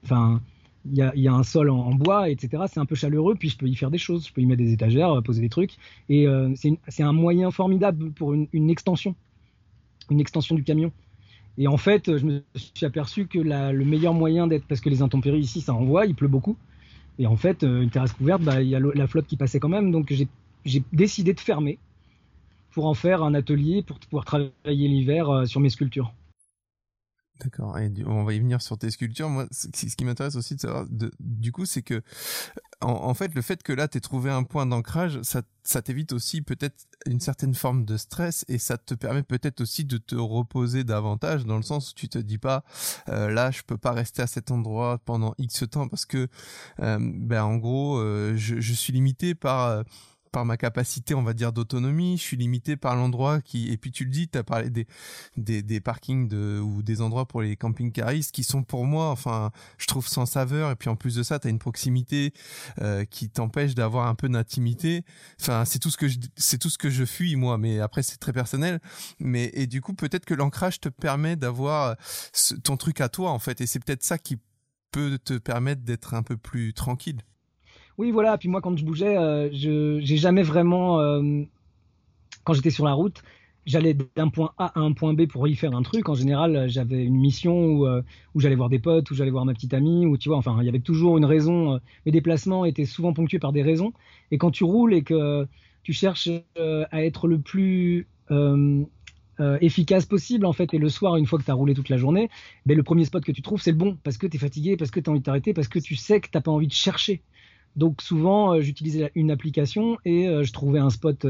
[0.04, 0.40] Enfin,
[0.86, 2.64] il y a, un sol en, bois, etc.
[2.68, 4.28] C'est un peu chaleureux, puis je peux y faire des choses.
[4.28, 5.78] Je peux y mettre des étagères, poser des trucs.
[6.10, 9.16] Et euh, c'est un moyen formidable pour une, extension,
[10.12, 10.92] une extension du camion.
[11.58, 15.02] Et en fait, je me suis aperçu que le meilleur moyen d'être, parce que les
[15.02, 16.58] intempéries ici, ça envoie, il pleut beaucoup.
[17.18, 19.60] Et en fait, euh, une terrasse couverte, bah, il y a la flotte qui passait
[19.60, 19.92] quand même.
[19.92, 20.14] Donc
[20.66, 21.80] j'ai décidé de fermer
[22.72, 26.14] pour en faire un atelier pour pouvoir travailler l'hiver euh, sur mes sculptures.
[27.42, 27.78] D'accord.
[27.80, 29.30] Et on va y venir sur tes sculptures.
[29.30, 30.86] Moi, ce qui m'intéresse aussi de savoir,
[31.20, 32.02] du coup, c'est que,
[32.80, 36.42] en, fait, le fait que là, tu trouvé un point d'ancrage, ça, ça t'évite aussi
[36.42, 40.84] peut-être une certaine forme de stress et ça te permet peut-être aussi de te reposer
[40.84, 42.64] davantage dans le sens où tu te dis pas,
[43.10, 46.30] euh, là, je peux pas rester à cet endroit pendant X temps parce que,
[46.80, 49.84] euh, ben, en gros, euh, je, je, suis limité par
[50.36, 52.18] par ma capacité, on va dire, d'autonomie.
[52.18, 53.72] Je suis limité par l'endroit qui.
[53.72, 54.86] Et puis tu le dis, tu as parlé des,
[55.38, 59.52] des, des parkings de, ou des endroits pour les camping-caristes qui sont pour moi, enfin,
[59.78, 60.72] je trouve sans saveur.
[60.72, 62.34] Et puis en plus de ça, tu as une proximité
[62.82, 65.06] euh, qui t'empêche d'avoir un peu d'intimité.
[65.40, 67.58] Enfin, c'est tout ce que je, c'est tout ce que je fuis moi.
[67.58, 68.82] Mais après, c'est très personnel.
[69.20, 71.96] Mais et du coup, peut-être que l'ancrage te permet d'avoir
[72.66, 73.62] ton truc à toi en fait.
[73.62, 74.38] Et c'est peut-être ça qui
[74.92, 77.22] peut te permettre d'être un peu plus tranquille.
[77.98, 78.38] Oui, voilà.
[78.38, 79.16] Puis moi, quand je bougeais,
[79.54, 81.00] je j'ai jamais vraiment,
[82.44, 83.22] quand j'étais sur la route,
[83.66, 86.10] j'allais d'un point A à un point B pour y faire un truc.
[86.10, 87.88] En général, j'avais une mission où,
[88.34, 90.58] où j'allais voir des potes, où j'allais voir ma petite amie, ou tu vois, enfin,
[90.62, 91.80] il y avait toujours une raison.
[92.06, 93.94] Mes déplacements étaient souvent ponctués par des raisons.
[94.32, 95.48] Et quand tu roules et que
[95.84, 96.30] tu cherches
[96.92, 98.08] à être le plus
[99.42, 100.74] euh, efficace possible en fait.
[100.74, 102.30] Et le soir, une fois que tu as roulé toute la journée,
[102.66, 104.78] ben, le premier spot que tu trouves, c'est le bon parce que tu es fatigué,
[104.78, 106.68] parce que tu as envie de t'arrêter, parce que tu sais que tu pas envie
[106.68, 107.24] de chercher.
[107.76, 111.26] Donc souvent, euh, j'utilisais une application et euh, je trouvais un spot,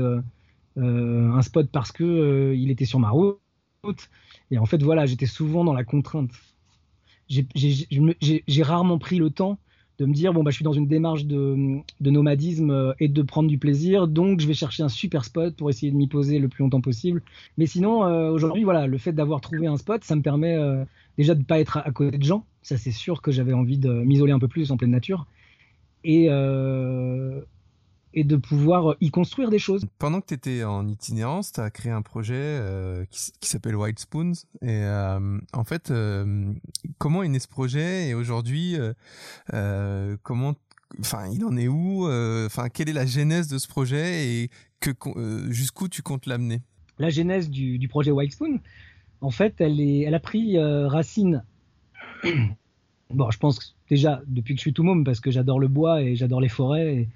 [0.78, 3.40] un spot parce que il était sur ma route.
[4.52, 6.32] Et en fait, voilà, j'étais souvent dans la contrainte.
[7.28, 9.58] J'ai rarement pris le temps
[9.98, 13.22] de me dire bon bah je suis dans une démarche de, nomadisme euh, et de
[13.22, 16.40] prendre du plaisir donc je vais chercher un super spot pour essayer de m'y poser
[16.40, 17.22] le plus longtemps possible
[17.58, 20.84] mais sinon euh, aujourd'hui voilà le fait d'avoir trouvé un spot ça me permet euh,
[21.18, 23.78] déjà de ne pas être à, côté de gens ça c'est sûr que j'avais envie
[23.78, 25.28] de m'isoler un peu plus en pleine nature
[26.06, 26.30] et
[28.16, 29.86] et de pouvoir y construire des choses.
[30.00, 34.00] Pendant que tu étais en itinérance, tu as créé un projet euh, qui, s'appelle White
[34.00, 34.32] Spoons.
[34.62, 36.54] Et euh, en fait, euh,
[36.98, 38.78] comment est né ce projet Et aujourd'hui,
[40.24, 40.56] comment,
[41.00, 42.08] enfin, il en est où
[42.46, 44.50] Enfin, quelle est la genèse de ce projet et
[44.80, 44.92] que
[45.50, 46.62] jusqu'où tu comptes l'amener?
[46.98, 48.62] La genèse du, projet White Spoon,
[49.20, 51.44] en fait, elle est, elle a pris racine.
[53.16, 56.02] Bon, je pense déjà depuis que je suis tout môme parce que j'adore le bois
[56.02, 57.08] et j'adore les forêts.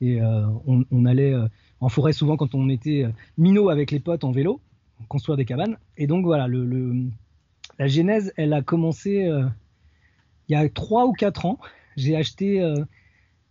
[0.00, 1.48] Et, euh, on, allait euh,
[1.80, 4.60] en forêt souvent quand on était euh, minot avec les potes en vélo,
[5.08, 5.78] construire des cabanes.
[5.96, 7.06] Et donc voilà, le,
[7.78, 9.30] la genèse, elle a commencé
[10.48, 11.58] il y a 3 ou 4 ans.
[11.96, 12.62] J'ai acheté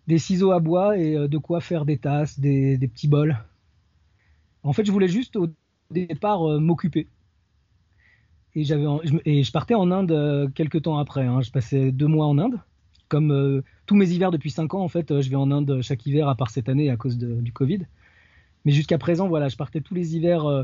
[0.07, 3.37] des ciseaux à bois et de quoi faire des tasses, des, petits bols.
[4.63, 5.47] En fait, je voulais juste au
[5.89, 7.07] départ m'occuper.
[8.55, 8.85] Et, j'avais,
[9.25, 11.25] et je partais en Inde quelques temps après.
[11.25, 11.41] Hein.
[11.41, 12.59] Je passais deux mois en Inde
[13.07, 15.81] comme euh, tous mes hivers depuis 5 ans, en fait, euh, je vais en Inde
[15.81, 17.81] chaque hiver, à part cette année à cause du Covid.
[18.65, 20.63] Mais jusqu'à présent, voilà, je partais tous les hivers euh,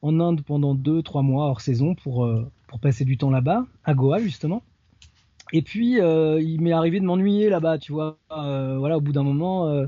[0.00, 2.28] en Inde pendant 2-3 mois hors saison pour,
[2.66, 4.62] pour passer du temps là-bas, à Goa justement.
[5.52, 8.18] Et puis, il m'est arrivé de m'ennuyer là-bas, tu vois.
[8.30, 9.86] voilà, au bout d'un moment,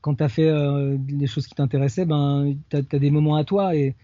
[0.00, 0.50] quand tu as fait
[1.08, 3.74] les choses qui t'intéressaient, ben, tu as, des moments à toi.
[3.74, 3.96] Et,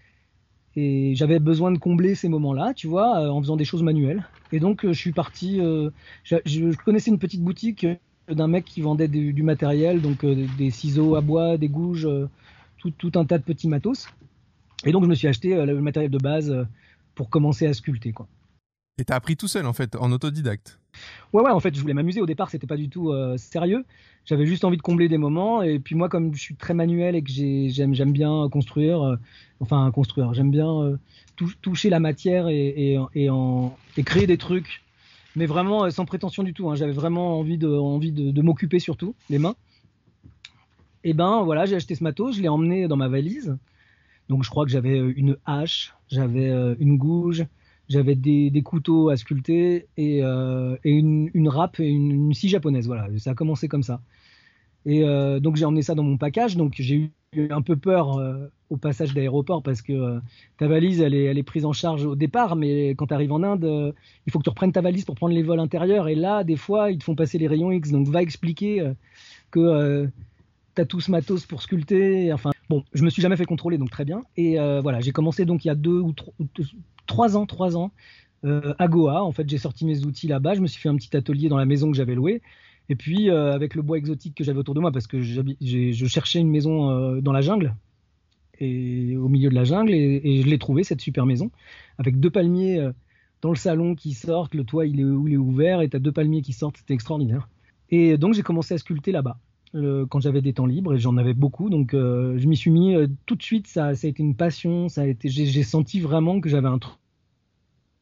[0.77, 4.23] et j'avais besoin de combler ces moments-là, tu vois, euh, en faisant des choses manuelles.
[4.51, 5.59] Et donc, euh, je suis parti.
[5.59, 5.89] Euh,
[6.23, 7.87] je, connaissais une petite boutique
[8.29, 12.07] d'un mec qui vendait du, matériel, donc des ciseaux à bois, des gouges,
[12.77, 14.07] tout, tout, un tas de petits matos.
[14.85, 16.67] Et donc, je me suis acheté le matériel de base
[17.15, 18.27] pour commencer à sculpter, quoi.
[18.97, 20.79] Et t'as appris tout seul, en fait, en autodidacte
[21.31, 22.21] Ouais, ouais, en fait, je voulais m'amuser.
[22.21, 23.85] Au départ, c'était pas du tout sérieux.
[24.25, 25.61] J'avais juste envie de combler des moments.
[25.61, 29.17] Et puis, moi, comme je suis très manuel et que j'aime bien construire,
[29.59, 30.33] enfin construire.
[30.33, 30.97] J'aime bien euh,
[31.61, 32.97] toucher la matière et,
[34.05, 34.83] créer des trucs,
[35.35, 36.69] mais vraiment euh, sans prétention du tout.
[36.69, 36.75] Hein.
[36.75, 39.55] J'avais vraiment envie de, de, m'occuper surtout les mains.
[41.03, 43.57] Et ben voilà, j'ai acheté ce matos, je l'ai emmené dans ma valise.
[44.29, 47.45] Donc je crois que j'avais euh, une hache, j'avais une gouge,
[47.89, 52.87] j'avais des, couteaux à sculpter et, une, une, râpe et une, scie japonaise.
[52.87, 54.01] Voilà, ça a commencé comme ça.
[54.85, 55.03] Et
[55.39, 56.57] donc j'ai emmené ça dans mon package.
[56.57, 57.11] Donc j'ai eu
[57.49, 60.19] un peu peur euh, au passage d'aéroport parce que euh,
[60.57, 63.65] ta valise elle est, prise en charge au départ, mais quand tu arrives en Inde,
[63.65, 63.91] euh,
[64.25, 66.07] il faut que tu reprennes ta valise pour prendre les vols intérieurs.
[66.07, 67.91] Et là, des fois, ils te font passer les rayons X.
[67.91, 68.91] Donc va expliquer
[69.51, 70.09] que
[70.75, 72.31] tu as tout ce matos pour sculpter.
[72.33, 74.21] Enfin, bon, je me suis jamais fait contrôler, donc très bien.
[74.35, 76.33] Et voilà, j'ai commencé donc il y a deux ou trois,
[77.35, 77.91] ans, trois ans.
[78.43, 80.53] à Goa, en fait, j'ai sorti mes outils là-bas.
[80.55, 82.41] Je me suis fait un petit atelier dans la maison que j'avais louée.
[82.89, 86.05] Et puis, euh, avec le bois exotique que j'avais autour de moi, parce que je
[86.07, 87.75] cherchais une maison euh, dans la jungle,
[88.59, 91.51] et au milieu de la jungle, et, je l'ai trouvé, cette super maison,
[91.97, 92.91] avec deux palmiers euh,
[93.41, 95.99] dans le salon qui sortent, le toit il est, il est ouvert, et tu as
[95.99, 97.49] deux palmiers qui sortent, c'était extraordinaire.
[97.89, 99.37] Et donc, j'ai commencé à sculpter là-bas.
[99.73, 102.95] Quand j'avais des temps libres et j'en avais beaucoup donc je m'y suis mis
[103.25, 104.87] tout de suite ça, a été une passion
[105.23, 106.79] j'ai senti vraiment que j'avais un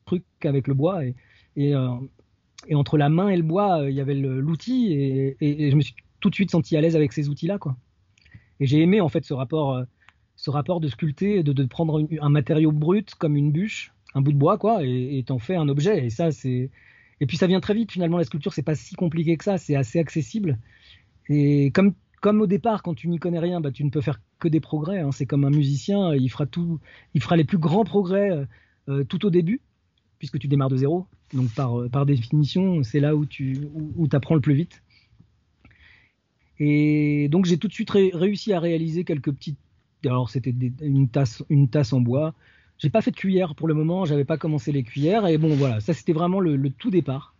[0.05, 1.15] truc avec le bois et,
[1.55, 1.75] et,
[2.73, 5.95] entre la main et le bois, euh, il y avait l'outil et, je me suis
[6.19, 7.75] tout de suite senti à l'aise avec ces outils-là, quoi.
[8.59, 9.83] Et j'ai aimé en fait ce rapport, euh,
[10.35, 14.37] ce rapport de sculpter, de, prendre un matériau brut comme une bûche, un bout de
[14.37, 16.05] bois, quoi, et t'en fais un objet.
[16.05, 17.91] Et ça, et puis ça vient très vite.
[17.91, 20.57] Finalement, la sculpture, c'est pas si compliqué que ça, c'est assez accessible.
[21.29, 24.19] Et comme comme au départ, quand tu n'y connais rien, bah, tu ne peux faire
[24.39, 24.99] que des progrès.
[24.99, 25.11] Hein.
[25.11, 26.79] C'est comme un musicien, il fera tout,
[27.13, 28.47] il fera les plus grands progrès
[28.89, 29.61] euh, tout au début,
[30.17, 31.05] puisque tu démarres de zéro.
[31.33, 34.81] Donc par, euh, par définition, c'est là où tu où, apprends le plus vite.
[36.59, 39.59] Et donc j'ai tout de suite réussi à réaliser quelques petites.
[40.05, 42.33] Alors c'était une tasse, une tasse en bois.
[42.77, 45.27] J'ai pas fait de cuillère pour le moment, j'avais pas commencé les cuillères.
[45.27, 47.34] Et bon voilà, ça c'était vraiment le, tout départ.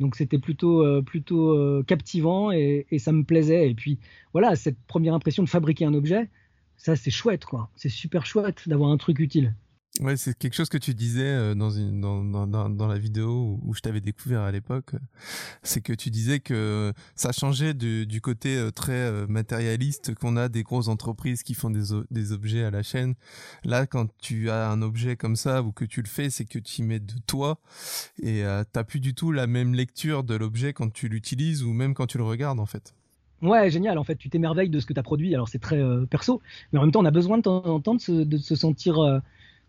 [0.00, 3.70] Donc c'était plutôt, euh, plutôt euh, captivant et, ça me plaisait.
[3.70, 3.98] Et puis
[4.32, 6.28] voilà, cette première impression de fabriquer un objet,
[6.76, 7.70] ça c'est chouette quoi.
[7.76, 9.54] C'est super chouette d'avoir un truc utile.
[10.00, 13.58] Ouais, c'est quelque chose que tu disais euh, dans, une, dans, dans, dans la vidéo
[13.62, 14.92] où je t'avais découvert à l'époque.
[15.62, 20.36] C'est que tu disais que ça changeait du, du côté euh, très euh, matérialiste qu'on
[20.36, 23.14] a des grosses entreprises qui font des, des objets à la chaîne.
[23.64, 26.58] Là, quand tu as un objet comme ça ou que tu le fais, c'est que
[26.58, 27.58] tu y mets de toi
[28.22, 31.72] et euh, t'as plus du tout la même lecture de l'objet quand tu l'utilises ou
[31.72, 32.94] même quand tu le regardes en fait.
[33.40, 33.98] Ouais, génial.
[33.98, 35.34] En fait, tu t'émerveilles de ce que tu as produit.
[35.34, 35.78] Alors, c'est très
[36.08, 36.40] perso,
[36.72, 38.56] mais en même temps, on a besoin de temps en temps de se, de se
[38.56, 39.20] sentir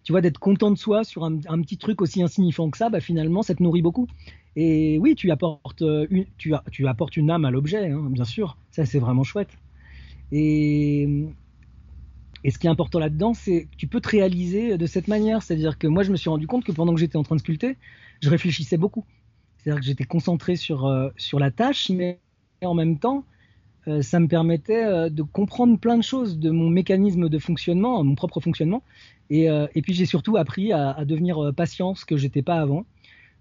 [0.07, 3.01] tu vois, d'être content de soi sur un, petit truc aussi insignifiant que ça, bah,
[3.01, 4.07] finalement, ça te nourrit beaucoup.
[4.55, 8.55] Et oui, tu apportes euh, une, tu, apportes une âme à l'objet, hein, bien sûr.
[8.71, 9.49] Ça, c'est vraiment chouette.
[10.31, 11.09] Et,
[12.45, 15.43] et ce qui est important là-dedans, c'est que tu peux te réaliser de cette manière.
[15.43, 17.41] C'est-à-dire que moi, je me suis rendu compte que pendant que j'étais en train de
[17.41, 17.75] sculpter,
[18.21, 19.03] je réfléchissais beaucoup.
[19.57, 22.21] C'est-à-dire que j'étais concentré sur, euh, sur la tâche, mais
[22.63, 23.25] en même temps,
[23.87, 28.15] euh, ça me permettait de comprendre plein de choses de mon mécanisme de fonctionnement, mon
[28.15, 28.83] propre fonctionnement,
[29.31, 32.85] euh, et, puis j'ai surtout appris à, devenir euh, patient, ce que j'étais pas avant.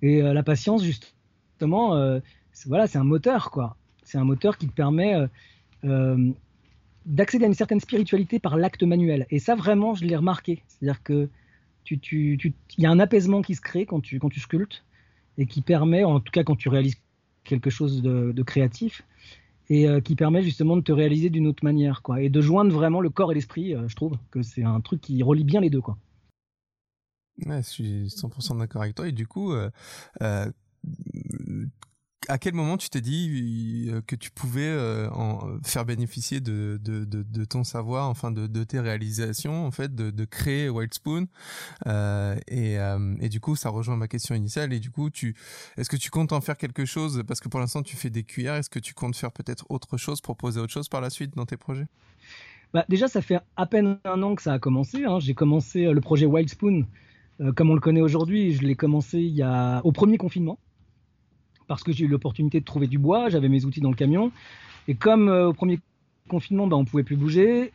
[0.02, 2.20] Et euh, la patience, justement,
[2.66, 3.76] voilà, c'est un moteur, quoi.
[4.02, 5.14] C'est un moteur qui te permet
[7.06, 9.26] d'accéder à une certaine spiritualité par l'acte manuel.
[9.30, 10.62] Et ça, vraiment, je l'ai remarqué.
[10.66, 11.28] C'est-à-dire que
[11.84, 14.84] tu, y a un apaisement qui se crée quand tu, quand sculptes
[15.38, 16.96] et qui permet, en tout cas quand tu réalises
[17.44, 19.02] quelque chose de créatif,
[19.68, 22.72] et euh, qui permet justement de te réaliser d'une autre manière, quoi, et de joindre
[22.72, 23.74] vraiment le corps et l'esprit.
[23.74, 25.96] Euh, je trouve que c'est un truc qui relie bien les deux, quoi.
[27.38, 29.08] Je suis 100% d'accord avec toi.
[29.08, 30.50] Et du coup, euh
[32.28, 36.78] à quel moment tu t'es dit euh, que tu pouvais euh, en faire bénéficier de,
[37.48, 41.26] ton savoir, enfin de, tes réalisations, en fait, de, créer Wild Spoon
[41.86, 44.72] euh, et, euh, du coup, ça rejoint ma question initiale.
[44.72, 45.08] Et du coup,
[45.76, 47.22] est-ce que tu comptes en faire quelque chose?
[47.26, 48.54] Parce que pour l'instant, tu fais des cuillères.
[48.54, 51.46] Est-ce que tu comptes faire peut-être autre chose, proposer autre chose par la suite dans
[51.46, 51.86] tes projets?
[52.72, 55.04] Bah, Déjà, ça fait à peine un an que ça a commencé.
[55.04, 55.18] Hein.
[55.20, 56.86] J'ai commencé le projet Wild Spoon.
[57.54, 59.34] comme on le connaît aujourd'hui, je l'ai commencé
[59.84, 60.58] au premier confinement
[61.68, 64.32] parce que j'ai eu l'opportunité de trouver du bois, j'avais mes outils dans le camion.
[64.88, 65.78] Et comme euh, au premier
[66.28, 67.72] confinement, bah, on pouvait plus bouger,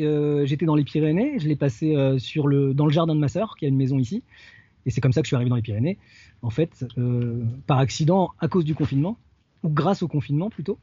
[0.00, 3.20] euh, j'étais dans les Pyrénées, je l'ai passé euh, sur le, dans le jardin de
[3.20, 4.22] ma sœur, qui a une maison ici.
[4.86, 5.98] Et c'est comme ça que je suis arrivé dans les Pyrénées,
[6.42, 6.84] en fait,
[7.66, 9.16] par accident à cause du confinement,
[9.62, 10.78] ou grâce au confinement plutôt,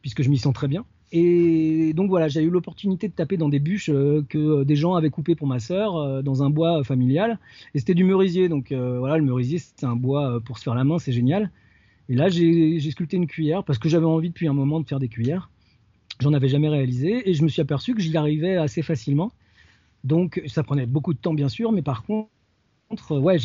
[0.00, 0.86] puisque je m'y sens très bien.
[1.12, 4.94] Et donc voilà, j'ai eu l'opportunité de taper dans des bûches euh, que des gens
[4.94, 7.38] avaient coupées pour ma sœur euh, dans un bois familial.
[7.74, 10.74] Et c'était du merisier, donc euh, voilà, le merisier c'est un bois pour se faire
[10.74, 11.50] la main, c'est génial.
[12.08, 15.00] Et là j'ai sculpté une cuillère parce que j'avais envie depuis un moment de faire
[15.00, 15.50] des cuillères.
[16.20, 19.32] J'en avais jamais réalisé et je me suis aperçu que j'y arrivais assez facilement.
[20.04, 22.30] Donc ça prenait beaucoup de temps bien sûr, mais par contre,
[23.18, 23.38] ouais,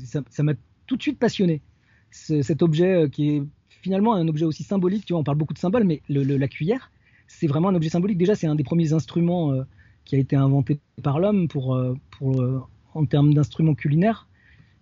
[0.00, 0.54] ça m'a
[0.86, 1.62] tout de suite passionné.
[2.10, 5.58] cet objet qui est finalement un objet aussi symbolique, tu vois, on parle beaucoup de
[5.58, 6.91] symboles, mais la cuillère,
[7.32, 8.18] c'est vraiment un objet symbolique.
[8.18, 9.62] Déjà, c'est un des premiers instruments euh,
[10.04, 12.62] qui a été inventé par l'homme pour, euh, pour euh,
[12.94, 14.28] en termes d'instruments culinaires.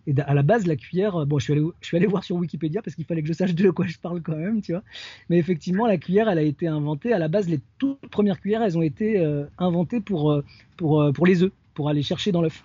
[0.07, 2.37] Et à la base, la cuillère, bon, je suis allé, je suis allé voir sur
[2.37, 4.83] Wikipédia parce qu'il fallait que je sache de quoi je parle quand même, tu vois.
[5.29, 7.13] Mais effectivement, la cuillère, elle a été inventée.
[7.13, 9.23] À la base, les toutes premières cuillères, elles ont été
[9.59, 10.43] inventées pour,
[10.77, 12.65] pour, pour les œufs, pour aller chercher dans l'œuf,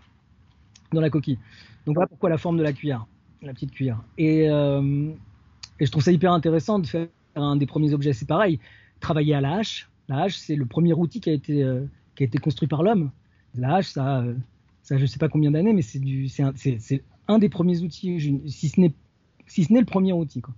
[0.93, 1.37] dans la coquille.
[1.85, 3.05] Donc voilà pourquoi la forme de la cuillère,
[3.43, 4.01] la petite cuillère.
[4.17, 8.13] Et, et je trouve ça hyper intéressant de faire un des premiers objets.
[8.13, 8.59] C'est pareil,
[8.99, 9.89] travailler à la hache.
[10.07, 11.85] La hache, c'est le premier outil qui a été, euh,
[12.15, 13.11] qui a été construit par l'homme.
[13.55, 14.35] La hache, ça, euh,
[14.83, 16.53] ça, je sais pas combien d'années, mais c'est un,
[17.27, 18.93] un, des premiers outils, si ce n'est,
[19.47, 20.41] si le premier outil.
[20.41, 20.53] Quoi.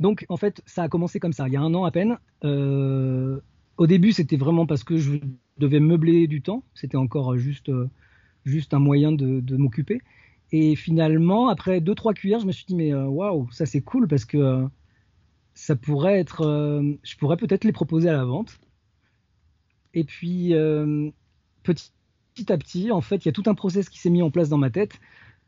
[0.00, 2.18] Donc, en fait, ça a commencé comme ça, il y a un an à peine.
[2.44, 3.40] Euh,
[3.76, 5.18] au début, c'était vraiment parce que je
[5.58, 6.62] devais meubler du temps.
[6.74, 7.70] C'était encore juste,
[8.44, 10.00] juste un moyen de, de m'occuper.
[10.52, 14.06] Et finalement, après deux trois cuillères, je me suis dit mais waouh, ça c'est cool
[14.06, 14.68] parce que
[15.54, 18.58] ça pourrait être, euh, je pourrais peut-être les proposer à la vente.
[19.94, 21.10] Et puis euh,
[21.62, 21.92] petit,
[22.48, 24.48] à petit, en fait, il y a tout un process qui s'est mis en place
[24.48, 25.00] dans ma tête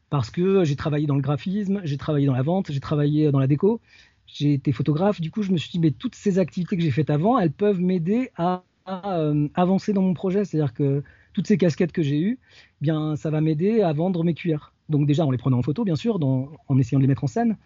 [0.08, 3.40] parce que j'ai travaillé dans le graphisme, j'ai travaillé dans la vente, j'ai travaillé dans
[3.40, 3.80] la déco,
[4.26, 5.20] j'ai été photographe.
[5.20, 7.50] Du coup, je me suis dit, mais toutes ces activités que j'ai faites avant, elles
[7.50, 10.44] peuvent m'aider à, euh, avancer dans mon projet.
[10.44, 11.02] C'est-à-dire que
[11.32, 12.38] toutes ces casquettes que j'ai eues,
[12.80, 14.72] eh bien, ça va m'aider à vendre mes cuillères.
[14.88, 17.26] Donc déjà en les prenant en photo, bien sûr, en essayant de les mettre en
[17.26, 17.56] scène,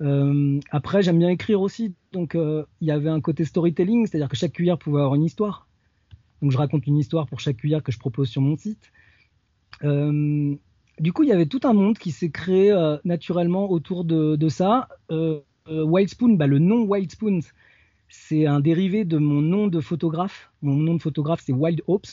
[0.00, 1.94] euh, après, j'aime bien écrire aussi.
[2.12, 5.24] Donc, euh, il y avait un côté storytelling, c'est-à-dire que chaque cuillère pouvait avoir une
[5.24, 5.66] histoire.
[6.42, 8.90] Donc, je raconte une histoire pour chaque cuillère que je propose sur mon site.
[9.84, 10.54] Euh,
[10.98, 12.74] du coup, il y avait tout un monde qui s'est créé
[13.04, 14.88] naturellement autour de, ça.
[15.68, 17.40] Wild Spoon, bah, le nom Wild Spoon,
[18.08, 20.50] c'est un dérivé de mon nom de photographe.
[20.62, 22.08] Mon nom de photographe, c'est Wild Hopes.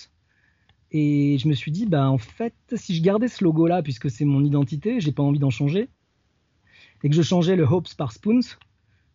[0.92, 4.26] Et je me suis dit, bah, en fait, si je gardais ce logo-là, puisque c'est
[4.26, 5.90] mon identité, j'ai pas envie d'en changer,
[7.04, 8.42] et que je changeais le Hopes par Spoons,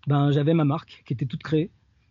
[0.06, 1.70] ben, j'avais ma marque qui était toute créée,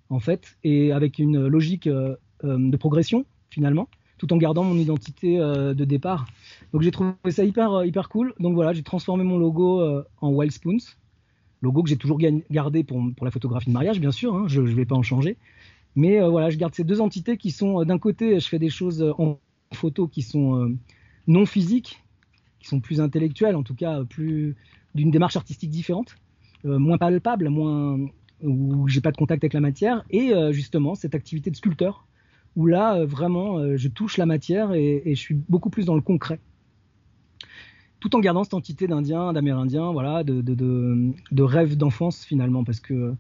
[0.10, 4.76] en fait, et avec une logique euh, euh, de progression, finalement, tout en gardant mon
[4.76, 6.26] identité euh, de départ.
[6.74, 8.34] Donc j'ai trouvé ça hyper, hyper cool.
[8.40, 9.82] Donc voilà, j'ai transformé mon logo
[10.22, 10.96] en Wild Spoons,
[11.62, 12.20] logo que j'ai toujours
[12.50, 15.04] gardé pour, pour, la photographie de mariage, bien sûr, hein, je ne vais pas en
[15.04, 15.38] changer.
[15.96, 19.04] Mais voilà, je garde ces deux entités qui sont, d'un côté, je fais des choses
[19.18, 19.40] en
[19.74, 20.78] photo qui sont
[21.28, 22.02] non physiques,
[22.62, 24.56] qui sont plus intellectuelles, en tout cas plus
[24.96, 26.16] d'une démarche artistique différente,
[26.66, 27.98] euh, moins palpable, moins
[28.44, 32.08] où j'ai pas de contact avec la matière, et euh, justement cette activité de sculpteur
[32.56, 36.02] où là euh, vraiment je touche la matière et, je suis beaucoup plus dans le
[36.02, 36.40] concret
[38.00, 40.56] tout en gardant cette entité d'Indien, d'Amérindien, voilà, de, de,
[41.32, 43.14] de, rêve d'enfance finalement, parce que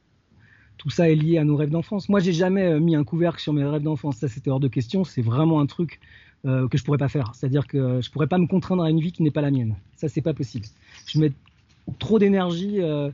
[0.77, 2.09] tout ça est lié à nos rêves d'enfance.
[2.09, 5.03] Moi, j'ai jamais mis un couvercle sur mes rêves d'enfance, ça c'était hors de question.
[5.03, 5.99] C'est vraiment un truc
[6.43, 7.35] que je pourrais pas faire.
[7.35, 9.75] C'est-à-dire que je pourrais pas me contraindre à une vie qui n'est pas la mienne.
[9.97, 10.65] Ça, c'est pas possible.
[11.99, 12.81] Trop d'énergie.
[12.81, 13.11] Euh,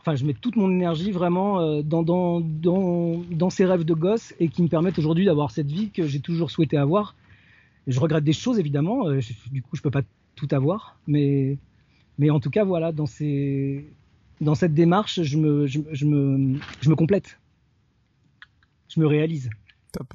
[0.00, 3.94] enfin, je mets toute mon énergie vraiment euh, dans, dans, dans, dans, ces rêves de
[3.94, 7.14] gosse et qui me permettent aujourd'hui d'avoir cette vie que j'ai toujours souhaité avoir.
[7.86, 9.20] je regrette des choses évidemment, euh,
[9.50, 10.02] du coup je peux pas
[10.34, 11.58] tout avoir, mais,
[12.18, 13.86] mais en tout cas voilà, dans, ces,
[14.40, 17.38] dans cette démarche, je me, je, me, je me complète,
[18.88, 19.50] je me réalise.
[19.92, 20.14] Top.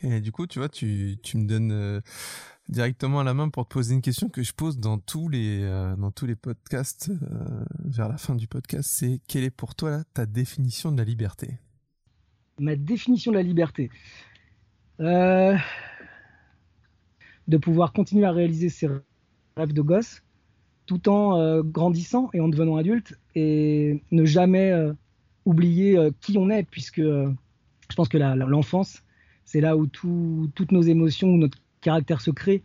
[0.00, 2.02] Et du coup, tu vois, tu, tu me donnes
[2.68, 5.62] directement à la main pour te poser une question que je pose dans tous les
[5.62, 9.74] euh, dans tous les podcasts euh, vers la fin du podcast, c'est quelle est pour
[9.74, 11.58] toi ta définition de la liberté?
[12.58, 13.90] Ma définition de la liberté,
[15.00, 15.56] euh,
[17.46, 18.88] de pouvoir continuer à réaliser ses
[19.56, 20.22] rêves de gosse,
[20.86, 24.72] tout en grandissant et en devenant adulte, et ne jamais
[25.44, 29.04] oublier qui on est, puisque je pense que l'enfance,
[29.44, 31.58] c'est là où toutes nos émotions, notre
[31.88, 32.60] caractère secret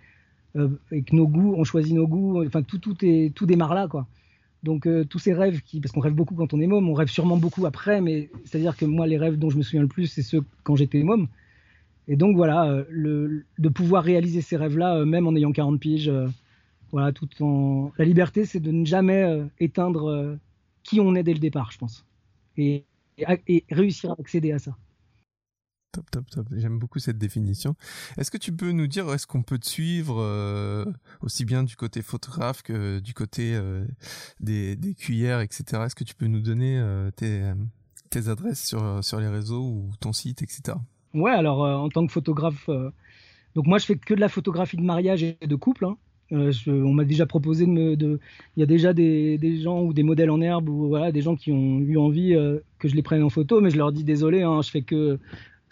[0.58, 3.74] euh, et que nos goûts, on choisit nos goûts, enfin tout, tout, est, tout démarre
[3.74, 4.06] là quoi.
[4.64, 6.94] Donc euh, tous ces rêves, qui, parce qu'on rêve beaucoup quand on est môme, on
[6.94, 9.88] rêve sûrement beaucoup après, mais c'est-à-dire que moi les rêves dont je me souviens le
[9.88, 11.28] plus, c'est ceux quand j'étais môme.
[12.10, 16.12] Et donc voilà, euh, le, de pouvoir réaliser ces rêves-là, même en ayant 40 piges,
[16.92, 19.26] voilà, tout en la liberté, c'est de ne jamais
[19.60, 20.38] éteindre
[20.84, 22.06] qui on est dès le départ, je pense,
[22.58, 22.84] et,
[23.18, 24.76] et réussir à accéder à ça.
[25.94, 26.48] Top, top, top.
[26.58, 27.76] J'aime beaucoup cette définition.
[28.18, 30.86] Est-ce que tu peux nous dire, est-ce qu'on peut te suivre euh,
[31.22, 33.86] aussi bien du côté photographe que du côté euh,
[34.40, 35.84] des, cuillères, etc.
[35.86, 40.42] Est-ce que tu peux nous donner euh, tes, adresses sur, les réseaux ou ton site,
[40.42, 40.76] etc.
[41.14, 42.68] Ouais, alors en tant que photographe,
[43.54, 45.86] donc moi je fais que de la photographie de mariage et de couple.
[45.86, 45.98] Hein.
[46.32, 50.04] on m'a déjà proposé de me, il y a déjà des, des, gens ou des
[50.04, 52.36] modèles en herbe ou voilà des gens qui ont eu envie
[52.80, 55.20] que je les prenne en photo, mais je leur dis désolé, hein, je fais que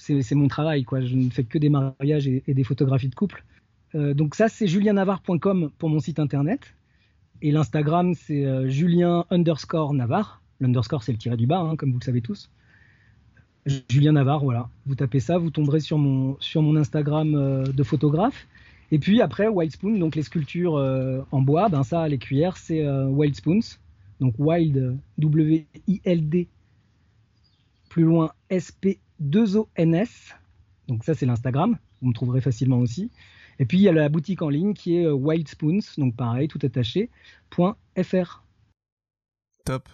[0.02, 1.02] c'est mon travail, quoi.
[1.02, 3.44] Je ne fais que des mariages et, des photographies de couple.
[3.94, 6.74] Euh, donc ça, c'est juliennavarre.com pour mon site internet.
[7.42, 10.42] Et l'Instagram, c'est euh, julien underscore navarre.
[10.60, 12.50] L'underscore, c'est le tiré du bas, hein, comme vous le savez tous.
[13.90, 14.70] Julien Navarre, voilà.
[14.88, 18.48] Vous tapez ça, vous tomberez sur mon, sur mon Instagram euh, de photographe.
[18.92, 20.74] Et puis après, Wild Spoon, donc les sculptures
[21.32, 23.78] en bois, ben ça, les cuillères, c'est Wild Spoons.
[24.20, 26.50] Donc Wild, W-I-L-D,
[27.88, 30.34] plus loin, S-P 2ONS.
[30.88, 31.78] Donc ça, c'est l'Instagram.
[32.02, 33.12] Vous me trouverez facilement aussi.
[33.60, 36.16] Et puis, il y a la boutique en ligne qui est euh, Wild Spoons, donc
[36.16, 37.10] pareil, tout attaché,
[37.52, 38.44] .fr.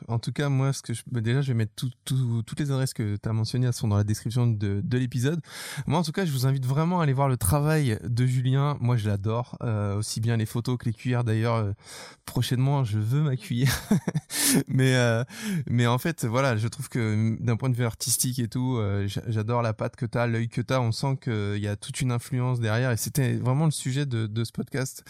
[0.08, 0.72] En tout cas, moi,
[1.12, 4.04] bah, déjà, je vais mettre toutes les adresses que tu as mentionnées, sont dans la
[4.04, 5.40] description de, de l'épisode.
[5.86, 8.78] Moi, en tout cas, je vous invite vraiment à aller voir le travail de Julien.
[8.80, 11.24] Moi, je l'adore, euh, aussi bien les photos que les cuillères.
[11.24, 11.72] D'ailleurs, euh,
[12.26, 13.82] prochainement, je veux ma cuillère.
[14.68, 15.24] mais, euh,
[15.68, 18.80] mais en fait, voilà, je trouve que d'un point de vue artistique et tout,
[19.28, 20.82] j'adore la patte que tu as, l'œil que tu as.
[20.82, 22.92] On sent qu'il y a toute une influence derrière.
[22.92, 25.04] Et c'était vraiment le sujet de, ce podcast.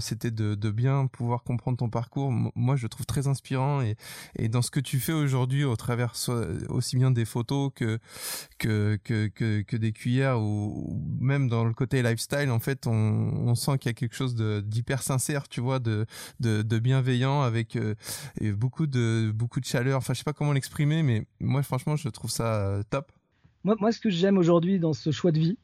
[0.00, 2.30] c'était de, de bien pouvoir comprendre ton parcours.
[2.54, 3.96] Moi, je le trouve très inspirant et
[4.36, 6.14] et, dans ce que tu fais aujourd'hui au travers
[6.68, 7.98] aussi bien des photos que
[8.58, 13.88] que que des cuillères ou, même dans le côté lifestyle en fait on, sent qu'il
[13.88, 16.06] y a quelque chose d'hyper sincère tu vois de,
[16.40, 17.94] de, bienveillant avec euh,
[18.54, 19.98] beaucoup de beaucoup de chaleur.
[19.98, 23.12] Enfin je sais pas comment l'exprimer mais moi franchement je trouve ça euh, top.
[23.64, 25.58] Moi, moi ce que j'aime aujourd'hui dans ce choix de vie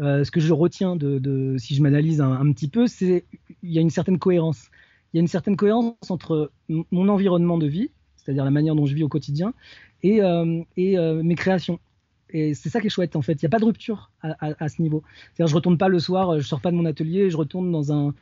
[0.00, 3.24] euh, ce que je retiens de si je m'analyse un, un, petit peu, c'est
[3.62, 4.68] il y a une certaine cohérence
[5.16, 8.84] il y a une certaine cohérence entre mon environnement de vie, c'est-à-dire la manière dont
[8.84, 9.54] je vis au quotidien,
[10.02, 11.80] et, euh, euh, mes créations.
[12.28, 13.32] Et c'est ça qui est chouette en fait.
[13.32, 15.02] Il n'y a pas de rupture à, ce niveau.
[15.32, 17.94] C'est-à-dire je retourne pas le soir, je sors pas de mon atelier, je retourne dans
[17.94, 18.12] un,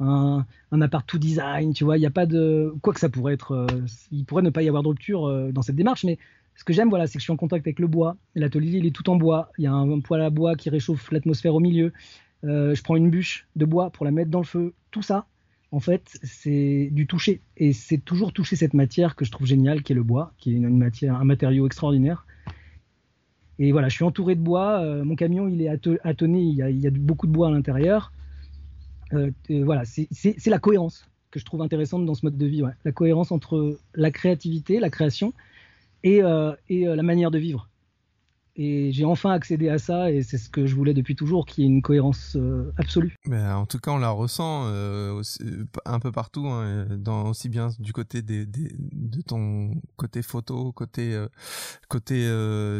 [0.00, 1.96] un, appart tout design, tu vois.
[1.96, 3.52] Il n'y a pas de quoi que ça pourrait être.
[3.52, 3.66] Euh,
[4.10, 6.18] il pourrait ne pas y avoir de rupture dans cette démarche, mais
[6.56, 8.16] ce que j'aime, voilà, c'est que je suis en contact avec le bois.
[8.34, 9.52] L'atelier, il est tout en bois.
[9.58, 11.92] Il y a un, poêle à bois qui réchauffe l'atmosphère au milieu.
[12.42, 14.74] je prends une bûche de bois pour la mettre dans le feu.
[14.90, 15.26] Tout ça,
[15.72, 17.40] en fait, c'est du toucher.
[17.56, 20.52] Et c'est toujours toucher cette matière que je trouve géniale, qui est le bois, qui
[20.52, 22.26] est une matière, un matériau extraordinaire.
[23.58, 24.82] Et voilà, je suis entouré de bois.
[24.82, 25.68] Euh, mon camion, il est
[26.04, 28.12] attonné, il y, a, beaucoup de bois à l'intérieur.
[29.14, 32.62] Euh, voilà, c'est la cohérence que je trouve intéressante dans ce mode de vie.
[32.84, 35.32] La cohérence entre la créativité, la création
[36.04, 37.70] et, euh, et la manière de vivre.
[38.54, 41.62] Et j'ai enfin accédé à ça et c'est ce que je voulais depuis toujours, qui
[41.62, 43.16] est une cohérence euh, absolue.
[43.26, 45.22] Mais en tout cas, on la ressent euh,
[45.86, 50.70] un peu partout, hein, dans, aussi bien du côté des, des, de ton côté photo,
[50.72, 51.28] côté euh,
[51.88, 52.12] côté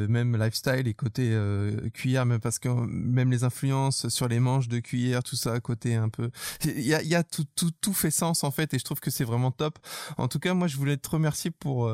[0.09, 1.35] même lifestyle et côté
[1.94, 5.94] cuillère, même parce que même les influences sur les manches de cuillère, tout ça, côté
[5.94, 6.31] un peu,
[6.65, 9.01] il y a, y a tout, tout tout fait sens en fait et je trouve
[9.01, 9.78] que c'est vraiment top.
[10.19, 11.90] En tout cas, moi, je voulais te remercier pour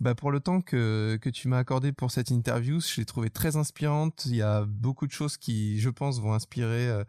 [0.00, 2.80] bah, pour le temps que que tu m'as accordé pour cette interview.
[2.80, 2.86] Je
[3.24, 4.24] très inspirante.
[4.26, 7.04] Il y a beaucoup de choses qui, je pense, vont inspirer euh,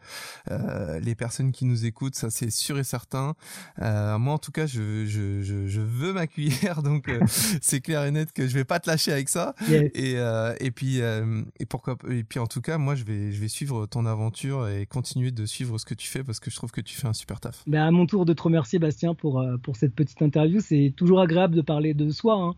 [0.51, 2.15] euh, les personnes qui nous écoutent.
[2.15, 3.35] Ça, c'est sûr et certain.
[3.81, 7.09] Euh, moi, en tout cas, je, je, je, je veux ma cuillère, donc
[7.61, 9.53] c'est clair et net que je vais pas te lâcher avec ça.
[9.69, 10.15] Et,
[10.59, 13.85] et puis, et pourquoi Et puis, en tout cas, moi, je vais, je vais suivre
[13.85, 16.81] ton aventure et continuer de suivre ce que tu fais parce que je trouve que
[16.81, 17.63] tu fais un super taf.
[17.67, 20.59] Ben, à mon tour de te remercier, Bastien, pour, pour cette petite interview.
[20.59, 22.35] C'est toujours agréable de parler de soi.
[22.35, 22.55] Hein.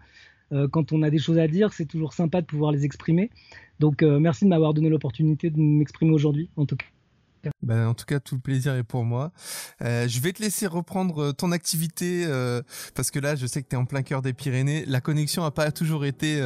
[0.51, 3.29] Euh, quand on a des choses à dire, c'est toujours sympa de pouvoir les exprimer.
[3.79, 6.85] Donc euh, merci de m'avoir donné l'opportunité de m'exprimer aujourd'hui, en tout cas.
[7.63, 9.31] Ben, en tout cas, tout le plaisir est pour moi.
[9.81, 12.25] Euh, je vais te laisser reprendre ton activité
[12.95, 14.83] parce que là, je sais que tu es en plein cœur des Pyrénées.
[14.85, 16.43] La connexion n'a pas toujours été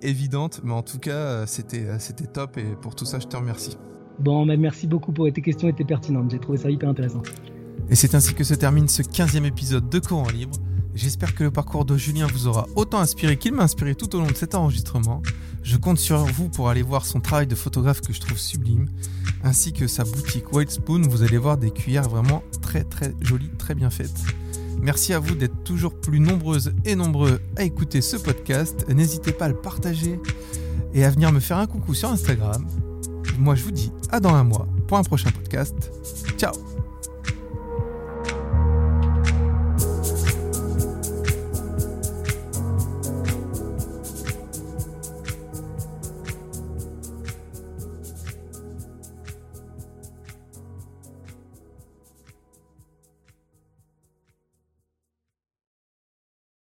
[0.00, 3.76] évidente, mais en tout cas, c'était c'était top et pour tout ça, je te remercie.
[4.20, 6.30] Bon, ben, merci beaucoup pour tes questions étaient pertinentes.
[6.30, 7.22] J'ai trouvé ça hyper intéressant.
[7.88, 10.56] Et c'est ainsi que se termine ce 15e épisode de Courant Libre.
[10.94, 14.20] J'espère que le parcours de Julien vous aura autant inspiré qu'il m'a inspiré tout au
[14.20, 15.22] long de cet enregistrement.
[15.62, 18.88] Je compte sur vous pour aller voir son travail de photographe que je trouve sublime,
[19.42, 21.02] ainsi que sa boutique White Spoon.
[21.08, 24.22] Vous allez voir des cuillères vraiment très très jolies, très bien faites.
[24.82, 28.84] Merci à vous d'être toujours plus nombreuses et nombreux à écouter ce podcast.
[28.88, 30.20] N'hésitez pas à le partager
[30.92, 32.66] et à venir me faire un coucou sur Instagram.
[33.38, 35.90] Moi je vous dis à dans un mois pour un prochain podcast.
[36.36, 36.52] Ciao